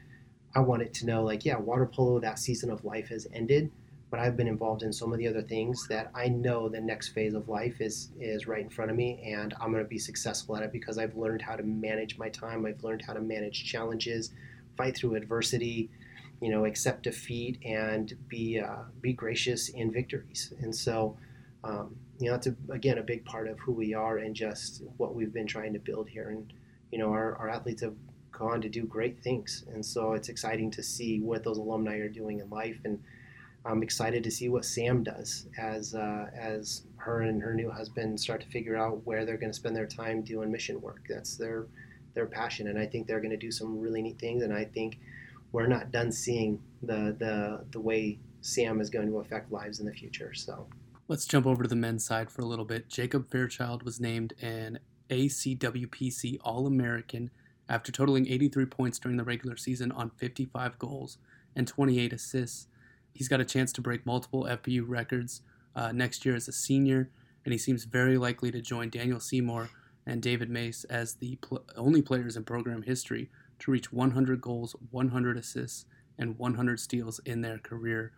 I 0.57 0.61
wanted 0.61 0.93
to 0.95 1.07
know, 1.07 1.23
like, 1.23 1.45
yeah, 1.45 1.57
water 1.57 1.87
polo, 1.87 2.19
that 2.21 2.39
season 2.39 2.71
of 2.71 2.85
life 2.85 3.09
has 3.11 3.29
ended 3.33 3.71
but 4.11 4.21
I've 4.21 4.37
been 4.37 4.47
involved 4.47 4.83
in 4.83 4.93
so 4.93 5.07
many 5.07 5.27
other 5.27 5.43
things 5.43 5.87
that 5.89 6.11
I 6.15 6.29
know 6.29 6.69
the 6.69 6.81
next 6.81 7.09
phase 7.09 7.35
of 7.35 7.49
life 7.49 7.81
is 7.81 8.11
is 8.21 8.47
right 8.47 8.63
in 8.63 8.71
front 8.71 8.91
of 8.91 8.97
me, 8.97 9.21
and 9.25 9.53
I'm 9.61 9.73
going 9.73 9.83
to 9.83 9.89
be 9.89 9.99
successful 9.99 10.57
at 10.57 10.63
it 10.63 10.73
because 10.73 10.97
I've 10.99 11.17
learned 11.17 11.43
how 11.43 11.57
to 11.57 11.63
manage 11.63 12.17
my 12.17 12.29
time. 12.29 12.65
I've 12.67 12.83
learned 12.85 13.03
how 13.03 13.15
to 13.15 13.21
manage 13.21 13.65
challenges, 13.65 14.31
fight 14.77 14.97
through 14.97 15.17
adversity, 15.17 15.91
you 16.41 16.51
know, 16.51 16.65
accept 16.67 17.03
defeat, 17.03 17.59
and 17.65 18.17
be 18.29 18.61
uh, 18.61 18.85
be 19.01 19.13
gracious 19.13 19.71
in 19.71 19.93
victories. 19.93 20.53
And 20.61 20.75
so, 20.75 21.17
um, 21.65 21.97
you 22.19 22.27
know, 22.27 22.33
that's 22.33 22.47
a, 22.47 22.55
again 22.71 22.99
a 22.99 23.03
big 23.03 23.25
part 23.25 23.49
of 23.49 23.59
who 23.59 23.73
we 23.73 23.93
are 23.93 24.19
and 24.19 24.37
just 24.37 24.83
what 24.99 25.15
we've 25.17 25.33
been 25.33 25.49
trying 25.49 25.73
to 25.73 25.81
build 25.81 26.09
here. 26.09 26.31
And 26.31 26.53
you 26.93 26.99
know, 26.99 27.11
our, 27.11 27.37
our 27.37 27.49
athletes 27.49 27.83
have 27.83 27.97
gone 28.39 28.61
to 28.61 28.69
do 28.69 28.85
great 28.85 29.23
things, 29.23 29.65
and 29.73 29.85
so 29.85 30.13
it's 30.13 30.29
exciting 30.29 30.71
to 30.73 30.83
see 30.83 31.21
what 31.21 31.45
those 31.45 31.59
alumni 31.59 31.97
are 31.97 32.09
doing 32.09 32.41
in 32.41 32.51
life 32.51 32.79
and 32.85 32.99
I'm 33.67 33.83
excited 33.83 34.23
to 34.25 34.31
see 34.31 34.49
what 34.49 34.65
Sam 34.65 35.03
does 35.03 35.47
as 35.59 35.95
uh, 35.95 36.27
as 36.37 36.83
her 36.99 37.23
and 37.23 37.43
her 37.43 37.53
new 37.53 37.71
husband 37.71 38.19
start 38.19 38.41
to 38.43 38.47
figure 38.49 38.77
out 38.77 39.05
where 39.05 39.25
they're 39.25 39.37
going 39.37 39.51
to 39.51 39.57
spend 39.57 39.75
their 39.75 39.87
time 39.87 40.23
doing 40.23 40.53
mission 40.53 40.81
work. 40.81 41.01
That's 41.09 41.37
their 41.37 41.67
their 42.15 42.27
passion, 42.27 42.69
and 42.69 42.79
I 42.79 42.87
think 42.87 43.07
they're 43.07 43.21
going 43.21 43.31
to 43.31 43.37
do 43.37 43.51
some 43.51 43.79
really 43.81 44.03
neat 44.03 44.19
things. 44.19 44.43
And 44.43 44.53
I 44.53 44.65
think 44.65 44.99
we're 45.53 45.67
not 45.67 45.91
done 45.91 46.13
seeing 46.13 46.61
the 46.83 47.17
the 47.19 47.65
the 47.73 47.81
way 47.81 48.19
Sam 48.41 48.81
is 48.81 48.89
going 48.89 49.09
to 49.09 49.19
affect 49.19 49.51
lives 49.51 49.81
in 49.81 49.87
the 49.87 49.93
future. 49.93 50.33
So 50.33 50.69
let's 51.09 51.27
jump 51.27 51.47
over 51.47 51.65
to 51.65 51.69
the 51.69 51.77
men's 51.77 52.05
side 52.05 52.31
for 52.31 52.43
a 52.43 52.47
little 52.47 52.65
bit. 52.65 52.89
Jacob 52.89 53.31
Fairchild 53.31 53.83
was 53.83 54.01
named 54.01 54.35
an 54.41 54.79
ACWPC 55.11 56.39
All 56.43 56.67
American 56.67 57.31
after 57.69 57.91
totaling 57.91 58.29
83 58.29 58.67
points 58.67 58.99
during 58.99 59.17
the 59.17 59.25
regular 59.25 59.57
season 59.57 59.93
on 59.93 60.11
55 60.11 60.79
goals 60.79 61.19
and 61.55 61.67
28 61.67 62.13
assists 62.13 62.69
he's 63.17 63.29
got 63.29 63.41
a 63.41 63.45
chance 63.45 63.73
to 63.73 63.81
break 63.81 64.05
multiple 64.05 64.47
FPU 64.49 64.85
records 64.87 65.41
uh, 65.75 65.91
next 65.93 66.25
year 66.25 66.37
as 66.37 66.49
a 66.49 66.53
senior, 66.53 67.11
and 67.45 67.53
he 67.53 67.59
seems 67.59 67.85
very 67.85 68.19
likely 68.19 68.51
to 68.51 68.61
join 68.61 68.91
Daniel 68.91 69.21
Seymour 69.21 69.71
and 70.07 70.23
David 70.23 70.51
Mace 70.51 70.85
as 70.85 71.15
the 71.15 71.37
pl- 71.37 71.65
only 71.77 72.03
players 72.03 72.37
in 72.37 72.45
program 72.45 72.83
history 72.83 73.31
to 73.59 73.71
reach 73.71 73.93
100 73.93 74.41
goals, 74.41 74.77
100 74.91 75.37
assists, 75.37 75.87
and 76.19 76.39
100 76.39 76.79
steals 76.79 77.21
in 77.25 77.41
their 77.41 77.59
career. 77.59 78.13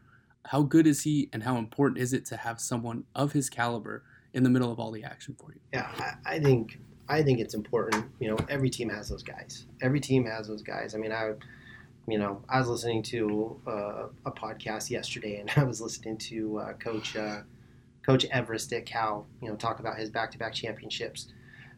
How 0.46 0.62
good 0.62 0.86
is 0.86 1.02
he, 1.02 1.28
and 1.32 1.42
how 1.42 1.56
important 1.56 2.00
is 2.00 2.12
it 2.12 2.24
to 2.26 2.36
have 2.36 2.60
someone 2.60 3.04
of 3.14 3.32
his 3.32 3.48
caliber 3.48 4.02
in 4.32 4.42
the 4.42 4.50
middle 4.50 4.72
of 4.72 4.80
all 4.80 4.90
the 4.90 5.04
action 5.04 5.36
for 5.38 5.52
you? 5.52 5.60
Yeah, 5.72 6.14
I 6.24 6.38
think 6.40 6.80
I 7.08 7.22
think 7.22 7.40
it's 7.40 7.54
important. 7.54 8.04
You 8.20 8.30
know, 8.30 8.38
every 8.48 8.70
team 8.70 8.88
has 8.90 9.08
those 9.08 9.22
guys. 9.22 9.66
Every 9.80 10.00
team 10.00 10.26
has 10.26 10.48
those 10.48 10.62
guys. 10.62 10.94
I 10.94 10.98
mean, 10.98 11.12
I, 11.12 11.32
you 12.06 12.18
know, 12.18 12.42
I 12.48 12.58
was 12.58 12.68
listening 12.68 13.02
to 13.04 13.60
uh, 13.66 14.06
a 14.26 14.30
podcast 14.30 14.90
yesterday, 14.90 15.40
and 15.40 15.50
I 15.56 15.64
was 15.64 15.80
listening 15.80 16.18
to 16.18 16.58
uh, 16.58 16.72
Coach 16.74 17.16
uh, 17.16 17.40
Coach 18.04 18.26
Everist 18.30 18.76
at 18.76 18.86
Cal, 18.86 19.26
you 19.42 19.48
know, 19.48 19.56
talk 19.56 19.80
about 19.80 19.98
his 19.98 20.08
back-to-back 20.08 20.54
championships. 20.54 21.28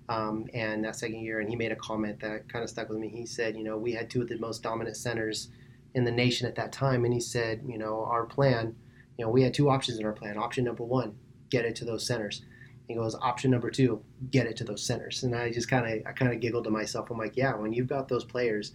Um, 0.08 0.48
and 0.54 0.84
that 0.84 0.96
second 0.96 1.20
year, 1.20 1.38
and 1.38 1.48
he 1.48 1.54
made 1.54 1.70
a 1.70 1.76
comment 1.76 2.18
that 2.20 2.48
kind 2.48 2.64
of 2.64 2.70
stuck 2.70 2.88
with 2.88 2.98
me. 2.98 3.08
He 3.08 3.26
said, 3.26 3.56
you 3.56 3.62
know, 3.62 3.76
we 3.76 3.92
had 3.92 4.10
two 4.10 4.22
of 4.22 4.28
the 4.28 4.38
most 4.38 4.60
dominant 4.62 4.96
centers 4.96 5.50
in 5.94 6.04
the 6.04 6.10
nation 6.10 6.48
at 6.48 6.56
that 6.56 6.72
time, 6.72 7.04
and 7.04 7.14
he 7.14 7.20
said, 7.20 7.62
you 7.66 7.78
know, 7.78 8.04
our 8.04 8.24
plan, 8.24 8.74
you 9.16 9.24
know, 9.24 9.30
we 9.30 9.42
had 9.42 9.54
two 9.54 9.70
options 9.70 9.98
in 9.98 10.06
our 10.06 10.12
plan. 10.12 10.36
Option 10.36 10.64
number 10.64 10.82
one, 10.82 11.16
get 11.48 11.64
it 11.64 11.76
to 11.76 11.84
those 11.84 12.06
centers. 12.06 12.42
He 12.90 12.96
goes, 12.96 13.14
option 13.14 13.52
number 13.52 13.70
two, 13.70 14.02
get 14.32 14.46
it 14.46 14.56
to 14.56 14.64
those 14.64 14.82
centers. 14.82 15.22
And 15.22 15.32
I 15.32 15.52
just 15.52 15.70
kind 15.70 15.86
of, 15.86 16.04
I 16.08 16.10
kind 16.10 16.32
of 16.32 16.40
giggled 16.40 16.64
to 16.64 16.70
myself. 16.70 17.08
I'm 17.08 17.18
like, 17.18 17.36
yeah, 17.36 17.54
when 17.54 17.72
you've 17.72 17.86
got 17.86 18.08
those 18.08 18.24
players, 18.24 18.72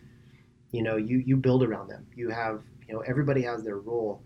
you 0.71 0.83
know, 0.83 0.95
you 0.95 1.17
you 1.17 1.35
build 1.35 1.63
around 1.63 1.89
them. 1.89 2.07
You 2.15 2.29
have, 2.29 2.63
you 2.87 2.93
know, 2.93 3.01
everybody 3.01 3.41
has 3.41 3.61
their 3.61 3.77
role, 3.77 4.21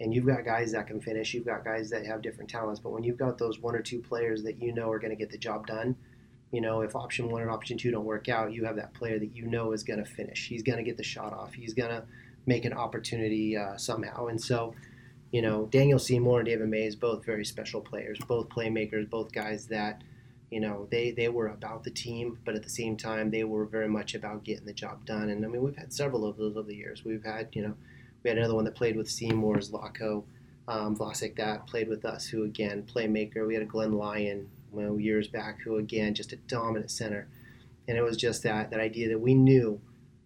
and 0.00 0.14
you've 0.14 0.24
got 0.24 0.46
guys 0.46 0.72
that 0.72 0.86
can 0.86 0.98
finish. 0.98 1.34
You've 1.34 1.44
got 1.44 1.62
guys 1.62 1.90
that 1.90 2.06
have 2.06 2.22
different 2.22 2.48
talents. 2.48 2.80
But 2.80 2.92
when 2.92 3.04
you've 3.04 3.18
got 3.18 3.36
those 3.36 3.58
one 3.58 3.74
or 3.74 3.82
two 3.82 4.00
players 4.00 4.42
that 4.44 4.62
you 4.62 4.72
know 4.72 4.90
are 4.90 4.98
going 4.98 5.10
to 5.10 5.16
get 5.16 5.30
the 5.30 5.36
job 5.36 5.66
done, 5.66 5.94
you 6.50 6.62
know, 6.62 6.80
if 6.80 6.96
option 6.96 7.30
one 7.30 7.42
and 7.42 7.50
option 7.50 7.76
two 7.76 7.90
don't 7.90 8.06
work 8.06 8.30
out, 8.30 8.50
you 8.50 8.64
have 8.64 8.76
that 8.76 8.94
player 8.94 9.18
that 9.18 9.36
you 9.36 9.44
know 9.46 9.72
is 9.72 9.84
going 9.84 9.98
to 9.98 10.06
finish. 10.06 10.48
He's 10.48 10.62
going 10.62 10.78
to 10.78 10.84
get 10.84 10.96
the 10.96 11.04
shot 11.04 11.34
off. 11.34 11.52
He's 11.52 11.74
going 11.74 11.90
to 11.90 12.04
make 12.46 12.64
an 12.64 12.72
opportunity 12.72 13.58
uh, 13.58 13.76
somehow. 13.76 14.28
And 14.28 14.40
so, 14.40 14.74
you 15.34 15.42
know, 15.42 15.66
Daniel 15.66 15.98
Seymour 15.98 16.38
and 16.38 16.46
David 16.46 16.68
Mays, 16.68 16.94
both 16.94 17.26
very 17.26 17.44
special 17.44 17.80
players, 17.80 18.20
both 18.28 18.48
playmakers, 18.50 19.10
both 19.10 19.32
guys 19.32 19.66
that, 19.66 20.04
you 20.48 20.60
know, 20.60 20.86
they, 20.92 21.10
they 21.10 21.26
were 21.26 21.48
about 21.48 21.82
the 21.82 21.90
team, 21.90 22.38
but 22.44 22.54
at 22.54 22.62
the 22.62 22.68
same 22.68 22.96
time, 22.96 23.32
they 23.32 23.42
were 23.42 23.64
very 23.64 23.88
much 23.88 24.14
about 24.14 24.44
getting 24.44 24.64
the 24.64 24.72
job 24.72 25.04
done. 25.04 25.30
And 25.30 25.44
I 25.44 25.48
mean, 25.48 25.60
we've 25.60 25.74
had 25.74 25.92
several 25.92 26.24
of 26.24 26.36
those 26.36 26.56
over 26.56 26.68
the 26.68 26.76
years. 26.76 27.04
We've 27.04 27.24
had, 27.24 27.48
you 27.50 27.62
know, 27.62 27.74
we 28.22 28.30
had 28.30 28.38
another 28.38 28.54
one 28.54 28.64
that 28.66 28.76
played 28.76 28.94
with 28.94 29.10
Seymour's 29.10 29.72
Lacko, 29.72 30.22
um, 30.68 30.96
Vlasic 30.96 31.34
that 31.34 31.66
played 31.66 31.88
with 31.88 32.04
us, 32.04 32.28
who 32.28 32.44
again, 32.44 32.84
playmaker. 32.84 33.44
We 33.44 33.54
had 33.54 33.64
a 33.64 33.66
Glenn 33.66 33.94
Lyon 33.94 34.48
years 35.00 35.26
back, 35.26 35.62
who 35.62 35.78
again, 35.78 36.14
just 36.14 36.32
a 36.32 36.36
dominant 36.36 36.92
center. 36.92 37.26
And 37.88 37.98
it 37.98 38.02
was 38.02 38.16
just 38.16 38.44
that, 38.44 38.70
that 38.70 38.78
idea 38.78 39.08
that 39.08 39.18
we 39.18 39.34
knew 39.34 39.80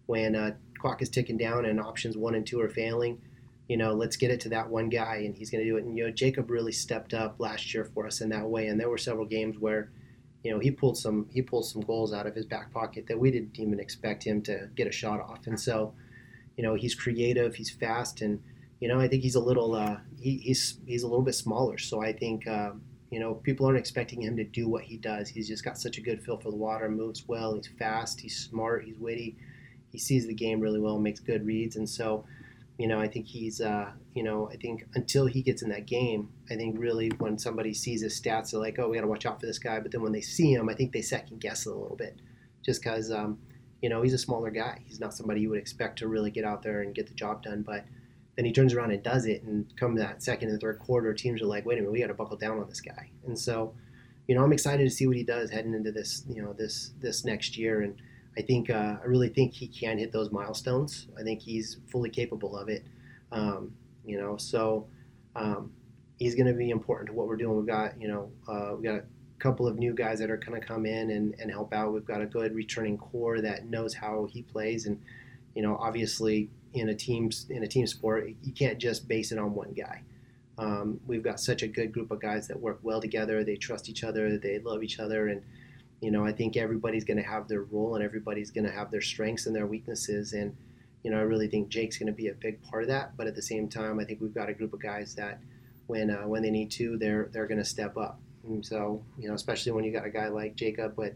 when 0.05 0.35
uh, 0.35 0.51
clock 0.77 1.01
is 1.01 1.09
ticking 1.09 1.37
down 1.37 1.65
and 1.65 1.79
options 1.79 2.15
one 2.15 2.35
and 2.35 2.45
two 2.45 2.61
are 2.61 2.69
failing, 2.69 3.19
you 3.69 3.77
know, 3.77 3.93
let's 3.93 4.17
get 4.17 4.31
it 4.31 4.39
to 4.41 4.49
that 4.49 4.67
one 4.67 4.89
guy 4.89 5.17
and 5.17 5.37
he's 5.37 5.51
going 5.51 5.63
to 5.63 5.69
do 5.69 5.77
it. 5.77 5.83
And, 5.83 5.95
you 5.95 6.03
know, 6.03 6.11
Jacob 6.11 6.49
really 6.49 6.71
stepped 6.71 7.13
up 7.13 7.35
last 7.37 7.71
year 7.71 7.85
for 7.85 8.07
us 8.07 8.19
in 8.19 8.29
that 8.29 8.49
way. 8.49 8.67
And 8.67 8.79
there 8.79 8.89
were 8.89 8.97
several 8.97 9.27
games 9.27 9.59
where, 9.59 9.91
you 10.43 10.51
know, 10.51 10.57
he 10.57 10.71
pulled 10.71 10.97
some 10.97 11.27
he 11.31 11.43
pulled 11.43 11.67
some 11.67 11.81
goals 11.83 12.11
out 12.11 12.25
of 12.25 12.33
his 12.33 12.45
back 12.45 12.73
pocket 12.73 13.05
that 13.07 13.19
we 13.19 13.29
didn't 13.29 13.59
even 13.59 13.79
expect 13.79 14.23
him 14.23 14.41
to 14.43 14.69
get 14.75 14.87
a 14.87 14.91
shot 14.91 15.21
off. 15.21 15.45
And 15.45 15.59
so, 15.59 15.93
you 16.57 16.63
know, 16.63 16.73
he's 16.73 16.95
creative, 16.95 17.55
he's 17.55 17.69
fast, 17.69 18.21
and 18.21 18.41
you 18.79 18.87
know, 18.87 18.99
I 18.99 19.07
think 19.07 19.21
he's 19.21 19.35
a 19.35 19.39
little 19.39 19.75
uh, 19.75 19.97
he, 20.19 20.37
he's 20.37 20.79
he's 20.87 21.03
a 21.03 21.07
little 21.07 21.23
bit 21.23 21.35
smaller. 21.35 21.77
So 21.77 22.01
I 22.01 22.11
think 22.11 22.47
um, 22.47 22.81
you 23.11 23.19
know 23.19 23.35
people 23.35 23.67
aren't 23.67 23.77
expecting 23.77 24.21
him 24.21 24.35
to 24.37 24.45
do 24.45 24.67
what 24.67 24.83
he 24.83 24.97
does. 24.97 25.29
He's 25.29 25.47
just 25.47 25.63
got 25.63 25.77
such 25.77 25.99
a 25.99 26.01
good 26.01 26.23
feel 26.23 26.37
for 26.37 26.49
the 26.49 26.57
water, 26.57 26.89
moves 26.89 27.27
well, 27.27 27.53
he's 27.53 27.67
fast, 27.67 28.19
he's 28.19 28.37
smart, 28.37 28.85
he's 28.85 28.97
witty, 28.97 29.37
he 29.91 29.99
sees 29.99 30.25
the 30.25 30.33
game 30.33 30.59
really 30.59 30.79
well, 30.79 30.97
makes 30.97 31.19
good 31.19 31.45
reads, 31.45 31.75
and 31.75 31.87
so 31.87 32.25
you 32.79 32.87
know, 32.87 32.97
I 32.97 33.09
think 33.09 33.27
he's, 33.27 33.59
uh, 33.59 33.91
you 34.15 34.23
know, 34.23 34.49
I 34.49 34.55
think 34.55 34.85
until 34.95 35.25
he 35.25 35.41
gets 35.41 35.61
in 35.61 35.69
that 35.69 35.85
game, 35.85 36.29
I 36.49 36.55
think 36.55 36.79
really 36.79 37.09
when 37.17 37.37
somebody 37.37 37.73
sees 37.73 38.01
his 38.01 38.19
stats, 38.19 38.51
they're 38.51 38.59
like, 38.61 38.79
oh, 38.79 38.87
we 38.87 38.95
got 38.95 39.01
to 39.01 39.07
watch 39.07 39.25
out 39.25 39.41
for 39.41 39.45
this 39.45 39.59
guy. 39.59 39.81
But 39.81 39.91
then 39.91 40.01
when 40.01 40.13
they 40.13 40.21
see 40.21 40.53
him, 40.53 40.69
I 40.69 40.73
think 40.73 40.93
they 40.93 41.01
second 41.01 41.41
guess 41.41 41.65
a 41.65 41.73
little 41.73 41.97
bit, 41.97 42.21
just 42.65 42.81
because, 42.81 43.11
um, 43.11 43.37
you 43.81 43.89
know, 43.89 44.01
he's 44.01 44.13
a 44.13 44.17
smaller 44.17 44.49
guy. 44.49 44.79
He's 44.85 45.01
not 45.01 45.13
somebody 45.13 45.41
you 45.41 45.49
would 45.49 45.59
expect 45.59 45.99
to 45.99 46.07
really 46.07 46.31
get 46.31 46.45
out 46.45 46.63
there 46.63 46.81
and 46.81 46.95
get 46.95 47.07
the 47.07 47.13
job 47.13 47.43
done. 47.43 47.63
But 47.63 47.83
then 48.37 48.45
he 48.45 48.53
turns 48.53 48.73
around 48.73 48.91
and 48.91 49.03
does 49.03 49.25
it, 49.25 49.43
and 49.43 49.65
come 49.75 49.95
that 49.95 50.23
second 50.23 50.47
and 50.49 50.61
third 50.61 50.79
quarter, 50.79 51.13
teams 51.13 51.41
are 51.41 51.47
like, 51.47 51.65
wait 51.65 51.79
a 51.79 51.81
minute, 51.81 51.91
we 51.91 51.99
got 51.99 52.07
to 52.07 52.13
buckle 52.13 52.37
down 52.37 52.59
on 52.59 52.69
this 52.69 52.79
guy. 52.79 53.11
And 53.27 53.37
so, 53.37 53.73
you 54.29 54.35
know, 54.35 54.43
I'm 54.45 54.53
excited 54.53 54.85
to 54.85 54.89
see 54.89 55.05
what 55.05 55.17
he 55.17 55.23
does 55.23 55.51
heading 55.51 55.73
into 55.73 55.91
this, 55.91 56.23
you 56.29 56.41
know, 56.41 56.53
this 56.53 56.93
this 57.01 57.25
next 57.25 57.57
year 57.57 57.81
and 57.81 58.01
I 58.37 58.41
think 58.41 58.69
uh, 58.69 58.97
I 59.01 59.05
really 59.05 59.29
think 59.29 59.53
he 59.53 59.67
can 59.67 59.97
hit 59.97 60.11
those 60.11 60.31
milestones. 60.31 61.07
I 61.19 61.23
think 61.23 61.41
he's 61.41 61.77
fully 61.91 62.09
capable 62.09 62.57
of 62.57 62.69
it. 62.69 62.85
Um, 63.31 63.73
you 64.05 64.19
know, 64.19 64.37
so 64.37 64.87
um, 65.35 65.71
he's 66.17 66.35
going 66.35 66.47
to 66.47 66.53
be 66.53 66.69
important 66.69 67.07
to 67.07 67.13
what 67.13 67.27
we're 67.27 67.37
doing. 67.37 67.57
We've 67.57 67.67
got 67.67 67.99
you 67.99 68.07
know 68.07 68.31
uh, 68.47 68.75
we 68.75 68.83
got 68.83 68.95
a 68.95 69.03
couple 69.39 69.67
of 69.67 69.77
new 69.77 69.93
guys 69.93 70.19
that 70.19 70.29
are 70.29 70.37
going 70.37 70.59
to 70.59 70.65
come 70.65 70.85
in 70.85 71.11
and, 71.11 71.35
and 71.39 71.51
help 71.51 71.73
out. 71.73 71.93
We've 71.93 72.05
got 72.05 72.21
a 72.21 72.25
good 72.25 72.53
returning 72.53 72.97
core 72.97 73.41
that 73.41 73.65
knows 73.65 73.93
how 73.93 74.27
he 74.31 74.41
plays, 74.43 74.85
and 74.85 75.01
you 75.55 75.61
know, 75.61 75.77
obviously 75.77 76.49
in 76.73 76.89
a 76.89 76.95
team 76.95 77.29
in 77.49 77.63
a 77.63 77.67
team 77.67 77.87
sport, 77.87 78.29
you 78.43 78.53
can't 78.53 78.79
just 78.79 79.07
base 79.07 79.31
it 79.31 79.39
on 79.39 79.53
one 79.53 79.73
guy. 79.73 80.03
Um, 80.57 80.99
we've 81.07 81.23
got 81.23 81.39
such 81.39 81.63
a 81.63 81.67
good 81.67 81.93
group 81.93 82.11
of 82.11 82.19
guys 82.19 82.47
that 82.49 82.59
work 82.59 82.79
well 82.83 82.99
together. 82.99 83.43
They 83.43 83.55
trust 83.55 83.89
each 83.89 84.03
other. 84.03 84.37
They 84.37 84.59
love 84.59 84.83
each 84.83 84.99
other, 84.99 85.29
and 85.29 85.41
you 86.01 86.11
know, 86.11 86.25
I 86.25 86.31
think 86.31 86.55
everybody's 86.55 87.03
going 87.03 87.17
to 87.17 87.23
have 87.23 87.47
their 87.47 87.63
role 87.63 87.95
and 87.95 88.03
everybody's 88.03 88.51
going 88.51 88.65
to 88.65 88.71
have 88.71 88.91
their 88.91 89.01
strengths 89.01 89.45
and 89.45 89.55
their 89.55 89.67
weaknesses. 89.67 90.33
And, 90.33 90.55
you 91.03 91.11
know, 91.11 91.17
I 91.17 91.21
really 91.21 91.47
think 91.47 91.69
Jake's 91.69 91.97
going 91.97 92.07
to 92.07 92.13
be 92.13 92.29
a 92.29 92.33
big 92.33 92.61
part 92.63 92.83
of 92.83 92.89
that. 92.89 93.17
But 93.17 93.27
at 93.27 93.35
the 93.35 93.41
same 93.41 93.67
time, 93.67 93.99
I 93.99 94.05
think 94.05 94.21
we've 94.21 94.33
got 94.33 94.49
a 94.49 94.53
group 94.53 94.73
of 94.73 94.81
guys 94.81 95.15
that 95.15 95.39
when, 95.87 96.09
uh, 96.09 96.27
when 96.27 96.41
they 96.41 96.51
need 96.51 96.71
to, 96.71 96.97
they're, 96.97 97.29
they're 97.33 97.47
going 97.47 97.59
to 97.59 97.65
step 97.65 97.97
up. 97.97 98.19
And 98.45 98.65
so, 98.65 99.03
you 99.17 99.27
know, 99.27 99.35
especially 99.35 99.73
when 99.73 99.83
you 99.83 99.91
got 99.91 100.05
a 100.05 100.09
guy 100.09 100.29
like 100.29 100.55
Jacob, 100.55 100.93
but, 100.95 101.13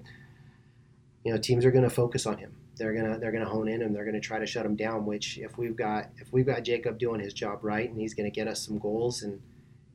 you 1.23 1.31
know, 1.31 1.39
teams 1.39 1.63
are 1.63 1.71
going 1.71 1.85
to 1.85 1.89
focus 1.89 2.25
on 2.25 2.37
him. 2.37 2.53
They're 2.75 2.93
gonna 2.93 3.19
they're 3.19 3.31
gonna 3.31 3.45
hone 3.47 3.67
in 3.67 3.83
and 3.83 3.95
they're 3.95 4.05
gonna 4.05 4.19
try 4.19 4.39
to 4.39 4.47
shut 4.47 4.65
him 4.65 4.75
down. 4.75 5.05
Which 5.05 5.37
if 5.37 5.57
we've 5.57 5.75
got 5.75 6.09
if 6.17 6.33
we've 6.33 6.45
got 6.45 6.63
Jacob 6.63 6.97
doing 6.97 7.19
his 7.19 7.33
job 7.33 7.59
right 7.61 7.87
and 7.87 7.99
he's 7.99 8.13
gonna 8.13 8.31
get 8.31 8.47
us 8.47 8.65
some 8.65 8.79
goals 8.79 9.21
and 9.21 9.41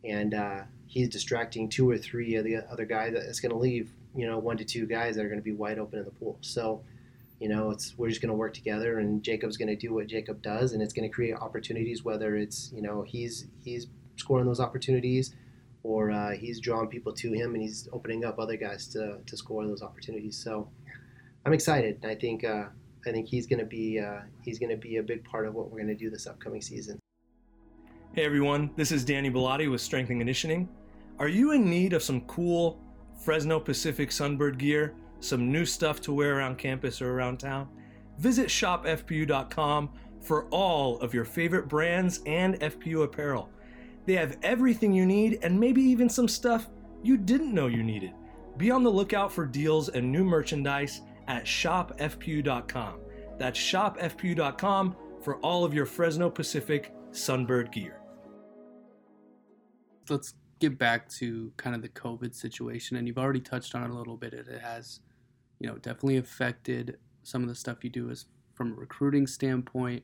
and 0.05 0.33
uh, 0.33 0.63
he's 0.87 1.09
distracting 1.09 1.69
two 1.69 1.91
or 1.91 1.99
three 1.99 2.37
of 2.37 2.45
the 2.45 2.59
other 2.71 2.85
guys 2.85 3.15
that's 3.15 3.41
gonna 3.41 3.59
leave 3.59 3.91
you 4.15 4.27
know 4.27 4.39
one 4.39 4.57
to 4.57 4.65
two 4.65 4.87
guys 4.87 5.17
that 5.17 5.25
are 5.25 5.29
going 5.29 5.41
to 5.41 5.45
be 5.45 5.53
wide 5.53 5.79
open 5.79 5.99
in 5.99 6.05
the 6.05 6.11
pool. 6.11 6.39
So, 6.41 6.83
you 7.41 7.49
know, 7.49 7.71
it's 7.71 7.97
we're 7.97 8.09
just 8.09 8.21
going 8.21 8.31
to 8.31 8.37
work 8.37 8.55
together, 8.55 8.99
and 8.99 9.23
Jacob's 9.23 9.57
going 9.57 9.69
to 9.69 9.77
do 9.77 9.95
what 9.95 10.07
Jacob 10.07 10.43
does, 10.43 10.73
and 10.73 10.83
it's 10.83 10.93
going 10.93 11.09
to 11.09 11.15
create 11.15 11.35
opportunities. 11.35 12.05
Whether 12.05 12.37
it's 12.37 12.73
you 12.75 12.83
know 12.83 13.03
he's 13.03 13.47
he's 13.63 13.87
scoring 14.17 14.47
those 14.47 14.61
opportunities, 14.61 15.35
or 15.83 16.11
uh, 16.11 16.33
he's 16.33 16.61
drawing 16.61 16.89
people 16.89 17.13
to 17.15 17.33
him, 17.33 17.55
and 17.55 17.63
he's 17.63 17.89
opening 17.93 18.25
up 18.25 18.39
other 18.39 18.57
guys 18.57 18.87
to, 18.89 19.19
to 19.25 19.37
score 19.37 19.67
those 19.67 19.83
opportunities. 19.83 20.37
So, 20.37 20.69
I'm 21.47 21.53
excited. 21.53 22.05
I 22.05 22.15
think 22.15 22.45
uh, 22.45 22.67
I 23.07 23.13
think 23.13 23.29
he's 23.29 23.47
going 23.47 23.61
to 23.61 23.67
be 23.67 24.01
uh, 24.01 24.21
he's 24.43 24.59
going 24.59 24.71
to 24.71 24.77
be 24.77 24.97
a 24.97 25.03
big 25.03 25.25
part 25.25 25.47
of 25.47 25.55
what 25.55 25.71
we're 25.71 25.79
going 25.79 25.89
to 25.89 25.95
do 25.95 26.11
this 26.11 26.27
upcoming 26.27 26.61
season. 26.61 26.99
Hey 28.15 28.25
everyone, 28.25 28.71
this 28.75 28.91
is 28.91 29.05
Danny 29.05 29.31
Bellotti 29.31 29.71
with 29.71 29.81
Strength 29.81 30.11
and 30.11 30.21
Conditioning. 30.21 30.69
Are 31.19 31.29
you 31.29 31.53
in 31.53 31.69
need 31.69 31.93
of 31.93 32.03
some 32.03 32.23
cool 32.23 32.81
Fresno 33.19 33.61
Pacific 33.61 34.11
Sunbird 34.11 34.59
gear, 34.59 34.95
some 35.21 35.51
new 35.51 35.65
stuff 35.65 36.01
to 36.03 36.13
wear 36.13 36.39
around 36.39 36.59
campus 36.59 37.03
or 37.03 37.13
around 37.13 37.39
town, 37.39 37.69
visit 38.19 38.49
shopfpu.com 38.49 39.91
for 40.21 40.47
all 40.47 40.99
of 41.01 41.15
your 41.15 41.25
favorite 41.25 41.69
brands 41.69 42.21
and 42.27 42.61
FPU 42.61 43.05
apparel. 43.05 43.51
They 44.07 44.15
have 44.15 44.39
everything 44.43 44.93
you 44.93 45.07
need 45.07 45.39
and 45.43 45.59
maybe 45.59 45.83
even 45.83 46.09
some 46.09 46.29
stuff 46.29 46.69
you 47.03 47.17
didn't 47.17 47.55
know 47.55 47.67
you 47.67 47.83
needed. 47.83 48.13
Be 48.57 48.71
on 48.71 48.83
the 48.83 48.91
lookout 48.91 49.33
for 49.33 49.47
deals 49.47 49.89
and 49.91 50.11
new 50.11 50.25
merchandise 50.25 51.03
at 51.29 51.45
shopfpu.com. 51.45 53.01
That's 53.39 53.59
shopfpu.com 53.59 54.97
for 55.23 55.37
all 55.37 55.65
of 55.65 55.75
your 55.75 55.87
Fresno 55.87 56.31
Pacific 56.31 56.93
Sunbird 57.13 57.71
gear. 57.73 58.01
Let's 60.09 60.35
get 60.59 60.79
back 60.79 61.09
to 61.09 61.53
kind 61.57 61.77
of 61.77 61.83
the 61.83 61.89
COVID 61.89 62.35
situation, 62.35 62.97
and 62.97 63.07
you've 63.07 63.19
already 63.19 63.41
touched 63.41 63.75
on 63.75 63.83
it 63.83 63.91
a 63.91 63.95
little 63.95 64.17
bit. 64.17 64.33
It 64.33 64.47
has, 64.61 65.01
you 65.59 65.69
know, 65.69 65.77
definitely 65.77 66.17
affected 66.17 66.99
some 67.23 67.43
of 67.43 67.49
the 67.49 67.55
stuff 67.55 67.85
you 67.85 67.91
do 67.91 68.11
as 68.11 68.27
from 68.55 68.73
a 68.73 68.75
recruiting 68.75 69.27
standpoint. 69.27 70.03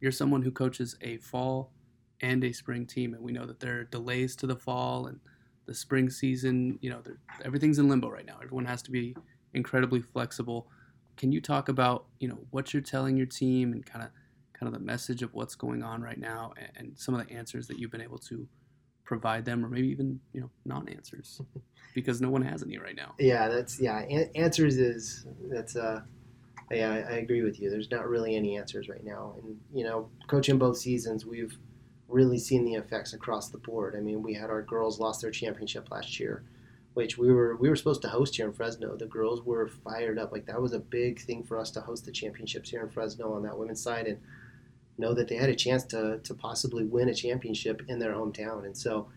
You're 0.00 0.12
someone 0.12 0.42
who 0.42 0.50
coaches 0.50 0.96
a 1.00 1.16
fall 1.18 1.72
and 2.20 2.44
a 2.44 2.52
spring 2.52 2.86
team, 2.86 3.14
and 3.14 3.22
we 3.22 3.32
know 3.32 3.46
that 3.46 3.60
there 3.60 3.80
are 3.80 3.84
delays 3.84 4.36
to 4.36 4.46
the 4.46 4.56
fall 4.56 5.06
and 5.06 5.20
the 5.66 5.74
spring 5.74 6.10
season. 6.10 6.78
You 6.82 6.90
know, 6.90 7.02
everything's 7.44 7.78
in 7.78 7.88
limbo 7.88 8.10
right 8.10 8.26
now. 8.26 8.38
Everyone 8.42 8.66
has 8.66 8.82
to 8.82 8.90
be 8.90 9.16
incredibly 9.54 10.02
flexible. 10.02 10.68
Can 11.16 11.32
you 11.32 11.40
talk 11.40 11.68
about 11.68 12.04
you 12.20 12.28
know 12.28 12.38
what 12.50 12.72
you're 12.74 12.82
telling 12.82 13.16
your 13.16 13.26
team 13.26 13.72
and 13.72 13.84
kind 13.84 14.04
of 14.04 14.10
kind 14.52 14.72
of 14.72 14.78
the 14.78 14.84
message 14.84 15.22
of 15.22 15.34
what's 15.34 15.54
going 15.54 15.82
on 15.82 16.00
right 16.02 16.18
now 16.18 16.52
and, 16.56 16.70
and 16.76 16.98
some 16.98 17.14
of 17.14 17.26
the 17.26 17.32
answers 17.32 17.66
that 17.66 17.78
you've 17.78 17.90
been 17.90 18.00
able 18.00 18.18
to 18.18 18.48
provide 19.06 19.44
them 19.44 19.64
or 19.64 19.68
maybe 19.68 19.88
even 19.88 20.20
you 20.34 20.40
know 20.40 20.50
non-answers 20.66 21.40
because 21.94 22.20
no 22.20 22.28
one 22.28 22.42
has 22.42 22.62
any 22.62 22.76
right 22.76 22.96
now. 22.96 23.14
Yeah 23.18 23.48
that's 23.48 23.80
yeah 23.80 24.00
An- 24.00 24.30
answers 24.34 24.76
is 24.76 25.26
that's 25.48 25.76
uh 25.76 26.02
yeah 26.70 26.90
I, 26.90 26.96
I 26.96 27.16
agree 27.18 27.42
with 27.42 27.60
you. 27.60 27.70
There's 27.70 27.90
not 27.90 28.08
really 28.08 28.36
any 28.36 28.58
answers 28.58 28.88
right 28.88 29.04
now. 29.04 29.34
And 29.38 29.58
you 29.72 29.84
know 29.84 30.10
coaching 30.26 30.58
both 30.58 30.76
seasons 30.76 31.24
we've 31.24 31.56
really 32.08 32.38
seen 32.38 32.64
the 32.64 32.74
effects 32.74 33.14
across 33.14 33.48
the 33.48 33.58
board. 33.58 33.94
I 33.96 34.00
mean 34.00 34.22
we 34.22 34.34
had 34.34 34.50
our 34.50 34.62
girls 34.62 35.00
lost 35.00 35.22
their 35.22 35.30
championship 35.30 35.90
last 35.90 36.20
year 36.20 36.44
which 36.94 37.18
we 37.18 37.30
were 37.30 37.56
we 37.56 37.68
were 37.68 37.76
supposed 37.76 38.00
to 38.00 38.08
host 38.08 38.36
here 38.36 38.46
in 38.46 38.54
Fresno. 38.54 38.96
The 38.96 39.04
girls 39.04 39.42
were 39.42 39.68
fired 39.68 40.18
up. 40.18 40.32
Like 40.32 40.46
that 40.46 40.60
was 40.60 40.72
a 40.72 40.78
big 40.78 41.20
thing 41.20 41.44
for 41.44 41.58
us 41.58 41.70
to 41.72 41.80
host 41.82 42.06
the 42.06 42.10
championships 42.10 42.70
here 42.70 42.80
in 42.80 42.88
Fresno 42.88 43.34
on 43.34 43.42
that 43.42 43.58
women's 43.58 43.82
side. 43.82 44.06
And 44.06 44.18
know 44.98 45.14
that 45.14 45.28
they 45.28 45.36
had 45.36 45.50
a 45.50 45.54
chance 45.54 45.84
to 45.84 46.18
to 46.22 46.34
possibly 46.34 46.84
win 46.84 47.08
a 47.08 47.14
championship 47.14 47.82
in 47.88 47.98
their 47.98 48.12
hometown. 48.14 48.64
And 48.64 48.76
so, 48.76 49.08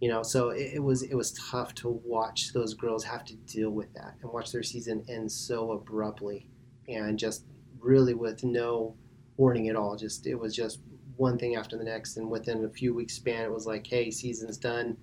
you 0.00 0.08
know, 0.08 0.22
so 0.22 0.50
it, 0.50 0.74
it 0.74 0.82
was 0.82 1.02
it 1.02 1.14
was 1.14 1.32
tough 1.32 1.74
to 1.76 2.00
watch 2.04 2.52
those 2.52 2.74
girls 2.74 3.04
have 3.04 3.24
to 3.26 3.34
deal 3.34 3.70
with 3.70 3.92
that 3.94 4.14
and 4.22 4.32
watch 4.32 4.52
their 4.52 4.62
season 4.62 5.04
end 5.08 5.30
so 5.30 5.72
abruptly 5.72 6.48
and 6.88 7.18
just 7.18 7.44
really 7.80 8.14
with 8.14 8.44
no 8.44 8.94
warning 9.36 9.68
at 9.68 9.76
all. 9.76 9.96
Just 9.96 10.26
it 10.26 10.34
was 10.34 10.54
just 10.54 10.80
one 11.16 11.38
thing 11.38 11.56
after 11.56 11.78
the 11.78 11.84
next, 11.84 12.16
and 12.16 12.30
within 12.30 12.64
a 12.64 12.68
few 12.68 12.94
weeks 12.94 13.14
span, 13.14 13.44
it 13.44 13.52
was 13.52 13.66
like, 13.66 13.86
hey, 13.86 14.10
season's 14.10 14.58
done. 14.58 14.96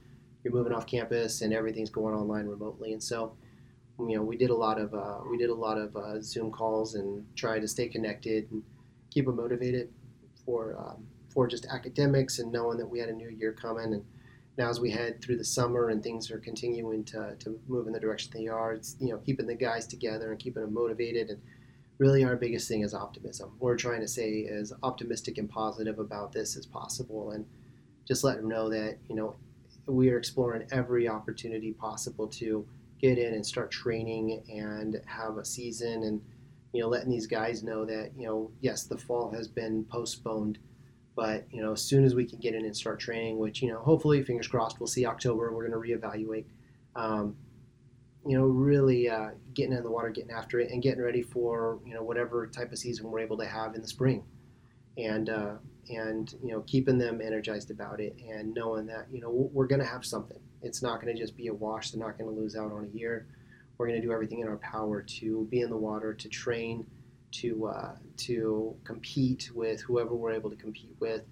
You're 0.44 0.54
moving 0.54 0.74
off 0.74 0.86
campus, 0.86 1.42
and 1.42 1.54
everything's 1.54 1.90
going 1.90 2.14
online 2.14 2.46
remotely. 2.46 2.94
And 2.94 3.02
so, 3.02 3.36
you 3.98 4.16
know, 4.16 4.22
we 4.22 4.38
did 4.38 4.50
a 4.50 4.56
lot 4.56 4.80
of 4.80 4.94
uh, 4.94 5.20
we 5.30 5.38
did 5.38 5.50
a 5.50 5.56
lot 5.56 5.78
of 5.78 5.96
uh, 5.96 6.22
Zoom 6.22 6.52
calls 6.52 6.96
and 6.96 7.26
try 7.36 7.60
to 7.60 7.68
stay 7.68 7.88
connected 7.88 8.52
and 8.52 8.62
keep 9.10 9.26
them 9.26 9.38
motivated 9.38 9.90
for 10.46 10.78
um, 10.80 11.06
for 11.30 11.48
just 11.48 11.66
academics 11.66 12.40
and 12.40 12.52
knowing 12.52 12.78
that 12.78 12.86
we 12.86 13.00
had 13.00 13.10
a 13.10 13.14
new 13.14 13.30
year 13.30 13.54
coming. 13.54 13.94
And 13.94 14.06
now 14.58 14.70
as 14.70 14.80
we 14.80 14.92
head 14.92 15.22
through 15.22 15.38
the 15.38 15.44
summer 15.44 15.90
and 15.90 16.04
things 16.04 16.30
are 16.30 16.38
continuing 16.38 17.04
to, 17.06 17.36
to 17.40 17.60
move 17.68 17.88
in 17.88 17.94
the 17.94 18.00
direction 18.00 18.32
they 18.34 18.48
are, 18.48 18.74
it's 18.74 18.96
you 19.00 19.10
know 19.10 19.18
keeping 19.18 19.48
the 19.48 19.56
guys 19.56 19.88
together 19.88 20.32
and 20.32 20.40
keeping 20.40 20.62
them 20.62 20.74
motivated 20.74 21.30
and 21.30 21.42
really 21.98 22.24
our 22.24 22.36
biggest 22.36 22.68
thing 22.68 22.82
is 22.82 22.94
optimism. 22.94 23.52
We're 23.60 23.78
trying 23.78 24.02
to 24.02 24.08
say 24.08 24.46
as 24.46 24.74
optimistic 24.84 25.38
and 25.38 25.50
positive 25.50 26.00
about 26.00 26.32
this 26.34 26.58
as 26.58 26.66
possible, 26.66 27.32
and 27.32 27.46
just 28.06 28.24
let 28.24 28.38
them 28.38 28.50
know 28.50 28.70
that 28.70 28.98
you 29.10 29.16
know 29.16 29.36
we 29.86 30.10
are 30.10 30.18
exploring 30.18 30.68
every 30.72 31.08
opportunity 31.08 31.74
possible 31.74 32.28
to 32.28 32.66
get 33.02 33.18
in 33.18 33.34
and 33.34 33.46
start 33.46 33.70
training 33.70 34.44
and 34.50 35.02
have 35.06 35.38
a 35.38 35.46
season, 35.46 36.04
and 36.04 36.22
you 36.74 36.82
know 36.82 36.90
letting 36.90 37.12
these 37.12 37.28
guys 37.28 37.64
know 37.64 37.86
that 37.86 38.12
you 38.18 38.28
know 38.28 38.52
yes 38.60 38.84
the 38.84 38.98
fall 38.98 39.32
has 39.32 39.48
been 39.48 39.86
postponed. 39.86 40.58
But 41.16 41.46
you 41.52 41.62
know, 41.62 41.74
as 41.74 41.82
soon 41.82 42.04
as 42.04 42.16
we 42.16 42.26
can 42.26 42.40
get 42.40 42.56
in 42.56 42.66
and 42.66 42.76
start 42.76 43.00
training, 43.00 43.38
which 43.38 43.62
you 43.62 43.70
know, 43.70 43.80
hopefully, 43.80 44.24
fingers 44.24 44.48
crossed, 44.48 44.80
we'll 44.80 44.88
see 44.88 45.06
October. 45.06 45.54
We're 45.54 45.68
going 45.68 45.80
to 45.80 46.08
reevaluate. 46.08 46.46
Um, 46.96 47.36
you 48.26 48.38
know, 48.38 48.46
really 48.46 49.10
uh, 49.10 49.32
getting 49.54 49.74
in 49.74 49.84
the 49.84 49.92
water, 49.92 50.10
getting 50.10 50.32
after 50.32 50.60
it, 50.60 50.72
and 50.72 50.82
getting 50.82 51.04
ready 51.04 51.22
for 51.22 51.80
you 51.86 51.94
know 51.94 52.02
whatever 52.02 52.48
type 52.48 52.72
of 52.72 52.80
season 52.80 53.10
we're 53.12 53.20
able 53.20 53.38
to 53.38 53.46
have 53.46 53.76
in 53.76 53.82
the 53.82 53.88
spring, 53.88 54.24
and 54.98 55.30
uh, 55.30 55.56
and 55.90 56.34
you 56.44 56.52
know 56.52 56.62
keeping 56.62 56.98
them 56.98 57.22
energized 57.22 57.70
about 57.70 58.00
it, 58.00 58.16
and 58.28 58.54
knowing 58.54 58.88
that 58.88 59.06
you 59.12 59.22
know 59.22 59.30
we're 59.30 59.68
going 59.68 59.82
to 59.82 59.88
have 59.88 60.06
something. 60.06 60.40
It's 60.64 60.82
not 60.82 61.02
going 61.02 61.14
to 61.14 61.22
just 61.22 61.36
be 61.38 61.48
a 61.48 61.54
wash. 61.54 61.92
They're 61.92 62.04
not 62.04 62.18
going 62.18 62.34
to 62.34 62.42
lose 62.42 62.56
out 62.56 62.72
on 62.72 62.86
a 62.86 62.98
year. 62.98 63.28
We're 63.78 63.88
going 63.88 64.00
to 64.00 64.06
do 64.06 64.14
everything 64.14 64.40
in 64.40 64.48
our 64.48 64.58
power 64.58 65.02
to 65.02 65.48
be 65.50 65.62
in 65.62 65.70
the 65.70 65.78
water, 65.78 66.14
to 66.14 66.30
train, 66.30 66.86
to 67.34 67.68
uh, 67.68 67.96
to 68.18 68.76
compete 68.84 69.50
with 69.54 69.82
whoever 69.82 70.14
we're 70.14 70.34
able 70.34 70.50
to 70.50 70.56
compete 70.56 70.96
with, 71.00 71.24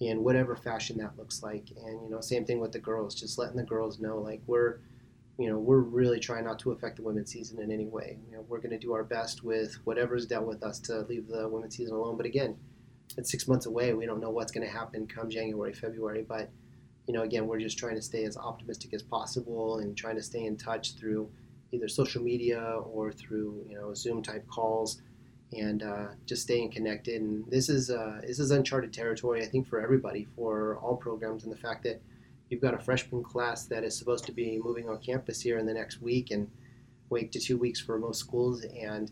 in 0.00 0.24
whatever 0.24 0.56
fashion 0.56 0.98
that 0.98 1.16
looks 1.18 1.42
like. 1.42 1.70
And 1.76 2.02
you 2.02 2.10
know, 2.10 2.20
same 2.20 2.44
thing 2.44 2.60
with 2.60 2.72
the 2.72 2.78
girls. 2.78 3.14
Just 3.14 3.38
letting 3.38 3.56
the 3.56 3.62
girls 3.62 4.00
know 4.00 4.18
like 4.18 4.40
we're 4.46 4.78
you 5.38 5.48
know, 5.48 5.58
we're 5.58 5.78
really 5.78 6.20
trying 6.20 6.44
not 6.44 6.58
to 6.60 6.72
affect 6.72 6.96
the 6.96 7.02
women's 7.02 7.32
season 7.32 7.60
in 7.60 7.72
any 7.72 7.86
way. 7.86 8.18
You 8.28 8.36
know, 8.36 8.44
we're 8.48 8.58
going 8.58 8.70
to 8.70 8.78
do 8.78 8.92
our 8.92 9.04
best 9.04 9.42
with 9.42 9.74
whatever's 9.84 10.26
dealt 10.26 10.46
with 10.46 10.62
us 10.62 10.78
to 10.80 11.00
leave 11.08 11.26
the 11.26 11.48
women's 11.48 11.76
season 11.76 11.94
alone. 11.94 12.16
But 12.16 12.26
again, 12.26 12.56
it's 13.16 13.30
six 13.30 13.48
months 13.48 13.66
away. 13.66 13.94
We 13.94 14.06
don't 14.06 14.20
know 14.20 14.30
what's 14.30 14.52
going 14.52 14.66
to 14.66 14.72
happen 14.72 15.06
come 15.06 15.30
January, 15.30 15.72
February. 15.72 16.24
But 16.26 16.50
you 17.06 17.14
know, 17.14 17.22
again, 17.22 17.46
we're 17.46 17.58
just 17.58 17.78
trying 17.78 17.96
to 17.96 18.02
stay 18.02 18.24
as 18.24 18.36
optimistic 18.36 18.94
as 18.94 19.02
possible 19.02 19.78
and 19.78 19.96
trying 19.96 20.16
to 20.16 20.22
stay 20.22 20.44
in 20.44 20.56
touch 20.56 20.94
through 20.96 21.30
either 21.72 21.88
social 21.88 22.22
media 22.22 22.60
or 22.60 23.12
through 23.12 23.64
you 23.68 23.76
know 23.76 23.94
Zoom 23.94 24.22
type 24.22 24.46
calls, 24.46 25.02
and 25.52 25.82
uh, 25.82 26.08
just 26.26 26.42
staying 26.42 26.70
connected. 26.70 27.20
And 27.20 27.44
this 27.50 27.68
is 27.68 27.90
uh, 27.90 28.20
this 28.26 28.38
is 28.38 28.50
uncharted 28.50 28.92
territory, 28.92 29.42
I 29.42 29.46
think, 29.46 29.66
for 29.66 29.80
everybody, 29.80 30.26
for 30.36 30.78
all 30.78 30.96
programs, 30.96 31.44
and 31.44 31.52
the 31.52 31.56
fact 31.56 31.82
that 31.84 32.00
you've 32.52 32.60
got 32.60 32.74
a 32.74 32.78
freshman 32.78 33.22
class 33.22 33.64
that 33.64 33.82
is 33.82 33.96
supposed 33.96 34.26
to 34.26 34.32
be 34.32 34.60
moving 34.62 34.88
on 34.88 34.98
campus 34.98 35.40
here 35.40 35.58
in 35.58 35.64
the 35.64 35.72
next 35.72 36.02
week 36.02 36.30
and 36.30 36.50
week 37.08 37.32
to 37.32 37.40
two 37.40 37.56
weeks 37.56 37.80
for 37.80 37.98
most 37.98 38.20
schools 38.20 38.64
and 38.64 39.10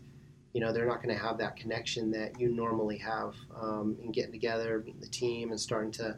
you 0.53 0.61
know 0.61 0.71
they're 0.71 0.85
not 0.85 1.01
going 1.01 1.15
to 1.15 1.21
have 1.21 1.37
that 1.37 1.55
connection 1.55 2.11
that 2.11 2.39
you 2.39 2.49
normally 2.49 2.97
have 2.97 3.33
um, 3.59 3.97
in 4.03 4.11
getting 4.11 4.31
together 4.31 4.83
meeting 4.85 5.01
the 5.01 5.07
team 5.07 5.49
and 5.49 5.59
starting 5.59 5.91
to 5.91 6.15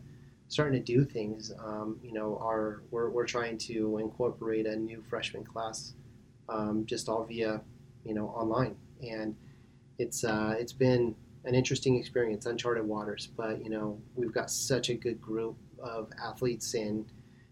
starting 0.48 0.74
to 0.74 0.94
do 0.94 1.06
things 1.06 1.54
um, 1.64 1.98
you 2.04 2.14
know 2.14 2.38
our 2.42 2.84
we're, 2.92 3.10
we're 3.10 3.26
trying 3.26 3.58
to 3.58 3.98
incorporate 4.00 4.66
a 4.66 4.76
new 4.76 5.02
freshman 5.10 5.44
class 5.44 5.94
um, 6.50 6.86
just 6.86 7.10
all 7.10 7.24
via 7.24 7.62
you 8.04 8.14
know 8.14 8.28
online. 8.28 8.76
And 9.02 9.36
it's 10.00 10.24
uh, 10.24 10.56
it's 10.58 10.74
been 10.74 11.16
an 11.46 11.56
interesting 11.56 11.98
experience 11.98 12.46
uncharted 12.46 12.86
waters. 12.86 13.30
But 13.36 13.64
you 13.64 13.70
know 13.70 14.00
we've 14.16 14.34
got 14.34 14.50
such 14.50 14.90
a 14.90 14.94
good 14.94 15.22
group 15.22 15.56
of 15.80 16.10
athletes 16.24 16.74
and 16.74 17.06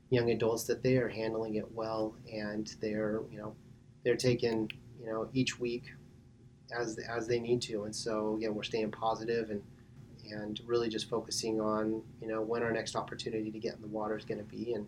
young 0.10 0.32
adults 0.32 0.66
that 0.66 0.84
they 0.84 0.98
are 0.98 1.10
handling 1.10 1.56
it 1.56 1.72
well. 1.74 2.16
And 2.32 2.74
they're 2.82 3.22
you 3.32 3.38
know 3.38 3.56
they're 4.04 4.18
taking 4.18 4.70
you 5.00 5.08
know 5.08 5.30
each 5.34 5.60
week 5.60 5.92
as 6.78 6.98
as 7.00 7.28
they 7.28 7.39
need 7.39 7.62
to. 7.64 7.84
And 7.84 7.96
so 7.96 8.36
again 8.36 8.56
we're 8.56 8.64
staying 8.64 8.92
positive 8.92 9.50
and 9.50 9.62
and 10.32 10.62
really 10.66 10.88
just 10.88 11.10
focusing 11.10 11.60
on 11.60 12.02
you 12.22 12.28
know 12.28 12.42
when 12.42 12.64
our 12.64 12.72
next 12.72 12.96
opportunity 12.96 13.52
to 13.52 13.60
get 13.60 13.76
in 13.76 13.82
the 13.82 13.88
water 13.88 14.18
is 14.18 14.26
going 14.26 14.38
to 14.38 14.44
be 14.46 14.74
and 14.74 14.88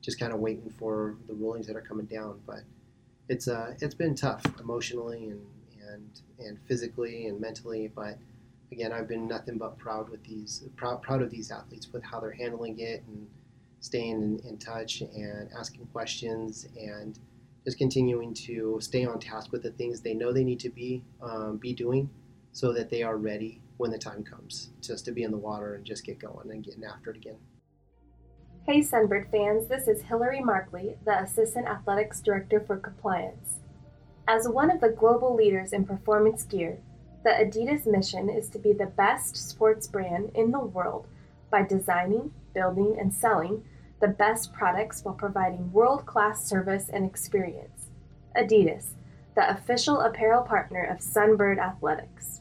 just 0.00 0.20
kind 0.20 0.32
of 0.32 0.38
waiting 0.38 0.70
for 0.78 1.16
the 1.26 1.34
rulings 1.34 1.66
that 1.66 1.76
are 1.76 1.80
coming 1.80 2.06
down. 2.06 2.38
But 2.46 2.60
it's 3.28 3.48
uh 3.48 3.74
it's 3.80 3.94
been 3.94 4.14
tough 4.14 4.42
emotionally 4.60 5.28
and 5.28 5.46
and 5.90 6.20
and 6.38 6.58
physically 6.66 7.26
and 7.26 7.40
mentally 7.40 7.90
but 7.94 8.18
again, 8.74 8.92
I've 8.92 9.06
been 9.06 9.28
nothing 9.28 9.56
but 9.56 9.78
proud 9.78 10.08
with 10.08 10.24
these 10.24 10.64
proud, 10.76 11.00
proud 11.00 11.22
of 11.22 11.30
these 11.30 11.50
athletes 11.52 11.92
with 11.92 12.02
how 12.02 12.18
they're 12.20 12.32
handling 12.32 12.80
it 12.80 13.04
and 13.06 13.28
staying 13.80 14.40
in, 14.44 14.48
in 14.48 14.58
touch 14.58 15.00
and 15.00 15.48
asking 15.56 15.86
questions 15.86 16.66
and 16.76 17.18
just 17.64 17.78
continuing 17.78 18.34
to 18.34 18.78
stay 18.80 19.04
on 19.04 19.20
task 19.20 19.52
with 19.52 19.62
the 19.62 19.70
things 19.70 20.00
they 20.00 20.12
know 20.12 20.32
they 20.32 20.44
need 20.44 20.60
to 20.60 20.70
be 20.70 21.04
um, 21.22 21.56
be 21.56 21.72
doing 21.72 22.10
so 22.52 22.72
that 22.72 22.90
they 22.90 23.02
are 23.02 23.16
ready 23.16 23.60
when 23.76 23.90
the 23.90 23.98
time 23.98 24.24
comes 24.24 24.70
just 24.80 25.04
to 25.04 25.12
be 25.12 25.22
in 25.22 25.30
the 25.30 25.36
water 25.36 25.74
and 25.74 25.84
just 25.84 26.04
get 26.04 26.18
going 26.18 26.50
and 26.50 26.64
getting 26.64 26.84
after 26.84 27.10
it 27.10 27.16
again. 27.16 27.38
Hey 28.66 28.80
Sunbird 28.80 29.30
fans, 29.30 29.66
this 29.66 29.88
is 29.88 30.04
Hillary 30.04 30.40
Markley, 30.40 30.96
the 31.04 31.18
Assistant 31.20 31.66
Athletics 31.66 32.22
Director 32.22 32.60
for 32.60 32.78
Compliance. 32.78 33.58
As 34.26 34.48
one 34.48 34.70
of 34.70 34.80
the 34.80 34.88
global 34.88 35.34
leaders 35.34 35.74
in 35.74 35.84
performance 35.84 36.44
gear, 36.44 36.78
the 37.24 37.28
Adidas 37.28 37.84
mission 37.86 38.30
is 38.30 38.48
to 38.48 38.58
be 38.58 38.72
the 38.72 38.86
best 38.86 39.36
sports 39.36 39.86
brand 39.86 40.30
in 40.34 40.50
the 40.50 40.60
world 40.60 41.06
by 41.50 41.62
designing, 41.62 42.32
building, 42.54 42.96
and 42.98 43.12
selling 43.12 43.62
the 44.00 44.08
best 44.08 44.54
products 44.54 45.04
while 45.04 45.14
providing 45.14 45.70
world 45.70 46.06
class 46.06 46.42
service 46.42 46.88
and 46.90 47.04
experience. 47.04 47.90
Adidas, 48.34 48.94
the 49.34 49.46
official 49.50 50.00
apparel 50.00 50.40
partner 50.40 50.84
of 50.84 51.00
Sunbird 51.00 51.58
Athletics. 51.58 52.40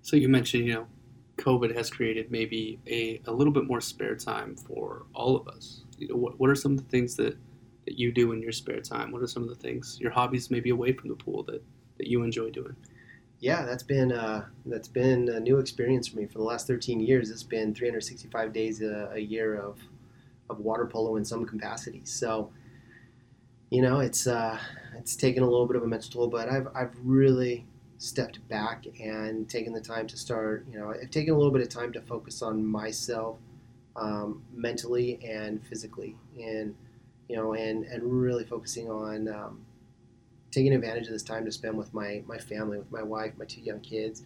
So 0.00 0.16
you 0.16 0.28
mentioned, 0.28 0.66
you 0.66 0.74
know, 0.74 0.86
COVID 1.42 1.74
has 1.76 1.90
created 1.90 2.30
maybe 2.30 2.78
a, 2.86 3.20
a 3.26 3.32
little 3.32 3.52
bit 3.52 3.66
more 3.66 3.80
spare 3.80 4.16
time 4.16 4.56
for 4.56 5.06
all 5.14 5.36
of 5.36 5.48
us. 5.48 5.82
You 5.98 6.08
know, 6.08 6.16
what, 6.16 6.38
what 6.38 6.50
are 6.50 6.54
some 6.54 6.72
of 6.72 6.78
the 6.78 6.90
things 6.90 7.16
that, 7.16 7.36
that 7.86 7.98
you 7.98 8.12
do 8.12 8.32
in 8.32 8.40
your 8.40 8.52
spare 8.52 8.80
time? 8.80 9.12
What 9.12 9.22
are 9.22 9.26
some 9.26 9.42
of 9.42 9.48
the 9.48 9.54
things, 9.54 9.98
your 10.00 10.10
hobbies 10.10 10.50
maybe 10.50 10.70
away 10.70 10.92
from 10.92 11.08
the 11.08 11.16
pool 11.16 11.42
that, 11.44 11.62
that 11.98 12.06
you 12.06 12.22
enjoy 12.22 12.50
doing? 12.50 12.76
yeah, 13.42 13.64
that's 13.64 13.82
been 13.82 14.12
uh, 14.12 14.44
that's 14.66 14.86
been 14.86 15.28
a 15.28 15.40
new 15.40 15.58
experience 15.58 16.06
for 16.06 16.18
me 16.18 16.26
for 16.26 16.38
the 16.38 16.44
last 16.44 16.68
13 16.68 17.00
years. 17.00 17.28
It's 17.28 17.42
been 17.42 17.74
365 17.74 18.52
days 18.52 18.80
a, 18.82 19.10
a 19.14 19.18
year 19.18 19.56
of 19.56 19.80
of 20.48 20.60
water 20.60 20.86
polo 20.86 21.16
in 21.16 21.24
some 21.24 21.44
capacity. 21.44 22.02
So, 22.04 22.52
you 23.70 23.82
know, 23.82 23.98
it's 23.98 24.28
uh, 24.28 24.60
it's 24.96 25.16
taken 25.16 25.42
a 25.42 25.46
little 25.46 25.66
bit 25.66 25.74
of 25.74 25.82
a 25.82 25.88
mental 25.88 26.08
toll, 26.08 26.28
but 26.28 26.48
I've 26.48 26.68
I've 26.72 26.94
really 27.02 27.66
stepped 28.02 28.46
back 28.48 28.84
and 29.00 29.48
taken 29.48 29.72
the 29.72 29.80
time 29.80 30.08
to 30.08 30.16
start. 30.16 30.66
You 30.70 30.78
know, 30.78 30.90
I've 30.90 31.10
taken 31.10 31.32
a 31.32 31.36
little 31.36 31.52
bit 31.52 31.62
of 31.62 31.68
time 31.68 31.92
to 31.92 32.00
focus 32.00 32.42
on 32.42 32.66
myself 32.66 33.38
um, 33.94 34.42
mentally 34.52 35.20
and 35.24 35.64
physically, 35.64 36.16
and 36.36 36.74
you 37.28 37.36
know, 37.36 37.54
and 37.54 37.84
and 37.84 38.02
really 38.02 38.44
focusing 38.44 38.90
on 38.90 39.28
um, 39.28 39.64
taking 40.50 40.74
advantage 40.74 41.06
of 41.06 41.12
this 41.12 41.22
time 41.22 41.44
to 41.44 41.52
spend 41.52 41.78
with 41.78 41.94
my 41.94 42.22
my 42.26 42.38
family, 42.38 42.78
with 42.78 42.90
my 42.90 43.02
wife, 43.02 43.34
my 43.38 43.44
two 43.44 43.60
young 43.60 43.80
kids. 43.80 44.22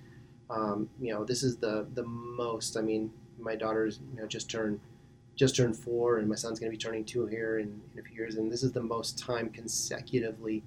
Um, 0.48 0.88
you 0.98 1.12
know, 1.12 1.24
this 1.24 1.42
is 1.42 1.58
the 1.58 1.86
the 1.92 2.04
most. 2.04 2.78
I 2.78 2.80
mean, 2.80 3.12
my 3.38 3.56
daughter's 3.56 4.00
you 4.14 4.22
know 4.22 4.26
just 4.26 4.50
turned 4.50 4.80
just 5.34 5.54
turned 5.54 5.76
four, 5.76 6.16
and 6.16 6.26
my 6.26 6.34
son's 6.34 6.58
going 6.58 6.72
to 6.72 6.78
be 6.78 6.82
turning 6.82 7.04
two 7.04 7.26
here 7.26 7.58
in, 7.58 7.78
in, 7.92 8.00
a 8.00 8.02
few 8.02 8.16
years. 8.16 8.36
And 8.36 8.50
this 8.50 8.62
is 8.62 8.72
the 8.72 8.82
most 8.82 9.18
time 9.18 9.50
consecutively 9.50 10.62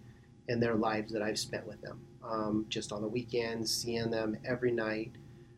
in 0.48 0.60
their 0.60 0.76
lives 0.76 1.12
that 1.12 1.24
I've 1.24 1.40
spent 1.40 1.66
with 1.66 1.82
them. 1.82 2.00
Um, 2.24 2.66
just 2.70 2.92
on 2.92 3.02
the 3.02 3.08
weekends, 3.08 3.74
seeing 3.74 4.12
them 4.12 4.38
every 4.46 4.72
night, 4.72 5.12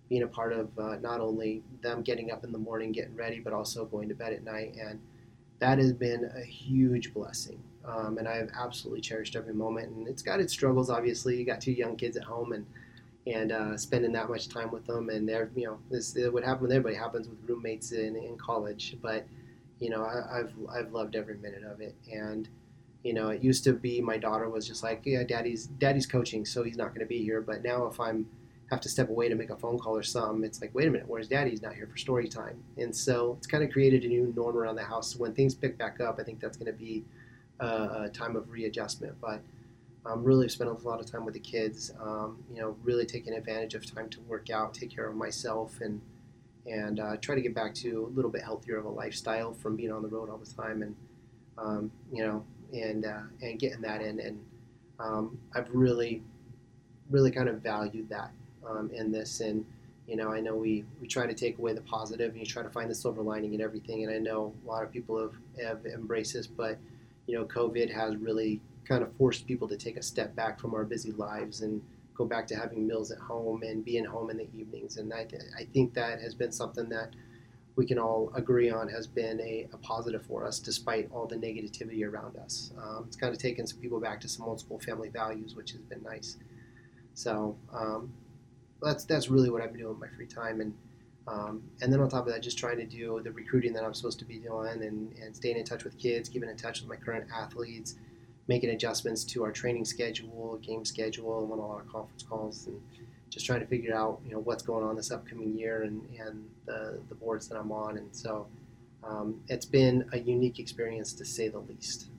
being 0.10 0.24
a 0.24 0.28
part 0.28 0.54
of 0.54 0.78
uh, 0.78 0.98
not 0.98 1.20
only 1.20 1.64
them 1.82 2.02
getting 2.02 2.32
up 2.32 2.44
in 2.44 2.52
the 2.52 2.58
morning, 2.58 2.92
getting 2.92 3.16
ready, 3.16 3.40
but 3.40 3.54
also 3.54 3.86
going 3.86 4.10
to 4.10 4.16
bed 4.16 4.34
at 4.34 4.44
night. 4.44 4.76
And 4.80 5.00
that 5.60 5.80
has 5.80 5.92
been 5.92 6.30
a 6.36 6.44
huge 6.44 7.14
blessing 7.14 7.62
um, 7.86 8.18
and 8.18 8.28
I 8.28 8.36
have 8.38 8.50
absolutely 8.58 9.02
cherished 9.02 9.36
every 9.36 9.54
moment. 9.54 9.90
And 9.92 10.08
it's 10.08 10.22
got 10.22 10.40
its 10.40 10.54
struggles, 10.54 10.90
obviously. 10.90 11.38
You 11.38 11.46
got 11.46 11.62
two 11.62 11.72
young 11.72 11.96
kids 11.96 12.18
at 12.18 12.24
home, 12.24 12.54
and 12.54 12.66
and 13.28 13.52
uh, 13.52 13.78
spending 13.78 14.12
that 14.14 14.30
much 14.30 14.50
time 14.50 14.72
with 14.72 14.86
them, 14.86 15.10
and 15.10 15.28
they're 15.28 15.50
you 15.56 15.66
know 15.66 15.80
this 15.90 16.18
what 16.32 16.44
happened 16.44 16.64
with 16.64 16.72
everybody 16.72 16.96
happens 16.96 17.28
with 17.28 17.38
roommates 17.48 17.92
in, 17.92 18.16
in 18.16 18.38
college, 18.38 18.98
but 19.02 19.26
you 19.80 19.90
know 19.90 20.04
I, 20.04 20.40
I've 20.40 20.54
I've 20.72 20.92
loved 20.92 21.16
every 21.16 21.38
minute 21.38 21.64
of 21.64 21.82
it, 21.82 21.96
and 22.12 22.48
you 23.04 23.14
know 23.14 23.30
it 23.30 23.44
used 23.44 23.64
to 23.64 23.74
be 23.74 24.02
my 24.02 24.18
daughter 24.18 24.50
was 24.50 24.68
just 24.68 24.84
like 24.84 25.02
yeah 25.06 25.24
daddy's 25.24 25.66
daddy's 25.66 26.06
coaching 26.06 26.46
so 26.46 26.64
he's 26.64 26.78
not 26.78 26.90
going 26.90 27.00
to 27.00 27.06
be 27.06 27.24
here, 27.24 27.42
but 27.42 27.64
now 27.64 27.86
if 27.86 28.00
I'm 28.00 28.26
have 28.72 28.80
to 28.80 28.90
step 28.90 29.10
away 29.10 29.28
to 29.28 29.36
make 29.36 29.50
a 29.50 29.56
phone 29.58 29.78
call 29.78 29.96
or 29.96 30.02
something, 30.02 30.46
it's 30.46 30.62
like, 30.62 30.74
wait 30.74 30.88
a 30.88 30.92
minute, 30.92 31.06
where's 31.08 31.28
daddy? 31.28 31.50
He's 31.50 31.62
not 31.62 31.74
here 31.74 31.88
for 31.88 31.98
story 31.98 32.30
time. 32.30 32.64
And 32.78 32.96
so 32.96 33.36
it's 33.38 33.46
kind 33.46 33.66
of 33.66 33.70
created 33.70 34.06
a 34.06 34.08
new 34.08 34.34
norm 34.34 34.58
around 34.58 34.76
the 34.76 34.84
house. 34.84 35.18
When 35.18 35.34
things 35.34 35.54
pick 35.54 35.78
back 35.78 36.00
up, 36.00 36.20
I 36.20 36.24
think 36.24 36.40
that's 36.40 36.56
going 36.56 36.72
to 36.72 36.78
be 36.78 37.04
a, 37.60 37.66
a 37.66 38.10
time 38.14 38.38
of 38.38 38.50
readjustment. 38.50 39.20
But 39.20 39.42
um, 40.06 40.24
really 40.24 40.48
spent 40.48 40.70
a 40.70 40.88
lot 40.88 41.02
of 41.02 41.06
time 41.06 41.26
with 41.26 41.34
the 41.34 41.40
kids, 41.42 41.92
um, 42.02 42.44
you 42.52 42.62
know, 42.62 42.76
really 42.82 43.06
taking 43.06 43.34
advantage 43.34 43.76
of 43.76 43.86
time 43.86 44.10
to 44.10 44.22
work 44.22 44.50
out, 44.50 44.74
take 44.74 44.90
care 44.96 45.08
of 45.08 45.16
myself, 45.16 45.80
and 45.82 46.02
and 46.66 47.00
uh, 47.00 47.18
try 47.18 47.36
to 47.36 47.42
get 47.42 47.54
back 47.54 47.74
to 47.74 48.06
a 48.06 48.16
little 48.16 48.32
bit 48.32 48.44
healthier 48.44 48.78
of 48.78 48.86
a 48.86 48.90
lifestyle 48.90 49.52
from 49.52 49.76
being 49.76 49.92
on 49.92 50.02
the 50.02 50.08
road 50.08 50.30
all 50.30 50.38
the 50.38 50.62
time, 50.62 50.82
and 50.82 50.96
um, 51.58 51.92
you 52.12 52.26
know, 52.26 52.44
and 52.74 53.06
uh, 53.06 53.22
and 53.42 53.60
getting 53.60 53.82
that 53.82 54.02
in. 54.02 54.20
And 54.20 54.40
um, 55.00 55.38
I've 55.56 55.70
really, 55.72 56.22
really 57.10 57.32
kind 57.32 57.50
of 57.50 57.62
valued 57.62 58.10
that 58.10 58.32
um, 58.68 58.90
in 58.94 59.12
this. 59.12 59.40
And 59.40 59.66
you 60.08 60.16
know, 60.16 60.32
I 60.32 60.40
know 60.40 60.56
we 60.56 60.86
we 61.00 61.08
try 61.08 61.26
to 61.26 61.34
take 61.34 61.58
away 61.58 61.74
the 61.74 61.82
positive, 61.82 62.32
and 62.32 62.40
you 62.40 62.46
try 62.46 62.64
to 62.64 62.70
find 62.70 62.90
the 62.90 62.96
silver 62.96 63.22
lining 63.22 63.54
in 63.54 63.62
everything. 63.62 64.04
And 64.04 64.14
I 64.14 64.18
know 64.18 64.54
a 64.66 64.68
lot 64.68 64.84
of 64.84 64.92
people 64.92 65.20
have 65.20 65.66
have 65.66 65.86
embraced 65.86 66.34
this, 66.34 66.48
but 66.48 66.78
you 67.28 67.38
know, 67.38 67.46
COVID 67.46 67.92
has 67.94 68.16
really 68.18 68.62
kind 68.86 69.04
of 69.04 69.14
forced 69.14 69.48
people 69.48 69.68
to 69.68 69.78
take 69.78 69.98
a 69.98 70.04
step 70.04 70.36
back 70.36 70.60
from 70.60 70.74
our 70.74 70.84
busy 70.84 71.12
lives 71.12 71.62
and 71.62 71.82
go 72.16 72.26
back 72.26 72.48
to 72.48 72.56
having 72.56 72.86
meals 72.86 73.12
at 73.12 73.20
home 73.20 73.64
and 73.64 73.86
being 73.86 74.04
home 74.04 74.30
in 74.30 74.38
the 74.38 74.48
evenings. 74.54 74.98
And 74.98 75.14
I, 75.14 75.28
I 75.58 75.66
think 75.74 75.94
that 75.94 76.20
has 76.20 76.34
been 76.36 76.52
something 76.52 76.90
that 76.90 77.16
we 77.76 77.86
can 77.86 77.98
all 77.98 78.32
agree 78.36 78.70
on 78.70 78.90
has 78.90 79.08
been 79.08 79.40
a, 79.42 79.68
a 79.74 79.78
positive 79.78 80.26
for 80.26 80.46
us 80.46 80.60
despite 80.60 81.10
all 81.12 81.26
the 81.26 81.36
negativity 81.36 82.06
around 82.06 82.38
us. 82.38 82.72
Um, 82.78 83.06
it's 83.08 83.16
kind 83.16 83.34
of 83.34 83.40
taken 83.40 83.66
some 83.66 83.80
people 83.80 84.00
back 84.00 84.20
to 84.22 84.28
some 84.28 84.46
old 84.46 84.60
school 84.60 84.80
family 84.80 85.10
values, 85.10 85.56
which 85.56 85.72
has 85.72 85.82
been 85.82 86.04
nice. 86.04 86.38
So 87.14 87.58
um, 87.74 88.12
that's 88.82 89.06
that's 89.06 89.30
really 89.30 89.50
what 89.50 89.62
I've 89.62 89.72
been 89.72 89.82
doing 89.82 89.94
in 89.94 90.00
my 90.00 90.08
free 90.08 90.28
time, 90.28 90.62
and 90.62 90.74
um, 91.28 91.64
and 91.82 91.94
then 91.94 92.00
on 92.00 92.10
top 92.10 92.26
of 92.26 92.34
that, 92.34 92.42
just 92.42 92.58
trying 92.58 92.78
to 92.78 92.86
do 92.86 93.22
the 93.24 93.32
recruiting 93.32 93.74
that 93.74 93.84
I'm 93.84 93.94
supposed 93.94 94.20
to 94.20 94.26
be 94.26 94.40
doing, 94.40 94.82
and, 94.84 95.14
and 95.22 95.36
staying 95.36 95.58
in 95.58 95.64
touch 95.64 95.84
with 95.84 95.98
kids, 95.98 96.30
keeping 96.30 96.50
in 96.50 96.58
touch 96.58 96.82
with 96.82 96.90
my 96.90 96.96
current 96.96 97.28
athletes, 97.34 97.96
making 98.48 98.72
adjustments 98.72 99.24
to 99.26 99.44
our 99.44 99.52
training 99.52 99.86
schedule, 99.86 100.60
game 100.62 100.84
schedule, 100.84 101.44
and 101.44 101.52
on 101.52 101.60
a 101.60 101.66
lot 101.66 101.82
of 101.82 101.88
conference 101.92 102.24
calls, 102.24 102.68
and 102.68 102.82
just 103.32 103.46
trying 103.46 103.62
to 103.62 103.66
figure 103.66 103.96
out 103.96 104.20
you 104.24 104.34
know 104.34 104.40
what's 104.40 104.62
going 104.62 104.86
on 104.86 104.96
this 104.96 105.10
upcoming 105.10 105.58
year 105.58 105.82
and 105.82 106.08
and 106.20 106.48
the 106.66 107.02
the 107.10 107.16
boards 107.16 107.48
that 107.48 107.58
I'm 107.58 107.72
on, 107.72 107.98
and 107.98 108.16
so 108.16 108.48
um, 109.04 109.42
it's 109.48 109.66
been 109.66 110.08
a 110.14 110.20
unique 110.20 110.60
experience 110.60 111.14
to 111.14 111.26
say 111.26 111.48
the 111.48 111.60
least. 111.60 112.10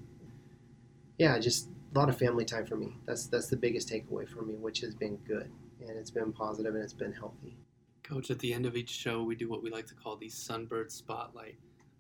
Yeah, 1.18 1.38
just 1.38 1.68
a 1.94 1.98
lot 1.98 2.08
of 2.08 2.18
family 2.18 2.44
time 2.44 2.66
for 2.66 2.76
me. 2.76 2.96
That's 3.06 3.26
that's 3.26 3.46
the 3.46 3.56
biggest 3.56 3.88
takeaway 3.88 4.28
for 4.28 4.42
me, 4.42 4.54
which 4.54 4.80
has 4.80 4.94
been 4.94 5.16
good 5.18 5.48
and 5.88 5.98
it's 5.98 6.10
been 6.10 6.32
positive 6.32 6.74
and 6.74 6.82
it's 6.82 6.92
been 6.92 7.12
healthy. 7.12 7.56
Coach, 8.02 8.30
at 8.30 8.38
the 8.38 8.52
end 8.52 8.66
of 8.66 8.76
each 8.76 8.90
show, 8.90 9.22
we 9.22 9.34
do 9.34 9.48
what 9.48 9.62
we 9.62 9.70
like 9.70 9.86
to 9.86 9.94
call 9.94 10.16
the 10.16 10.28
Sunbird 10.28 10.90
Spotlight. 10.90 11.56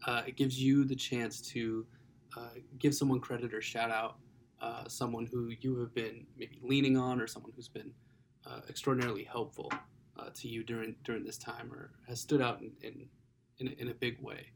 Uh, 0.06 0.22
it 0.26 0.36
gives 0.36 0.60
you 0.60 0.84
the 0.84 0.96
chance 0.96 1.40
to 1.40 1.86
uh, 2.36 2.48
give 2.78 2.94
someone 2.94 3.20
credit 3.20 3.54
or 3.54 3.60
shout 3.60 3.90
out 3.90 4.16
uh, 4.60 4.88
someone 4.88 5.26
who 5.26 5.52
you 5.60 5.78
have 5.78 5.94
been 5.94 6.26
maybe 6.36 6.58
leaning 6.62 6.96
on 6.96 7.20
or 7.20 7.26
someone 7.26 7.52
who's 7.54 7.68
been 7.68 7.90
uh, 8.46 8.60
extraordinarily 8.68 9.24
helpful 9.24 9.72
uh, 10.18 10.28
to 10.34 10.48
you 10.48 10.62
during 10.62 10.94
during 11.04 11.24
this 11.24 11.38
time 11.38 11.72
or 11.72 11.90
has 12.08 12.20
stood 12.20 12.40
out 12.40 12.60
in 12.60 12.72
in, 12.82 13.08
in, 13.58 13.68
a, 13.68 13.82
in 13.82 13.88
a 13.88 13.94
big 13.94 14.20
way. 14.20 14.46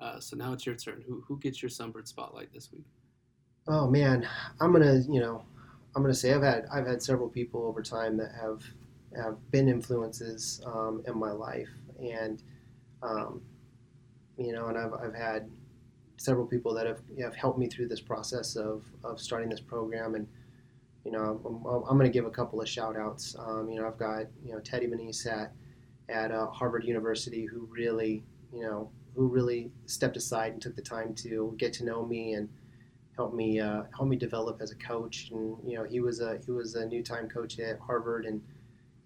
Uh, 0.00 0.18
so 0.18 0.36
now 0.36 0.52
it's 0.52 0.66
your 0.66 0.74
turn. 0.74 1.02
Who 1.06 1.22
who 1.26 1.38
gets 1.38 1.62
your 1.62 1.70
Sunbird 1.70 2.08
Spotlight 2.08 2.52
this 2.52 2.72
week? 2.72 2.86
Oh 3.68 3.88
man, 3.88 4.28
I'm 4.60 4.72
gonna 4.72 5.00
you 5.08 5.20
know 5.20 5.44
I'm 5.94 6.04
to 6.04 6.14
say 6.14 6.32
I've 6.32 6.42
had 6.42 6.66
I've 6.72 6.86
had 6.86 7.02
several 7.02 7.28
people 7.28 7.64
over 7.64 7.82
time 7.82 8.16
that 8.16 8.32
have 8.40 8.62
have 9.16 9.36
been 9.50 9.68
influences 9.68 10.62
um, 10.66 11.02
in 11.06 11.18
my 11.18 11.32
life, 11.32 11.68
and 12.00 12.42
um, 13.02 13.42
you 14.38 14.52
know, 14.52 14.66
and 14.68 14.78
I've 14.78 14.94
I've 14.94 15.14
had 15.14 15.50
several 16.16 16.46
people 16.46 16.72
that 16.74 16.86
have 16.86 17.00
have 17.20 17.34
helped 17.34 17.58
me 17.58 17.68
through 17.68 17.88
this 17.88 18.00
process 18.00 18.56
of 18.56 18.84
of 19.04 19.20
starting 19.20 19.50
this 19.50 19.60
program, 19.60 20.14
and 20.14 20.26
you 21.04 21.10
know, 21.10 21.40
I'm, 21.44 21.84
I'm 21.88 21.98
going 21.98 22.10
to 22.10 22.12
give 22.12 22.26
a 22.26 22.30
couple 22.30 22.60
of 22.60 22.68
shout 22.68 22.96
outs. 22.96 23.34
Um, 23.38 23.68
you 23.70 23.80
know, 23.80 23.86
I've 23.86 23.98
got 23.98 24.26
you 24.44 24.52
know 24.52 24.60
Teddy 24.60 24.86
Minnis 24.86 25.26
at 25.26 25.52
at 26.08 26.30
uh, 26.30 26.46
Harvard 26.48 26.84
University 26.84 27.46
who 27.46 27.66
really 27.70 28.24
you 28.52 28.62
know 28.62 28.90
who 29.14 29.28
really 29.28 29.70
stepped 29.86 30.16
aside 30.16 30.52
and 30.52 30.62
took 30.62 30.76
the 30.76 30.82
time 30.82 31.14
to 31.14 31.54
get 31.58 31.72
to 31.74 31.84
know 31.84 32.04
me 32.04 32.34
and 32.34 32.48
help 33.16 33.34
me 33.34 33.60
uh, 33.60 33.82
helped 33.94 34.10
me 34.10 34.16
develop 34.16 34.60
as 34.60 34.70
a 34.70 34.76
coach. 34.76 35.30
And 35.32 35.56
you 35.64 35.76
know, 35.76 35.84
he 35.84 36.00
was 36.00 36.20
a 36.20 36.38
he 36.44 36.52
was 36.52 36.74
a 36.74 36.86
new 36.86 37.02
time 37.02 37.28
coach 37.28 37.58
at 37.58 37.78
Harvard, 37.80 38.26
and 38.26 38.40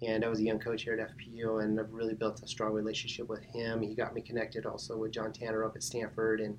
and 0.03 0.25
I 0.25 0.29
was 0.29 0.41
a 0.41 0.45
young 0.45 0.59
coach 0.59 0.83
here 0.83 0.95
at 0.95 1.17
FPU, 1.17 1.65
and 1.65 1.81
I've 1.81 1.93
really 1.93 2.15
built 2.15 2.43
a 2.43 2.49
strong 2.49 2.73
relationship 2.73 3.29
with 3.29 3.45
him. 3.45 3.81
He 3.81 3.95
got 3.95 4.15
me 4.15 4.21
connected 4.21 4.67
also 4.67 4.97
with 4.97 5.13
John 5.13 5.33
Tanner 5.33 5.65
up 5.65 5.77
at 5.77 5.83
Stanford, 5.83 6.41
and 6.41 6.57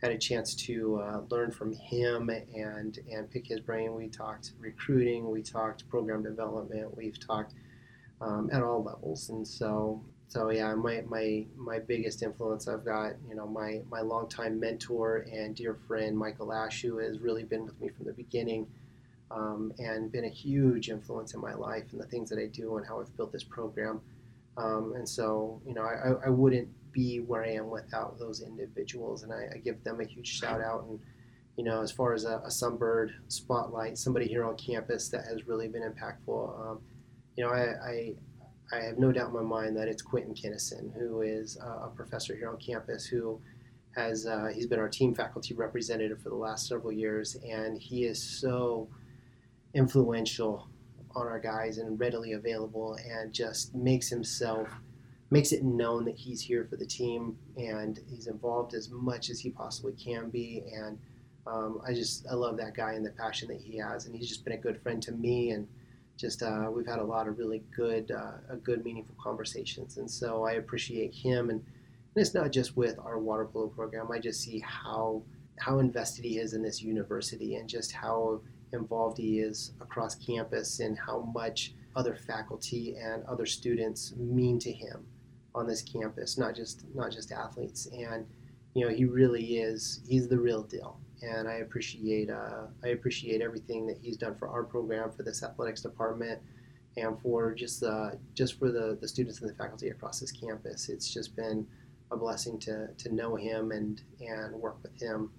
had 0.00 0.12
a 0.12 0.18
chance 0.18 0.54
to 0.54 1.00
uh, 1.02 1.20
learn 1.30 1.50
from 1.50 1.72
him 1.72 2.30
and 2.30 2.98
and 3.10 3.30
pick 3.30 3.46
his 3.46 3.60
brain. 3.60 3.94
We 3.94 4.08
talked 4.08 4.52
recruiting, 4.60 5.30
we 5.30 5.42
talked 5.42 5.88
program 5.88 6.22
development, 6.22 6.96
we've 6.96 7.18
talked 7.18 7.54
um, 8.20 8.48
at 8.52 8.62
all 8.62 8.82
levels, 8.82 9.28
and 9.28 9.46
so 9.46 10.02
so 10.28 10.50
yeah, 10.50 10.74
my, 10.74 11.02
my 11.08 11.46
my 11.56 11.78
biggest 11.78 12.22
influence 12.22 12.68
I've 12.68 12.84
got, 12.84 13.14
you 13.28 13.34
know, 13.34 13.46
my 13.46 13.80
my 13.90 14.02
longtime 14.02 14.60
mentor 14.60 15.26
and 15.32 15.56
dear 15.56 15.74
friend 15.88 16.16
Michael 16.16 16.52
Ash, 16.52 16.82
who 16.82 16.98
has 16.98 17.18
really 17.18 17.44
been 17.44 17.64
with 17.64 17.80
me 17.80 17.88
from 17.88 18.04
the 18.04 18.12
beginning, 18.12 18.66
um, 19.30 19.72
and 19.78 20.12
been 20.12 20.26
a 20.26 20.30
huge 20.30 20.90
influence 20.90 21.32
in 21.32 21.40
my 21.40 21.54
life 21.54 21.84
and 21.92 22.00
the 22.00 22.06
things 22.06 22.28
that 22.28 22.38
I 22.38 22.46
do 22.46 22.76
and 22.76 22.86
how 22.86 23.00
I've 23.00 23.16
built 23.16 23.32
this 23.32 23.44
program. 23.44 24.02
Um, 24.58 24.94
and 24.96 25.08
so, 25.08 25.62
you 25.66 25.72
know, 25.72 25.82
I, 25.82 26.26
I 26.26 26.28
wouldn't 26.30 26.68
be 26.92 27.20
where 27.20 27.44
I 27.44 27.50
am 27.50 27.70
without 27.70 28.18
those 28.18 28.42
individuals, 28.42 29.22
and 29.22 29.32
I, 29.32 29.48
I 29.54 29.58
give 29.58 29.82
them 29.84 30.00
a 30.00 30.04
huge 30.04 30.28
shout 30.28 30.60
out. 30.60 30.84
And 30.84 30.98
you 31.56 31.64
know, 31.64 31.82
as 31.82 31.90
far 31.90 32.14
as 32.14 32.24
a, 32.24 32.38
a 32.44 32.48
Sunbird 32.48 33.10
spotlight, 33.28 33.98
somebody 33.98 34.26
here 34.26 34.44
on 34.44 34.56
campus 34.56 35.08
that 35.08 35.24
has 35.24 35.46
really 35.46 35.68
been 35.68 35.82
impactful. 35.82 36.60
Um, 36.60 36.80
you 37.36 37.44
know, 37.44 37.50
I, 37.50 37.64
I 37.88 38.14
I 38.72 38.80
have 38.84 38.98
no 38.98 39.12
doubt 39.12 39.28
in 39.28 39.34
my 39.34 39.42
mind 39.42 39.76
that 39.76 39.88
it's 39.88 40.02
Quentin 40.02 40.34
Kinnison, 40.34 40.92
who 40.98 41.22
is 41.22 41.56
a 41.56 41.88
professor 41.88 42.36
here 42.36 42.50
on 42.50 42.58
campus 42.58 43.06
who 43.06 43.40
has 43.96 44.26
uh, 44.26 44.50
he's 44.54 44.66
been 44.66 44.78
our 44.78 44.88
team 44.88 45.14
faculty 45.14 45.54
representative 45.54 46.20
for 46.22 46.28
the 46.28 46.34
last 46.36 46.68
several 46.68 46.92
years, 46.92 47.36
and 47.48 47.80
he 47.80 48.04
is 48.04 48.22
so 48.22 48.88
influential 49.74 50.68
on 51.14 51.26
our 51.26 51.40
guys 51.40 51.78
and 51.78 51.98
readily 51.98 52.32
available, 52.32 52.96
and 53.10 53.32
just 53.32 53.74
makes 53.74 54.08
himself 54.08 54.68
makes 55.30 55.52
it 55.52 55.62
known 55.62 56.04
that 56.04 56.16
he's 56.16 56.40
here 56.40 56.66
for 56.68 56.76
the 56.76 56.86
team 56.86 57.36
and 57.56 58.00
he's 58.08 58.26
involved 58.26 58.74
as 58.74 58.90
much 58.90 59.30
as 59.30 59.38
he 59.38 59.50
possibly 59.50 59.92
can 59.92 60.30
be 60.30 60.62
and 60.72 60.98
um, 61.46 61.80
I 61.86 61.94
just 61.94 62.26
I 62.30 62.34
love 62.34 62.56
that 62.58 62.74
guy 62.74 62.92
and 62.92 63.04
the 63.04 63.10
passion 63.10 63.48
that 63.48 63.60
he 63.60 63.76
has 63.78 64.06
and 64.06 64.14
he's 64.14 64.28
just 64.28 64.44
been 64.44 64.54
a 64.54 64.58
good 64.58 64.80
friend 64.82 65.02
to 65.02 65.12
me 65.12 65.50
and 65.50 65.66
just 66.18 66.42
uh, 66.42 66.68
we've 66.70 66.86
had 66.86 66.98
a 66.98 67.04
lot 67.04 67.28
of 67.28 67.38
really 67.38 67.62
good, 67.74 68.10
uh, 68.10 68.56
good, 68.64 68.84
meaningful 68.84 69.14
conversations, 69.22 69.98
and 69.98 70.10
so 70.10 70.44
I 70.44 70.54
appreciate 70.54 71.14
him. 71.14 71.48
And, 71.48 71.60
and, 71.60 72.16
it's 72.16 72.34
not 72.34 72.50
just 72.50 72.76
with 72.76 72.98
our 72.98 73.18
water 73.18 73.44
polo 73.44 73.68
program. 73.68 74.10
I 74.10 74.18
just 74.18 74.40
see 74.40 74.58
how 74.58 75.22
how 75.60 75.78
invested 75.78 76.24
he 76.24 76.38
is 76.38 76.54
in 76.54 76.62
this 76.62 76.82
university, 76.82 77.54
and 77.54 77.68
just 77.68 77.92
how 77.92 78.40
involved 78.72 79.16
he 79.18 79.38
is 79.38 79.72
across 79.80 80.16
campus, 80.16 80.80
and 80.80 80.98
how 80.98 81.20
much 81.32 81.72
other 81.94 82.16
faculty 82.16 82.96
and 82.96 83.24
other 83.24 83.46
students 83.46 84.12
mean 84.16 84.58
to 84.58 84.72
him 84.72 85.06
on 85.58 85.66
this 85.66 85.82
campus. 85.82 86.38
Not 86.38 86.54
just 86.54 86.84
not 86.94 87.12
just 87.12 87.32
athletes, 87.32 87.86
and 87.92 88.26
you 88.74 88.84
know 88.84 88.94
he 88.94 89.04
really 89.04 89.58
is. 89.58 90.00
He's 90.08 90.28
the 90.28 90.38
real 90.38 90.62
deal 90.62 91.00
and 91.22 91.48
I 91.48 91.54
appreciate 91.54 92.30
uh, 92.30 92.66
I 92.84 92.88
appreciate 92.88 93.40
everything 93.40 93.86
that 93.86 93.98
he's 94.00 94.16
done 94.16 94.34
for 94.34 94.48
our 94.48 94.64
program, 94.64 95.10
for 95.10 95.22
this 95.22 95.42
athletics 95.42 95.82
department, 95.82 96.40
and 96.96 97.20
for 97.20 97.54
just 97.54 97.82
uh, 97.82 98.10
just 98.34 98.58
for 98.58 98.70
the, 98.70 98.98
the 99.00 99.08
students 99.08 99.40
and 99.40 99.50
the 99.50 99.54
faculty 99.54 99.88
across 99.88 100.20
this 100.20 100.32
campus. 100.32 100.88
It's 100.88 101.12
just 101.12 101.34
been 101.34 101.66
a 102.10 102.16
blessing 102.16 102.58
to, 102.60 102.88
to 102.96 103.14
know 103.14 103.36
him 103.36 103.72
and 103.72 104.00
and 104.20 104.54
work 104.54 104.78
with 104.82 105.00
him, 105.00 105.30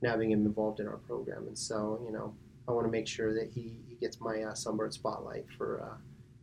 and 0.00 0.10
having 0.10 0.30
him 0.30 0.44
involved 0.44 0.80
in 0.80 0.88
our 0.88 0.98
program. 0.98 1.46
And 1.46 1.58
so 1.58 2.00
you 2.04 2.12
know 2.12 2.34
I 2.68 2.72
want 2.72 2.86
to 2.86 2.92
make 2.92 3.08
sure 3.08 3.34
that 3.34 3.50
he, 3.50 3.76
he 3.88 3.96
gets 3.96 4.20
my 4.20 4.42
uh, 4.42 4.52
Sunbird 4.52 4.92
spotlight 4.92 5.46
for 5.56 5.82
uh, 5.82 5.96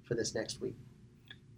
for 0.04 0.16
this 0.16 0.34
next 0.34 0.62
week. 0.62 0.76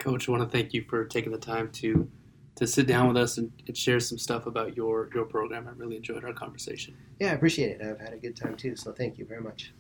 Coach, 0.02 0.28
I 0.28 0.32
want 0.32 0.43
to 0.43 0.49
thank 0.49 0.74
you 0.74 0.84
for 0.89 1.06
taking 1.06 1.32
the 1.32 1.38
time 1.38 1.70
to 1.74 2.10
to 2.56 2.68
sit 2.68 2.88
down 2.88 3.08
with 3.08 3.18
us 3.18 3.38
and, 3.38 3.52
and 3.68 3.78
share 3.78 3.99
some 3.99 4.18
stuff 4.18 4.47
about 4.47 4.76
your 4.76 5.12
your 5.14 5.26
program. 5.26 5.68
I 5.68 5.72
really 5.74 5.95
enjoyed 5.95 6.26
our 6.26 6.34
conversation. 6.34 6.97
Yeah, 7.20 7.30
I 7.30 7.34
appreciate 7.34 7.80
it. 7.80 7.82
I've 7.86 7.99
had 7.99 8.12
a 8.12 8.18
good 8.18 8.36
time 8.36 8.56
too. 8.56 8.76
So 8.76 8.91
thank 8.91 9.20
you 9.20 9.26
very 9.26 9.41
much. 9.41 9.74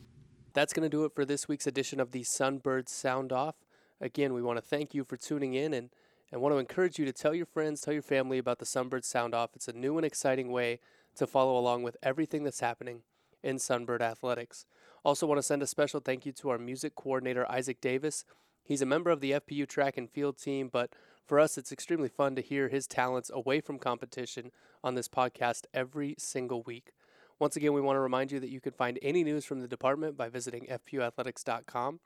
That's 0.53 0.73
going 0.73 0.83
to 0.83 0.89
do 0.89 1.05
it 1.05 1.15
for 1.15 1.25
this 1.25 1.47
week's 1.47 1.65
edition 1.65 1.99
of 1.99 2.11
the 2.11 2.21
Sunbird 2.21 2.87
Sound 2.87 3.31
Off. 3.31 3.55
Again, 3.99 4.33
we 4.33 4.43
want 4.43 4.57
to 4.57 4.61
thank 4.61 4.93
you 4.93 5.03
for 5.03 5.17
tuning 5.17 5.55
in 5.55 5.73
and, 5.73 5.89
and 6.31 6.39
want 6.39 6.53
to 6.53 6.59
encourage 6.59 6.99
you 6.99 7.05
to 7.05 7.13
tell 7.13 7.33
your 7.33 7.45
friends, 7.47 7.81
tell 7.81 7.93
your 7.93 8.03
family 8.03 8.37
about 8.37 8.59
the 8.59 8.65
Sunbird 8.65 9.05
Sound 9.05 9.33
Off. 9.33 9.51
It's 9.55 9.67
a 9.67 9.73
new 9.73 9.97
and 9.97 10.05
exciting 10.05 10.51
way 10.51 10.81
to 11.15 11.25
follow 11.25 11.57
along 11.57 11.81
with 11.81 11.97
everything 12.03 12.43
that's 12.43 12.59
happening 12.59 13.01
in 13.41 13.55
Sunbird 13.57 14.01
Athletics. 14.01 14.65
Also, 15.03 15.25
want 15.25 15.39
to 15.39 15.43
send 15.43 15.63
a 15.63 15.67
special 15.67 15.99
thank 15.99 16.27
you 16.27 16.31
to 16.33 16.49
our 16.49 16.59
music 16.59 16.95
coordinator, 16.95 17.49
Isaac 17.49 17.81
Davis. 17.81 18.23
He's 18.63 18.81
a 18.81 18.85
member 18.85 19.09
of 19.09 19.21
the 19.21 19.31
FPU 19.31 19.67
track 19.67 19.97
and 19.97 20.09
field 20.09 20.37
team, 20.37 20.69
but 20.71 20.91
for 21.25 21.39
us, 21.39 21.57
it's 21.57 21.71
extremely 21.71 22.09
fun 22.09 22.35
to 22.35 22.41
hear 22.41 22.67
his 22.67 22.87
talents 22.87 23.31
away 23.33 23.61
from 23.61 23.79
competition 23.79 24.51
on 24.83 24.95
this 24.95 25.07
podcast 25.07 25.65
every 25.73 26.15
single 26.17 26.61
week. 26.63 26.91
Once 27.39 27.55
again, 27.55 27.73
we 27.73 27.81
want 27.81 27.95
to 27.95 28.01
remind 28.01 28.31
you 28.31 28.39
that 28.39 28.51
you 28.51 28.61
can 28.61 28.73
find 28.73 28.99
any 29.01 29.23
news 29.23 29.45
from 29.45 29.61
the 29.61 29.67
department 29.67 30.15
by 30.15 30.29
visiting 30.29 30.67
fpuathletics.com. 30.67 31.99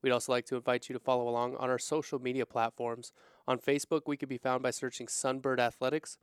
We'd 0.00 0.12
also 0.12 0.32
like 0.32 0.46
to 0.46 0.56
invite 0.56 0.88
you 0.88 0.92
to 0.92 1.00
follow 1.00 1.28
along 1.28 1.56
on 1.56 1.70
our 1.70 1.78
social 1.78 2.18
media 2.18 2.46
platforms. 2.46 3.12
On 3.46 3.58
Facebook, 3.58 4.02
we 4.06 4.16
can 4.16 4.28
be 4.28 4.38
found 4.38 4.62
by 4.62 4.70
searching 4.70 5.06
Sunbird 5.06 5.58
Athletics. 5.58 6.16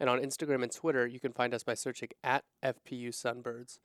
And 0.00 0.08
on 0.08 0.20
Instagram 0.20 0.62
and 0.62 0.72
Twitter, 0.72 1.06
you 1.06 1.18
can 1.18 1.32
find 1.32 1.52
us 1.52 1.64
by 1.64 1.74
searching 1.74 2.10
at 2.22 2.44
FPU 2.62 3.08
Sunbirds. 3.08 3.78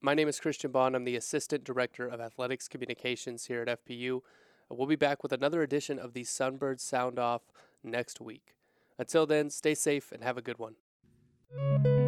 My 0.00 0.14
name 0.14 0.28
is 0.28 0.40
Christian 0.40 0.72
Bond. 0.72 0.96
I'm 0.96 1.04
the 1.04 1.16
Assistant 1.16 1.64
Director 1.64 2.06
of 2.06 2.20
Athletics 2.20 2.68
Communications 2.68 3.46
here 3.46 3.62
at 3.62 3.84
FPU. 3.86 4.20
We'll 4.68 4.86
be 4.86 4.96
back 4.96 5.22
with 5.22 5.32
another 5.32 5.62
edition 5.62 5.98
of 5.98 6.12
the 6.12 6.24
Sunbird 6.24 6.80
Sound 6.80 7.18
Off 7.18 7.42
next 7.84 8.20
week. 8.20 8.54
Until 8.98 9.26
then, 9.26 9.50
stay 9.50 9.74
safe 9.74 10.10
and 10.10 10.24
have 10.24 10.36
a 10.36 10.42
good 10.42 10.58
one. 10.58 12.05